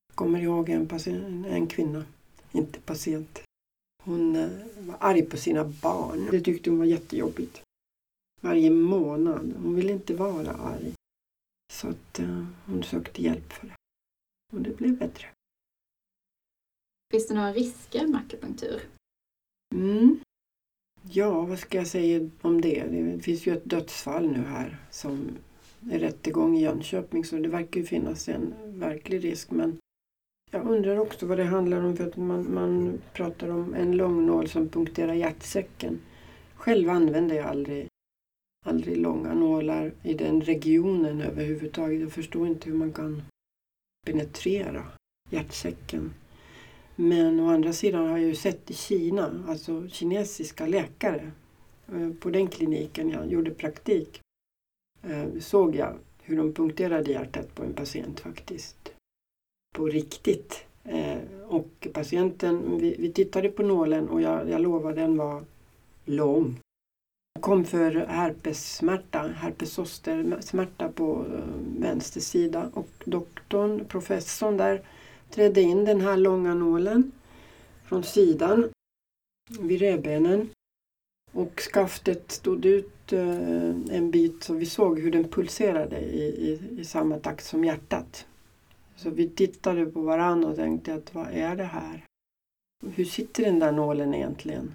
Jag 0.07 0.16
kommer 0.16 0.39
ihåg 0.39 0.70
en, 0.70 0.88
patient, 0.88 1.45
en 1.45 1.68
kvinna, 1.68 2.05
inte 2.51 2.80
patient. 2.80 3.41
Hon 4.03 4.36
eh, 4.36 4.49
var 4.80 4.97
arg 4.99 5.22
på 5.22 5.38
sina 5.38 5.63
barn. 5.63 6.28
Det 6.32 6.41
tyckte 6.41 6.70
hon 6.70 6.80
var 6.80 6.86
jättejobbigt. 6.86 7.61
Varje 8.41 8.70
månad. 8.70 9.53
Hon 9.63 9.76
ville 9.76 9.93
inte 9.93 10.13
vara 10.13 10.51
arg. 10.51 10.93
Så 11.74 11.88
att 11.88 12.20
uh, 12.20 12.45
hon 12.66 12.84
sökte 12.84 13.22
hjälp 13.22 13.53
för 13.53 13.68
det. 13.68 13.76
Och 14.53 14.61
det 14.61 14.78
blev 14.78 14.97
bättre. 14.97 15.28
Finns 17.16 17.28
det 17.28 17.34
några 17.34 17.53
risker 17.53 18.07
med 18.07 18.22
akupunktur? 18.22 18.82
Mm. 19.76 20.20
Ja, 21.11 21.41
vad 21.41 21.59
ska 21.59 21.78
jag 21.78 21.88
säga 21.88 22.30
om 22.41 22.61
det? 22.61 22.84
Det 22.84 23.20
finns 23.20 23.47
ju 23.47 23.53
ett 23.53 23.70
dödsfall 23.70 24.32
nu 24.32 24.39
här 24.39 24.78
som 24.91 25.38
är 25.91 25.99
rättegång 25.99 26.57
i 26.57 26.61
Jönköping 26.61 27.26
så 27.26 27.36
det 27.36 27.49
verkar 27.49 27.80
ju 27.80 27.86
finnas 27.86 28.30
en 28.30 28.53
verklig 28.80 29.24
risk. 29.24 29.51
Men 29.51 29.78
jag 30.51 30.68
undrar 30.68 30.97
också 30.97 31.26
vad 31.26 31.38
det 31.38 31.43
handlar 31.43 31.84
om 31.84 31.97
för 31.97 32.07
att 32.07 32.18
man, 32.18 32.53
man 32.53 33.01
pratar 33.13 33.49
om 33.49 33.74
en 33.74 33.91
långnål 33.91 34.49
som 34.49 34.70
punkterar 34.70 35.13
hjärtsäcken. 35.13 35.99
Själv 36.55 36.89
använder 36.89 37.36
jag 37.36 37.45
aldrig, 37.45 37.88
aldrig 38.66 38.97
långa 38.97 39.34
nålar 39.34 39.93
i 40.03 40.13
den 40.13 40.41
regionen 40.41 41.22
överhuvudtaget. 41.22 42.01
Jag 42.01 42.11
förstår 42.11 42.47
inte 42.47 42.70
hur 42.70 42.78
man 42.78 42.93
kan 42.93 43.24
penetrera 44.05 44.84
hjärtsäcken. 45.30 46.13
Men 46.95 47.39
å 47.39 47.49
andra 47.49 47.73
sidan 47.73 48.07
har 48.09 48.17
jag 48.17 48.27
ju 48.27 48.35
sett 48.35 48.71
i 48.71 48.73
Kina, 48.73 49.43
alltså 49.47 49.87
kinesiska 49.87 50.67
läkare, 50.67 51.31
eh, 51.87 52.09
på 52.19 52.29
den 52.29 52.47
kliniken 52.47 53.09
jag 53.09 53.31
gjorde 53.31 53.51
praktik, 53.51 54.21
eh, 55.03 55.25
såg 55.39 55.75
jag 55.75 55.93
hur 56.21 56.37
de 56.37 56.53
punkterade 56.53 57.11
hjärtat 57.11 57.55
på 57.55 57.63
en 57.63 57.73
patient 57.73 58.19
faktiskt. 58.19 58.93
På 59.75 59.87
riktigt. 59.87 60.65
Eh, 60.83 61.17
och 61.47 61.87
patienten, 61.93 62.77
vi, 62.79 62.95
vi 62.99 63.11
tittade 63.11 63.49
på 63.49 63.63
nålen 63.63 64.09
och 64.09 64.21
jag, 64.21 64.49
jag 64.49 64.61
lovar 64.61 64.93
den 64.93 65.17
var 65.17 65.43
lång. 66.05 66.59
Jag 67.33 67.43
kom 67.43 67.65
för 67.65 67.91
herpessmärta, 67.91 69.19
herpesoster 69.19 70.37
smärta 70.41 70.89
på 70.89 71.25
vänster 71.77 72.21
sida 72.21 72.69
och 72.73 72.89
doktorn, 73.05 73.85
professorn 73.85 74.57
där, 74.57 74.81
trädde 75.30 75.61
in 75.61 75.86
den 75.86 76.01
här 76.01 76.17
långa 76.17 76.53
nålen 76.53 77.11
från 77.84 78.03
sidan 78.03 78.69
vid 79.59 79.80
revbenen 79.80 80.49
och 81.32 81.59
skaftet 81.59 82.32
stod 82.32 82.65
ut 82.65 83.13
eh, 83.13 83.69
en 83.89 84.11
bit 84.11 84.43
så 84.43 84.53
vi 84.53 84.65
såg 84.65 84.99
hur 84.99 85.11
den 85.11 85.28
pulserade 85.30 85.99
i, 85.99 86.23
i, 86.23 86.80
i 86.80 86.86
samma 86.86 87.19
takt 87.19 87.45
som 87.45 87.63
hjärtat. 87.63 88.28
Så 88.95 89.09
vi 89.09 89.30
tittade 89.30 89.86
på 89.86 90.01
varandra 90.01 90.49
och 90.49 90.55
tänkte 90.55 90.93
att 90.93 91.13
vad 91.13 91.28
är 91.28 91.55
det 91.55 91.63
här? 91.63 92.05
Hur 92.86 93.05
sitter 93.05 93.43
den 93.43 93.59
där 93.59 93.71
nålen 93.71 94.13
egentligen? 94.13 94.73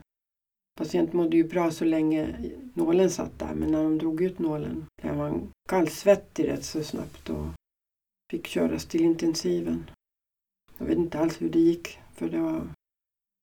Patienten 0.79 1.17
mådde 1.17 1.37
ju 1.37 1.45
bra 1.45 1.71
så 1.71 1.85
länge 1.85 2.37
nålen 2.75 3.11
satt 3.11 3.39
där 3.39 3.55
men 3.55 3.71
när 3.71 3.83
de 3.83 3.99
drog 3.99 4.23
ut 4.23 4.39
nålen 4.39 4.87
blev 5.03 5.15
han 5.15 5.53
kallsvettig 5.69 6.49
rätt 6.49 6.65
så 6.65 6.85
snabbt 6.85 7.31
och 7.31 7.47
fick 8.31 8.47
köras 8.47 8.87
till 8.87 9.01
intensiven. 9.01 9.91
Jag 10.81 10.87
vet 10.87 10.99
inte 10.99 11.19
alls 11.19 11.43
hur 11.43 11.51
det 11.51 11.59
gick 11.59 11.99
för 12.15 12.29
det 12.29 12.39
var 12.39 12.63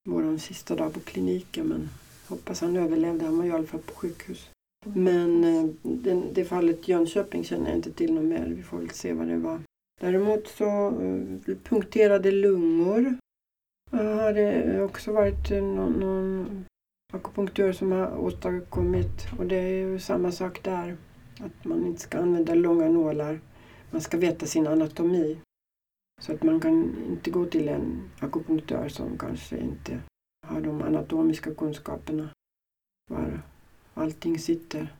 vår 0.09 0.37
sista 0.37 0.75
dag 0.75 0.93
på 0.93 0.99
kliniken 0.99 1.67
men 1.67 1.89
hoppas 2.27 2.61
han 2.61 2.77
överlevde. 2.77 3.25
Han 3.25 3.37
var 3.37 3.45
i 3.45 3.51
alla 3.51 3.67
fall 3.67 3.79
på 3.79 3.93
sjukhus. 3.93 4.49
Men 4.85 5.43
eh, 5.43 5.69
det, 5.81 6.23
det 6.33 6.45
fallet 6.45 6.87
Jönköping 6.87 7.43
känner 7.43 7.67
jag 7.67 7.75
inte 7.75 7.91
till 7.91 8.13
något 8.13 8.23
mer. 8.23 8.53
Vi 8.55 8.63
får 8.63 8.77
väl 8.77 8.89
se 8.89 9.13
vad 9.13 9.27
det 9.27 9.37
var. 9.37 9.59
Däremot 10.01 10.47
så 10.47 10.87
eh, 10.87 11.55
punkterade 11.63 12.31
lungor 12.31 13.17
har 13.91 14.33
det 14.33 14.81
också 14.81 15.11
varit 15.11 15.49
någon, 15.49 15.93
någon 15.93 16.65
akupunktör 17.13 17.71
som 17.71 17.91
har 17.91 18.17
åstadkommit 18.17 19.27
och 19.37 19.45
det 19.45 19.55
är 19.55 19.71
ju 19.71 19.99
samma 19.99 20.31
sak 20.31 20.63
där. 20.63 20.97
Att 21.39 21.65
man 21.65 21.85
inte 21.85 22.01
ska 22.01 22.17
använda 22.17 22.55
långa 22.55 22.89
nålar. 22.89 23.39
Man 23.91 24.01
ska 24.01 24.17
veta 24.17 24.45
sin 24.45 24.67
anatomi. 24.67 25.37
Så 26.21 26.33
att 26.33 26.43
man 26.43 26.59
kan 26.59 27.05
inte 27.07 27.31
gå 27.31 27.45
till 27.45 27.67
en 27.67 28.09
akupunktör 28.19 28.89
som 28.89 29.17
kanske 29.17 29.57
inte 29.57 29.99
har 30.47 30.61
de 30.61 30.81
anatomiska 30.81 31.53
kunskaperna 31.53 32.29
var 33.09 33.41
allting 33.93 34.39
sitter. 34.39 34.95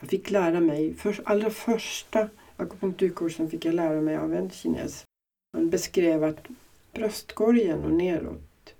Jag 0.00 0.08
fick 0.08 0.30
lära 0.30 0.60
mig, 0.60 0.94
för, 0.94 1.22
allra 1.24 1.50
första 1.50 2.28
akupunkturkursen 2.56 3.50
fick 3.50 3.64
jag 3.64 3.74
lära 3.74 4.00
mig 4.00 4.16
av 4.16 4.34
en 4.34 4.50
kines. 4.50 5.04
Han 5.52 5.70
beskrev 5.70 6.24
att 6.24 6.48
bröstkorgen 6.92 7.84
och 7.84 7.92
neråt, 7.92 8.74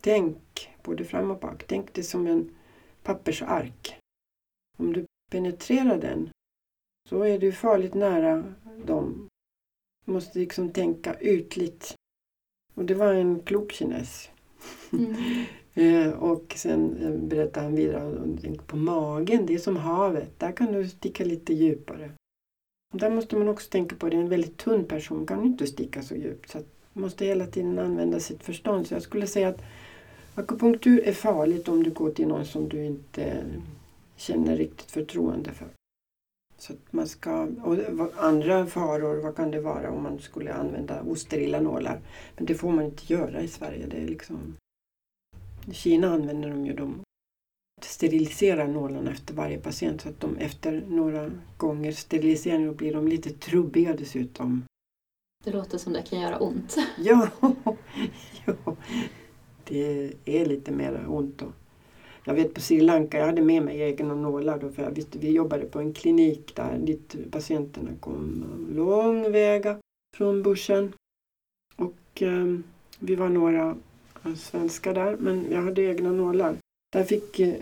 tänk 0.00 0.70
både 0.82 1.04
fram 1.04 1.30
och 1.30 1.38
bak, 1.38 1.64
tänk 1.66 1.92
det 1.92 2.02
som 2.02 2.26
en 2.26 2.54
pappersark. 3.02 3.98
Om 4.78 4.92
du 4.92 5.06
penetrerar 5.30 5.98
den 5.98 6.30
så 7.08 7.22
är 7.22 7.38
du 7.38 7.52
farligt 7.52 7.94
nära 7.94 8.54
dem 8.84 9.28
måste 10.04 10.38
liksom 10.38 10.72
tänka 10.72 11.20
ytligt. 11.20 11.94
Och 12.74 12.84
det 12.84 12.94
var 12.94 13.14
en 13.14 13.40
klok 13.40 13.72
kines. 13.72 14.30
Mm. 14.92 15.14
Eh, 15.74 16.10
och 16.10 16.54
sen 16.56 16.96
eh, 17.02 17.10
berättade 17.10 17.66
han 17.66 17.74
vidare 17.74 18.18
om 18.18 18.38
på 18.66 18.76
magen, 18.76 19.46
det 19.46 19.54
är 19.54 19.58
som 19.58 19.76
havet. 19.76 20.38
Där 20.38 20.52
kan 20.52 20.72
du 20.72 20.88
sticka 20.88 21.24
lite 21.24 21.54
djupare. 21.54 22.10
Och 22.92 22.98
där 22.98 23.10
måste 23.10 23.36
man 23.36 23.48
också 23.48 23.70
tänka 23.70 23.96
på, 23.96 24.08
det 24.08 24.16
är 24.16 24.20
en 24.20 24.28
väldigt 24.28 24.56
tunn 24.56 24.84
person, 24.84 25.26
kan 25.26 25.44
inte 25.44 25.66
sticka 25.66 26.02
så 26.02 26.14
djupt. 26.14 26.50
Så 26.50 26.58
man 26.92 27.02
måste 27.02 27.24
hela 27.24 27.46
tiden 27.46 27.78
använda 27.78 28.20
sitt 28.20 28.42
förstånd. 28.42 28.86
Så 28.86 28.94
jag 28.94 29.02
skulle 29.02 29.26
säga 29.26 29.48
att 29.48 29.62
akupunktur 30.34 31.08
är 31.08 31.12
farligt 31.12 31.68
om 31.68 31.82
du 31.82 31.90
går 31.90 32.10
till 32.10 32.28
någon 32.28 32.46
som 32.46 32.68
du 32.68 32.84
inte 32.84 33.44
känner 34.16 34.56
riktigt 34.56 34.90
förtroende 34.90 35.50
för. 35.52 35.68
Så 36.62 36.72
man 36.90 37.08
ska, 37.08 37.48
och 37.62 37.76
andra 38.16 38.66
faror, 38.66 39.22
vad 39.22 39.36
kan 39.36 39.50
det 39.50 39.60
vara 39.60 39.90
om 39.90 40.02
man 40.02 40.18
skulle 40.18 40.54
använda 40.54 41.02
osterila 41.02 41.60
nålar? 41.60 42.00
Men 42.36 42.46
det 42.46 42.54
får 42.54 42.72
man 42.72 42.84
inte 42.84 43.12
göra 43.12 43.42
i 43.42 43.48
Sverige. 43.48 43.86
Det 43.86 43.96
är 43.96 44.06
liksom, 44.06 44.56
I 45.70 45.74
Kina 45.74 46.08
använder 46.08 46.50
de 46.50 46.66
ju 46.66 46.72
dem 46.72 47.02
steriliserar 47.80 48.68
nålarna 48.68 49.10
efter 49.10 49.34
varje 49.34 49.58
patient 49.58 50.00
så 50.00 50.08
att 50.08 50.20
de 50.20 50.36
efter 50.36 50.84
några 50.88 51.30
gånger 51.56 51.92
sterilisering 51.92 52.76
blir 52.76 52.94
de 52.94 53.08
lite 53.08 53.30
trubbiga 53.30 53.96
dessutom. 53.96 54.64
Det 55.44 55.50
låter 55.50 55.78
som 55.78 55.92
det 55.92 56.02
kan 56.02 56.20
göra 56.20 56.38
ont. 56.38 56.76
ja, 56.98 57.28
ja, 58.46 58.76
det 59.64 60.12
är 60.24 60.46
lite 60.46 60.72
mer 60.72 61.04
ont 61.08 61.38
då. 61.38 61.52
Jag 62.24 62.34
vet 62.34 62.54
på 62.54 62.60
Sri 62.60 62.80
Lanka, 62.80 63.18
jag 63.18 63.26
hade 63.26 63.42
med 63.42 63.62
mig 63.62 63.80
egna 63.80 64.14
nålar 64.14 64.58
då 64.58 64.70
för 64.70 64.82
jag 64.82 64.90
visste, 64.90 65.18
vi 65.18 65.30
jobbade 65.30 65.64
på 65.64 65.78
en 65.78 65.92
klinik 65.92 66.56
där 66.56 66.78
dit 66.78 67.16
patienterna 67.30 67.90
kom 68.00 68.44
lång 68.76 69.32
väga 69.32 69.78
från 70.16 70.42
bushen. 70.42 70.92
Och 71.76 72.22
eh, 72.22 72.58
vi 72.98 73.14
var 73.14 73.28
några 73.28 73.76
eh, 74.24 74.34
svenskar 74.34 74.94
där 74.94 75.16
men 75.16 75.46
jag 75.50 75.62
hade 75.62 75.82
egna 75.82 76.12
nålar. 76.12 76.56
Där 76.92 77.04
fick 77.04 77.40
eh, 77.40 77.54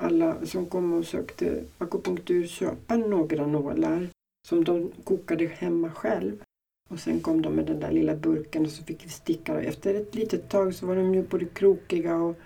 alla 0.00 0.46
som 0.46 0.66
kom 0.66 0.92
och 0.92 1.04
sökte 1.04 1.64
akupunktur 1.78 2.46
köpa 2.46 2.96
några 2.96 3.46
nålar 3.46 4.08
som 4.48 4.64
de 4.64 4.90
kokade 5.04 5.46
hemma 5.46 5.90
själv. 5.90 6.42
Och 6.90 7.00
sen 7.00 7.20
kom 7.20 7.42
de 7.42 7.54
med 7.54 7.66
den 7.66 7.80
där 7.80 7.90
lilla 7.90 8.16
burken 8.16 8.64
och 8.64 8.70
så 8.70 8.84
fick 8.84 9.04
vi 9.04 9.08
sticka. 9.08 9.54
Och 9.54 9.62
efter 9.62 9.94
ett 9.94 10.14
litet 10.14 10.48
tag 10.48 10.74
så 10.74 10.86
var 10.86 10.96
de 10.96 11.14
ju 11.14 11.22
både 11.22 11.44
krokiga 11.44 12.16
och 12.16 12.36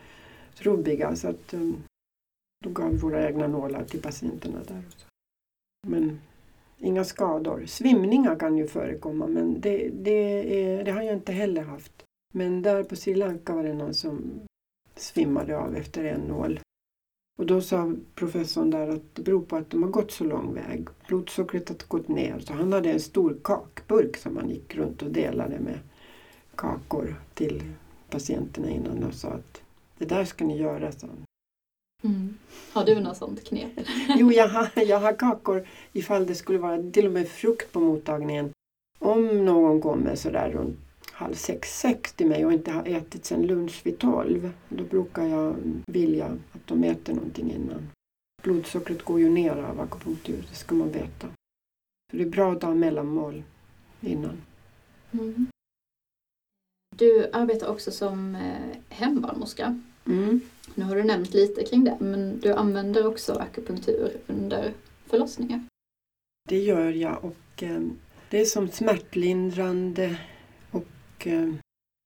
trubbiga 0.55 1.17
så 1.17 1.29
att 1.29 1.55
um, 1.55 1.83
då 2.65 2.71
gav 2.71 2.91
vi 2.91 2.97
våra 2.97 3.29
egna 3.29 3.47
nålar 3.47 3.85
till 3.85 4.03
patienterna 4.03 4.59
där. 4.69 4.83
Men 5.87 6.21
inga 6.79 7.05
skador. 7.05 7.65
Svimningar 7.67 8.39
kan 8.39 8.59
ju 8.59 8.67
förekomma 8.67 9.27
men 9.27 9.61
det, 9.61 9.89
det, 9.89 10.65
är, 10.65 10.85
det 10.85 10.91
har 10.91 11.03
jag 11.03 11.15
inte 11.15 11.33
heller 11.33 11.63
haft. 11.63 12.05
Men 12.33 12.63
där 12.63 12.85
på 12.85 12.97
Sri 12.97 13.15
Lanka 13.15 13.55
var 13.55 13.63
det 13.63 13.75
någon 13.75 13.95
som 13.95 14.41
svimmade 14.97 15.59
av 15.59 15.77
efter 15.77 16.05
en 16.05 16.21
nål. 16.21 16.61
Och 17.39 17.47
då 17.47 17.61
sa 17.61 17.95
professorn 18.15 18.71
där 18.71 18.89
att 18.89 19.15
det 19.15 19.23
beror 19.23 19.43
på 19.43 19.57
att 19.57 19.71
de 19.71 19.83
har 19.83 19.91
gått 19.91 20.13
så 20.13 20.25
lång 20.25 20.55
väg. 20.55 20.89
Blodsockret 21.09 21.69
har 21.69 21.77
gått 21.89 22.09
ner. 22.09 22.39
Så 22.39 22.53
han 22.53 22.73
hade 22.73 22.93
en 22.93 23.01
stor 23.01 23.37
kakburk 23.45 24.17
som 24.17 24.37
han 24.37 24.51
gick 24.51 24.75
runt 24.75 25.03
och 25.03 25.11
delade 25.11 25.61
med 25.61 25.79
kakor 26.55 27.15
till 27.35 27.63
patienterna 28.11 28.71
innan 28.71 29.05
och 29.05 29.15
sa 29.15 29.29
att 29.29 29.64
det 29.99 30.05
där 30.05 30.25
ska 30.25 30.45
ni 30.45 30.59
göra, 30.59 30.93
han. 31.01 31.25
Mm. 32.03 32.35
Har 32.73 32.85
du 32.85 33.01
något 33.01 33.17
sånt 33.17 33.45
knep? 33.45 33.71
Jo, 34.19 34.33
jag 34.33 34.49
har, 34.49 34.71
jag 34.75 35.01
har 35.01 35.13
kakor 35.13 35.67
ifall 35.93 36.27
det 36.27 36.35
skulle 36.35 36.59
vara 36.59 36.91
till 36.93 37.07
och 37.07 37.13
med 37.13 37.29
frukt 37.29 37.73
på 37.73 37.81
mottagningen. 37.81 38.51
Om 38.99 39.45
någon 39.45 39.81
kommer 39.81 40.15
sådär 40.15 40.51
runt 40.51 40.79
halv 41.15 41.35
sex, 41.35 41.81
sex 41.81 42.13
till 42.13 42.27
mig 42.27 42.47
och 42.47 42.53
inte 42.53 42.71
har 42.71 42.85
ätit 42.89 43.25
sen 43.25 43.47
lunch 43.47 43.81
vid 43.85 43.99
tolv, 43.99 44.53
då 44.69 44.85
brukar 44.85 45.23
jag 45.25 45.57
vilja 45.87 46.27
att 46.27 46.67
de 46.67 46.85
äter 46.85 47.15
någonting 47.15 47.53
innan. 47.53 47.91
Blodsockret 48.43 49.03
går 49.03 49.21
ju 49.21 49.29
ner 49.29 49.57
av 49.57 49.81
akupunktur, 49.81 50.45
det 50.51 50.57
ska 50.57 50.75
man 50.75 50.91
veta. 50.91 51.29
Så 52.11 52.17
det 52.17 52.23
är 52.23 52.29
bra 52.29 52.53
att 52.53 52.63
ha 52.63 52.75
mellanmål 52.75 53.43
innan. 54.01 54.43
Mm. 55.13 55.47
Du 56.97 57.31
arbetar 57.33 57.69
också 57.69 57.91
som 57.91 58.35
eh, 58.35 58.77
hembarnmorska. 58.89 59.81
Mm. 60.07 60.41
Nu 60.75 60.85
har 60.85 60.97
du 60.97 61.05
nämnt 61.05 61.35
lite 61.35 61.65
kring 61.65 61.85
det, 61.85 61.97
men 62.01 62.41
du 62.41 62.53
använder 62.53 63.07
också 63.07 63.33
akupunktur 63.33 64.17
under 64.27 64.73
förlossningar. 65.07 65.61
Det 66.49 66.59
gör 66.59 66.91
jag 66.91 67.25
och 67.25 67.63
eh, 67.63 67.81
det 68.31 68.41
är 68.41 68.45
som 68.45 68.69
smärtlindrande 68.69 70.17
och 70.71 71.27
eh, 71.27 71.55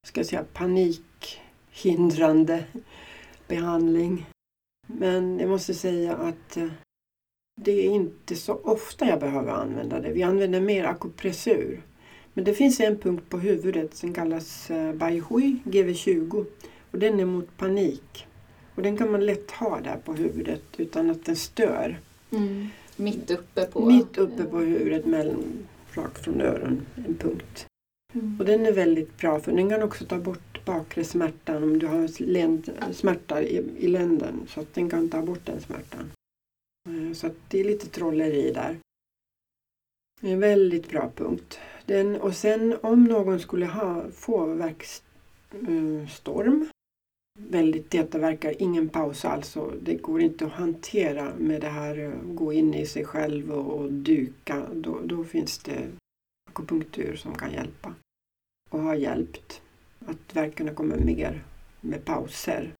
ska 0.06 0.20
jag 0.20 0.26
säga, 0.26 0.44
panikhindrande 0.52 2.64
behandling. 3.48 4.26
Men 4.86 5.38
jag 5.38 5.48
måste 5.48 5.74
säga 5.74 6.16
att 6.16 6.58
det 7.60 7.86
är 7.86 7.90
inte 7.90 8.36
så 8.36 8.54
ofta 8.54 9.06
jag 9.06 9.20
behöver 9.20 9.52
använda 9.52 10.00
det. 10.00 10.12
Vi 10.12 10.22
använder 10.22 10.60
mer 10.60 10.84
akupressur. 10.84 11.82
Men 12.38 12.44
det 12.44 12.54
finns 12.54 12.80
en 12.80 12.98
punkt 12.98 13.24
på 13.28 13.38
huvudet 13.38 13.94
som 13.94 14.14
kallas 14.14 14.70
eh, 14.70 14.92
Bai 14.92 15.20
Hui 15.20 15.56
GV20 15.64 16.46
och 16.90 16.98
den 16.98 17.20
är 17.20 17.24
mot 17.24 17.56
panik. 17.56 18.26
Och 18.74 18.82
den 18.82 18.96
kan 18.96 19.12
man 19.12 19.26
lätt 19.26 19.50
ha 19.50 19.80
där 19.80 19.96
på 20.04 20.12
huvudet 20.12 20.62
utan 20.76 21.10
att 21.10 21.24
den 21.24 21.36
stör. 21.36 22.00
Mm. 22.30 22.68
Mitt 22.96 23.30
uppe 23.30 23.64
på... 23.64 23.86
Mitt 23.86 24.18
uppe 24.18 24.44
på 24.44 24.58
huvudet, 24.58 25.06
mellan, 25.06 25.66
rakt 25.92 26.24
från 26.24 26.40
öron, 26.40 26.86
en 27.06 27.14
punkt. 27.14 27.66
Mm. 28.14 28.36
Och 28.40 28.46
den 28.46 28.66
är 28.66 28.72
väldigt 28.72 29.18
bra 29.18 29.40
för 29.40 29.52
den 29.52 29.70
kan 29.70 29.82
också 29.82 30.04
ta 30.04 30.18
bort 30.18 30.64
bakre 30.64 31.04
smärtan 31.04 31.62
om 31.62 31.78
du 31.78 31.86
har 31.86 32.22
länd, 32.22 32.70
smärta 32.92 33.42
i, 33.42 33.64
i 33.78 33.88
länden. 33.88 34.46
Så 34.48 34.60
att 34.60 34.74
den 34.74 34.90
kan 34.90 35.08
ta 35.08 35.22
bort 35.22 35.46
den 35.46 35.60
smärtan. 35.60 36.10
Eh, 36.88 37.12
Så 37.12 37.26
att 37.26 37.36
det 37.48 37.60
är 37.60 37.64
lite 37.64 37.86
trolleri 37.86 38.52
där. 38.52 38.78
En 40.20 40.40
väldigt 40.40 40.88
bra 40.88 41.10
punkt. 41.16 41.58
Den, 41.86 42.20
och 42.20 42.34
sen 42.34 42.76
om 42.82 43.04
någon 43.04 43.40
skulle 43.40 43.66
ha, 43.66 44.04
få 44.10 44.46
värkstorm, 44.46 45.08
väldigt 47.38 47.90
täta 47.90 48.18
verkar, 48.18 48.62
ingen 48.62 48.88
paus 48.88 49.24
alls. 49.24 49.56
och 49.56 49.72
Det 49.82 49.94
går 49.94 50.20
inte 50.20 50.46
att 50.46 50.52
hantera 50.52 51.32
med 51.38 51.60
det 51.60 51.68
här 51.68 51.98
att 51.98 52.36
gå 52.36 52.52
in 52.52 52.74
i 52.74 52.86
sig 52.86 53.04
själv 53.04 53.52
och, 53.52 53.80
och 53.80 53.92
duka. 53.92 54.66
Då, 54.74 55.00
då 55.04 55.24
finns 55.24 55.58
det 55.58 55.88
akupunktur 56.50 57.16
som 57.16 57.34
kan 57.34 57.52
hjälpa 57.52 57.94
och 58.70 58.80
har 58.80 58.94
hjälpt. 58.94 59.62
Att 60.06 60.36
verkarna 60.36 60.74
kommer 60.74 60.98
mer 60.98 61.44
med 61.80 62.04
pauser. 62.04 62.74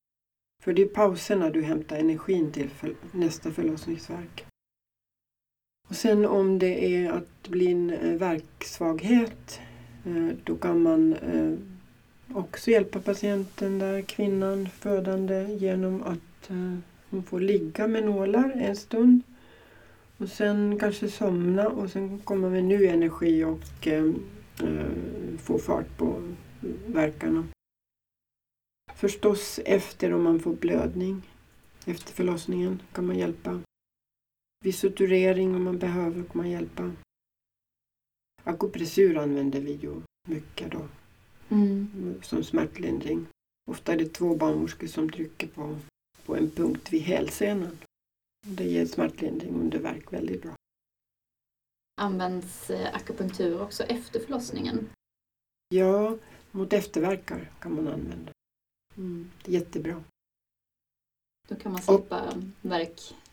För 0.62 0.72
det 0.72 0.82
är 0.82 0.88
pauserna 0.88 1.50
du 1.50 1.62
hämtar 1.62 1.96
energin 1.96 2.52
till 2.52 2.70
för 2.70 2.94
nästa 3.12 3.52
förlossningsverk. 3.52 4.46
Och 5.88 5.96
sen 5.96 6.26
om 6.26 6.58
det 6.58 6.94
är 6.94 7.12
att 7.12 7.48
bli 7.48 7.70
en 7.70 7.90
eh, 7.90 8.14
verksvaghet 8.14 9.60
eh, 10.04 10.28
då 10.44 10.56
kan 10.56 10.82
man 10.82 11.12
eh, 11.12 11.54
också 12.36 12.70
hjälpa 12.70 13.00
patienten 13.00 13.78
där, 13.78 14.02
kvinnan, 14.02 14.68
födande, 14.68 15.56
genom 15.58 16.02
att 16.02 16.50
hon 17.10 17.22
får 17.22 17.40
ligga 17.40 17.86
med 17.86 18.04
nålar 18.04 18.50
en 18.50 18.76
stund 18.76 19.22
och 20.18 20.28
sen 20.28 20.78
kanske 20.80 21.08
somna 21.08 21.68
och 21.68 21.90
sen 21.90 22.18
komma 22.18 22.48
med 22.48 22.64
ny 22.64 22.86
energi 22.86 23.44
och 23.44 23.88
få 25.38 25.58
fart 25.58 25.96
på 25.96 26.22
verkarna. 26.86 27.46
Förstås 28.94 29.60
efter 29.64 30.12
om 30.12 30.22
man 30.22 30.40
får 30.40 30.52
blödning. 30.52 31.22
Efter 31.86 32.12
förlossningen 32.12 32.82
kan 32.92 33.06
man 33.06 33.18
hjälpa. 33.18 33.60
Vid 34.64 34.74
suturering 34.74 35.54
om 35.54 35.64
man 35.64 35.78
behöver 35.78 36.22
kan 36.24 36.36
man 36.36 36.50
hjälpa. 36.50 36.92
Akupressur 38.44 39.18
använder 39.18 39.60
vi 39.60 39.72
ju 39.72 40.02
mycket 40.28 40.72
då 40.72 40.88
Mm. 41.50 42.22
som 42.22 42.44
smärtlindring. 42.44 43.26
Ofta 43.70 43.92
är 43.92 43.96
det 43.96 44.08
två 44.08 44.36
barnmorskor 44.36 44.86
som 44.86 45.10
trycker 45.10 45.46
på, 45.46 45.78
på 46.26 46.36
en 46.36 46.50
punkt 46.50 46.92
vid 46.92 47.02
hälsenan. 47.02 47.78
Det 48.46 48.64
ger 48.64 48.86
smärtlindring 48.86 49.54
under 49.54 49.78
värk 49.78 50.12
väldigt 50.12 50.42
bra. 50.42 50.54
Används 52.00 52.70
eh, 52.70 52.94
akupunktur 52.94 53.60
också 53.62 53.82
efter 53.84 54.20
förlossningen? 54.20 54.90
Ja, 55.68 56.18
mot 56.50 56.72
efterverkar 56.72 57.52
kan 57.60 57.74
man 57.74 57.88
använda. 57.88 58.32
Mm, 58.96 59.30
jättebra. 59.44 60.04
Då 61.48 61.54
kan 61.56 61.72
man 61.72 61.82
slippa 61.82 62.42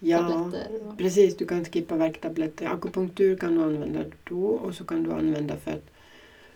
Ja, 0.09 0.45
och- 0.45 0.97
precis. 0.97 1.37
Du 1.37 1.45
kan 1.45 1.65
skippa 1.65 1.95
värktabletter. 1.97 2.65
Akupunktur 2.65 3.37
kan 3.37 3.55
du 3.55 3.63
använda 3.63 4.05
då 4.23 4.45
och 4.47 4.75
så 4.75 4.85
kan 4.85 5.03
du 5.03 5.11
använda 5.13 5.57
för 5.57 5.71
att 5.71 5.85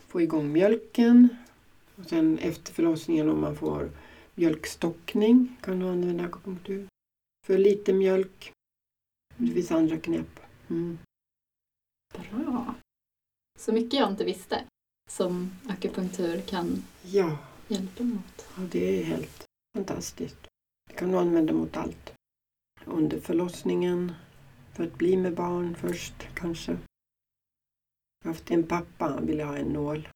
få 0.07 0.21
igång 0.21 0.51
mjölken. 0.51 1.29
Och 1.95 2.05
sen 2.05 2.37
efter 2.39 2.73
förlossningen 2.73 3.29
om 3.29 3.41
man 3.41 3.55
får 3.55 3.89
mjölkstockning 4.35 5.57
kan 5.61 5.79
du 5.79 5.87
använda 5.87 6.23
akupunktur. 6.23 6.87
För 7.47 7.57
lite 7.57 7.93
mjölk. 7.93 8.51
Det 9.37 9.51
finns 9.53 9.71
andra 9.71 9.97
knep. 9.97 10.39
Mm. 10.69 10.97
Bra! 12.31 12.75
Så 13.59 13.73
mycket 13.73 13.99
jag 13.99 14.09
inte 14.11 14.23
visste 14.25 14.63
som 15.09 15.51
akupunktur 15.67 16.41
kan 16.41 16.83
Ja, 17.03 17.37
hjälpa 17.67 18.03
mot. 18.03 18.47
ja, 18.57 18.61
det 18.71 18.99
är 18.99 19.03
helt 19.03 19.45
fantastiskt. 19.77 20.37
Det 20.89 20.93
kan 20.95 21.11
du 21.11 21.17
använda 21.17 21.53
mot 21.53 21.77
allt. 21.77 22.13
Under 22.91 23.19
förlossningen, 23.19 24.13
för 24.73 24.83
att 24.83 24.97
bli 24.97 25.17
med 25.17 25.35
barn 25.35 25.75
först 25.75 26.27
kanske. 26.33 26.71
Jag 26.71 28.29
har 28.29 28.31
haft 28.31 28.51
en 28.51 28.63
pappa, 28.63 29.05
han 29.05 29.25
ville 29.25 29.43
ha 29.43 29.57
en 29.57 29.67
nål. 29.67 30.07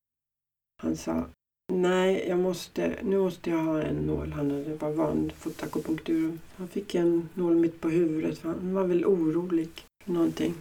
Han 0.81 0.97
sa 0.97 1.25
Nej, 1.71 2.25
jag 2.27 2.39
måste, 2.39 2.99
nu 3.03 3.17
måste 3.19 3.49
jag 3.49 3.57
ha 3.57 3.81
en 3.81 3.95
nål. 3.95 4.31
Han 4.31 4.51
hade 4.51 4.75
var 4.75 4.91
van 4.91 5.31
fått 5.37 5.63
akupunktur. 5.63 6.37
Han 6.55 6.67
fick 6.67 6.95
en 6.95 7.29
nål 7.33 7.55
mitt 7.55 7.81
på 7.81 7.89
huvudet 7.89 8.39
han 8.43 8.73
var 8.73 8.87
väl 8.87 9.05
orolig 9.05 9.69
för 10.03 10.11
någonting. 10.11 10.53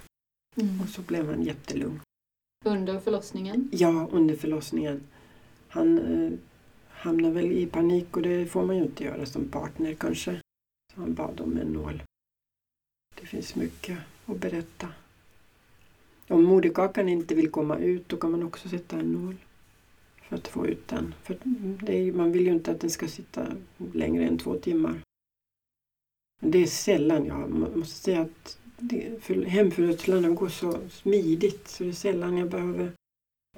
Mm. 0.56 0.80
Och 0.80 0.88
så 0.88 1.02
blev 1.02 1.26
han 1.26 1.42
jättelugn. 1.42 2.00
Under 2.64 3.00
förlossningen? 3.00 3.68
Ja, 3.72 4.08
under 4.12 4.36
förlossningen. 4.36 5.00
Han 5.68 5.98
eh, 5.98 6.32
hamnade 6.88 7.34
väl 7.34 7.52
i 7.52 7.66
panik 7.66 8.16
och 8.16 8.22
det 8.22 8.46
får 8.46 8.66
man 8.66 8.76
ju 8.76 8.82
inte 8.82 9.04
göra 9.04 9.26
som 9.26 9.48
partner 9.48 9.94
kanske. 9.94 10.40
Han 10.94 11.14
bad 11.14 11.40
om 11.40 11.56
en 11.56 11.72
nål. 11.72 12.02
Det 13.20 13.26
finns 13.26 13.54
mycket 13.54 13.98
att 14.26 14.38
berätta. 14.38 14.88
Om 16.28 16.44
moderkakan 16.44 17.08
inte 17.08 17.34
vill 17.34 17.50
komma 17.50 17.78
ut 17.78 18.08
då 18.08 18.16
kan 18.16 18.30
man 18.30 18.42
också 18.42 18.68
sätta 18.68 18.98
en 18.98 19.12
nål 19.12 19.36
för 20.22 20.36
att 20.36 20.48
få 20.48 20.66
ut 20.66 20.88
den. 20.88 21.14
För 21.22 21.38
det 21.82 21.98
är, 21.98 22.12
man 22.12 22.32
vill 22.32 22.46
ju 22.46 22.52
inte 22.52 22.70
att 22.70 22.80
den 22.80 22.90
ska 22.90 23.08
sitta 23.08 23.46
längre 23.92 24.24
än 24.24 24.38
två 24.38 24.58
timmar. 24.58 25.00
Det 26.40 26.58
är 26.58 26.66
sällan 26.66 27.26
jag 27.26 27.50
måste 27.50 27.94
säga 27.94 28.20
att 28.20 28.58
det, 28.78 29.24
hemfödslarna 29.46 30.28
går 30.28 30.48
så 30.48 30.88
smidigt 30.88 31.68
så 31.68 31.84
det 31.84 31.90
är 31.90 31.94
sällan 31.94 32.38
jag 32.38 32.50
behöver 32.50 32.92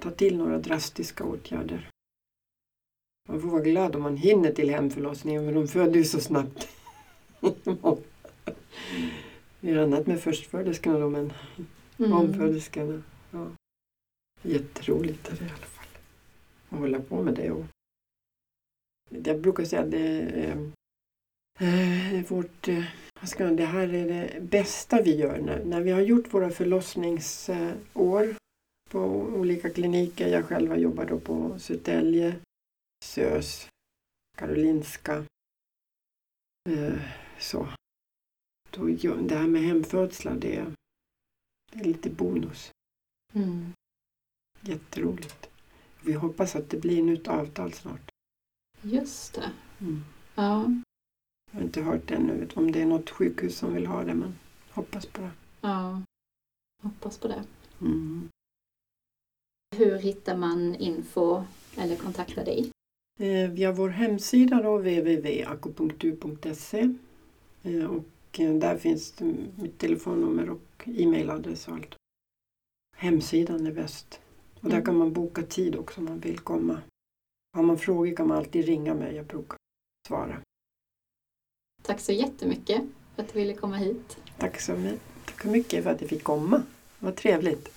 ta 0.01 0.11
till 0.11 0.37
några 0.37 0.59
drastiska 0.59 1.23
åtgärder. 1.23 1.89
Man 3.29 3.41
får 3.41 3.47
vara 3.47 3.61
glad 3.61 3.95
om 3.95 4.01
man 4.01 4.17
hinner 4.17 4.51
till 4.51 4.69
hemförlossningen 4.69 5.45
men 5.45 5.53
de 5.53 5.67
föder 5.67 5.95
ju 5.95 6.03
så 6.03 6.19
snabbt. 6.19 6.67
Det 9.59 9.71
är 9.71 9.77
annat 9.77 10.07
med 10.07 10.21
förstföderskorna 10.21 10.99
då 10.99 11.09
men 11.09 11.33
Mm. 11.99 12.13
omföderskorna. 12.13 13.03
Ja. 13.31 13.47
Jätteroligt 14.41 15.27
är 15.27 15.35
det 15.35 15.45
i 15.45 15.49
alla 15.49 15.57
fall. 15.65 15.85
Att 16.69 16.79
hålla 16.79 16.99
på 16.99 17.23
med 17.23 17.33
det. 17.33 17.51
Och 17.51 17.65
jag 19.09 19.41
brukar 19.41 19.65
säga 19.65 19.81
att 19.81 19.91
det 19.91 20.07
är, 20.07 20.57
eh, 21.59 22.13
eh, 22.19 22.25
vårt, 22.27 22.67
eh, 22.67 22.83
vad 23.21 23.29
ska 23.29 23.43
man, 23.43 23.55
det 23.55 23.65
här 23.65 23.93
är 23.93 24.07
det 24.07 24.41
bästa 24.41 25.01
vi 25.01 25.15
gör 25.15 25.41
när, 25.41 25.63
när 25.65 25.81
vi 25.81 25.91
har 25.91 26.01
gjort 26.01 26.33
våra 26.33 26.49
förlossningsår 26.49 28.35
på 28.89 28.99
olika 29.15 29.69
kliniker. 29.69 30.27
Jag 30.27 30.45
själv 30.45 30.69
har 30.69 30.77
jobbat 30.77 31.07
då 31.09 31.19
på 31.19 31.59
Södertälje, 31.59 32.35
SÖS, 33.03 33.67
Karolinska. 34.37 35.25
Eh, 36.69 36.99
så. 37.39 37.67
Ju- 38.77 39.27
det 39.27 39.35
här 39.35 39.47
med 39.47 39.61
hemfödslar, 39.61 40.35
det 40.35 40.55
är, 40.55 40.73
det 41.71 41.79
är 41.79 41.83
lite 41.83 42.09
bonus. 42.09 42.71
Mm. 43.33 43.73
Jätteroligt. 44.61 45.49
Vi 46.01 46.13
hoppas 46.13 46.55
att 46.55 46.69
det 46.69 46.77
blir 46.77 47.03
nytt 47.03 47.27
avtal 47.27 47.73
snart. 47.73 48.11
Just 48.81 49.33
det. 49.33 49.51
Mm. 49.79 50.03
Ja. 50.35 50.71
Jag 51.51 51.59
har 51.59 51.65
inte 51.65 51.81
hört 51.81 52.11
ännu 52.11 52.47
om 52.55 52.71
det 52.71 52.81
är 52.81 52.85
något 52.85 53.09
sjukhus 53.09 53.57
som 53.57 53.73
vill 53.73 53.85
ha 53.87 54.03
det, 54.03 54.13
men 54.13 54.35
hoppas 54.69 55.05
på 55.05 55.21
det. 55.21 55.31
ja. 55.61 56.01
Hoppas 56.83 57.17
på 57.17 57.27
det. 57.27 57.43
Mm. 57.81 58.29
Hur 59.75 59.97
hittar 59.99 60.37
man 60.37 60.75
info 60.75 61.43
eller 61.77 61.95
kontaktar 61.95 62.45
dig? 62.45 62.71
Eh, 63.19 63.49
via 63.51 63.71
vår 63.71 63.89
hemsida 63.89 64.61
då, 64.61 64.77
www.akupunktur.se 64.77 66.93
och 67.65 68.39
eh, 68.39 68.53
där 68.53 68.77
finns 68.77 69.13
mitt 69.57 69.77
telefonnummer 69.77 70.49
och 70.49 70.83
e-mailadress 70.85 71.67
och 71.67 71.73
allt. 71.73 71.95
Hemsidan 72.97 73.67
är 73.67 73.71
bäst. 73.71 74.19
Och 74.55 74.69
där 74.69 74.77
Mm. 74.77 74.85
kan 74.85 74.97
man 74.97 75.13
boka 75.13 75.41
tid 75.41 75.75
också 75.75 75.99
om 76.01 76.05
man 76.05 76.19
vill 76.19 76.39
komma. 76.39 76.81
Har 77.53 77.63
man 77.63 77.77
frågor 77.77 78.15
kan 78.15 78.27
man 78.27 78.37
alltid 78.37 78.65
ringa 78.65 78.93
mig, 78.93 79.15
jag 79.15 79.25
brukar 79.25 79.57
svara. 80.07 80.41
Tack 81.83 81.99
så 81.99 82.11
jättemycket 82.11 82.81
för 83.15 83.23
att 83.23 83.33
du 83.33 83.39
ville 83.39 83.53
komma 83.53 83.75
hit. 83.75 84.17
Tack 84.37 84.61
så 84.61 84.71
mycket, 84.75 84.99
tack 85.25 85.41
så 85.41 85.47
mycket 85.47 85.83
för 85.83 85.91
att 85.91 86.01
jag 86.01 86.09
fick 86.09 86.23
komma. 86.23 86.63
Vad 86.99 87.15
trevligt. 87.15 87.69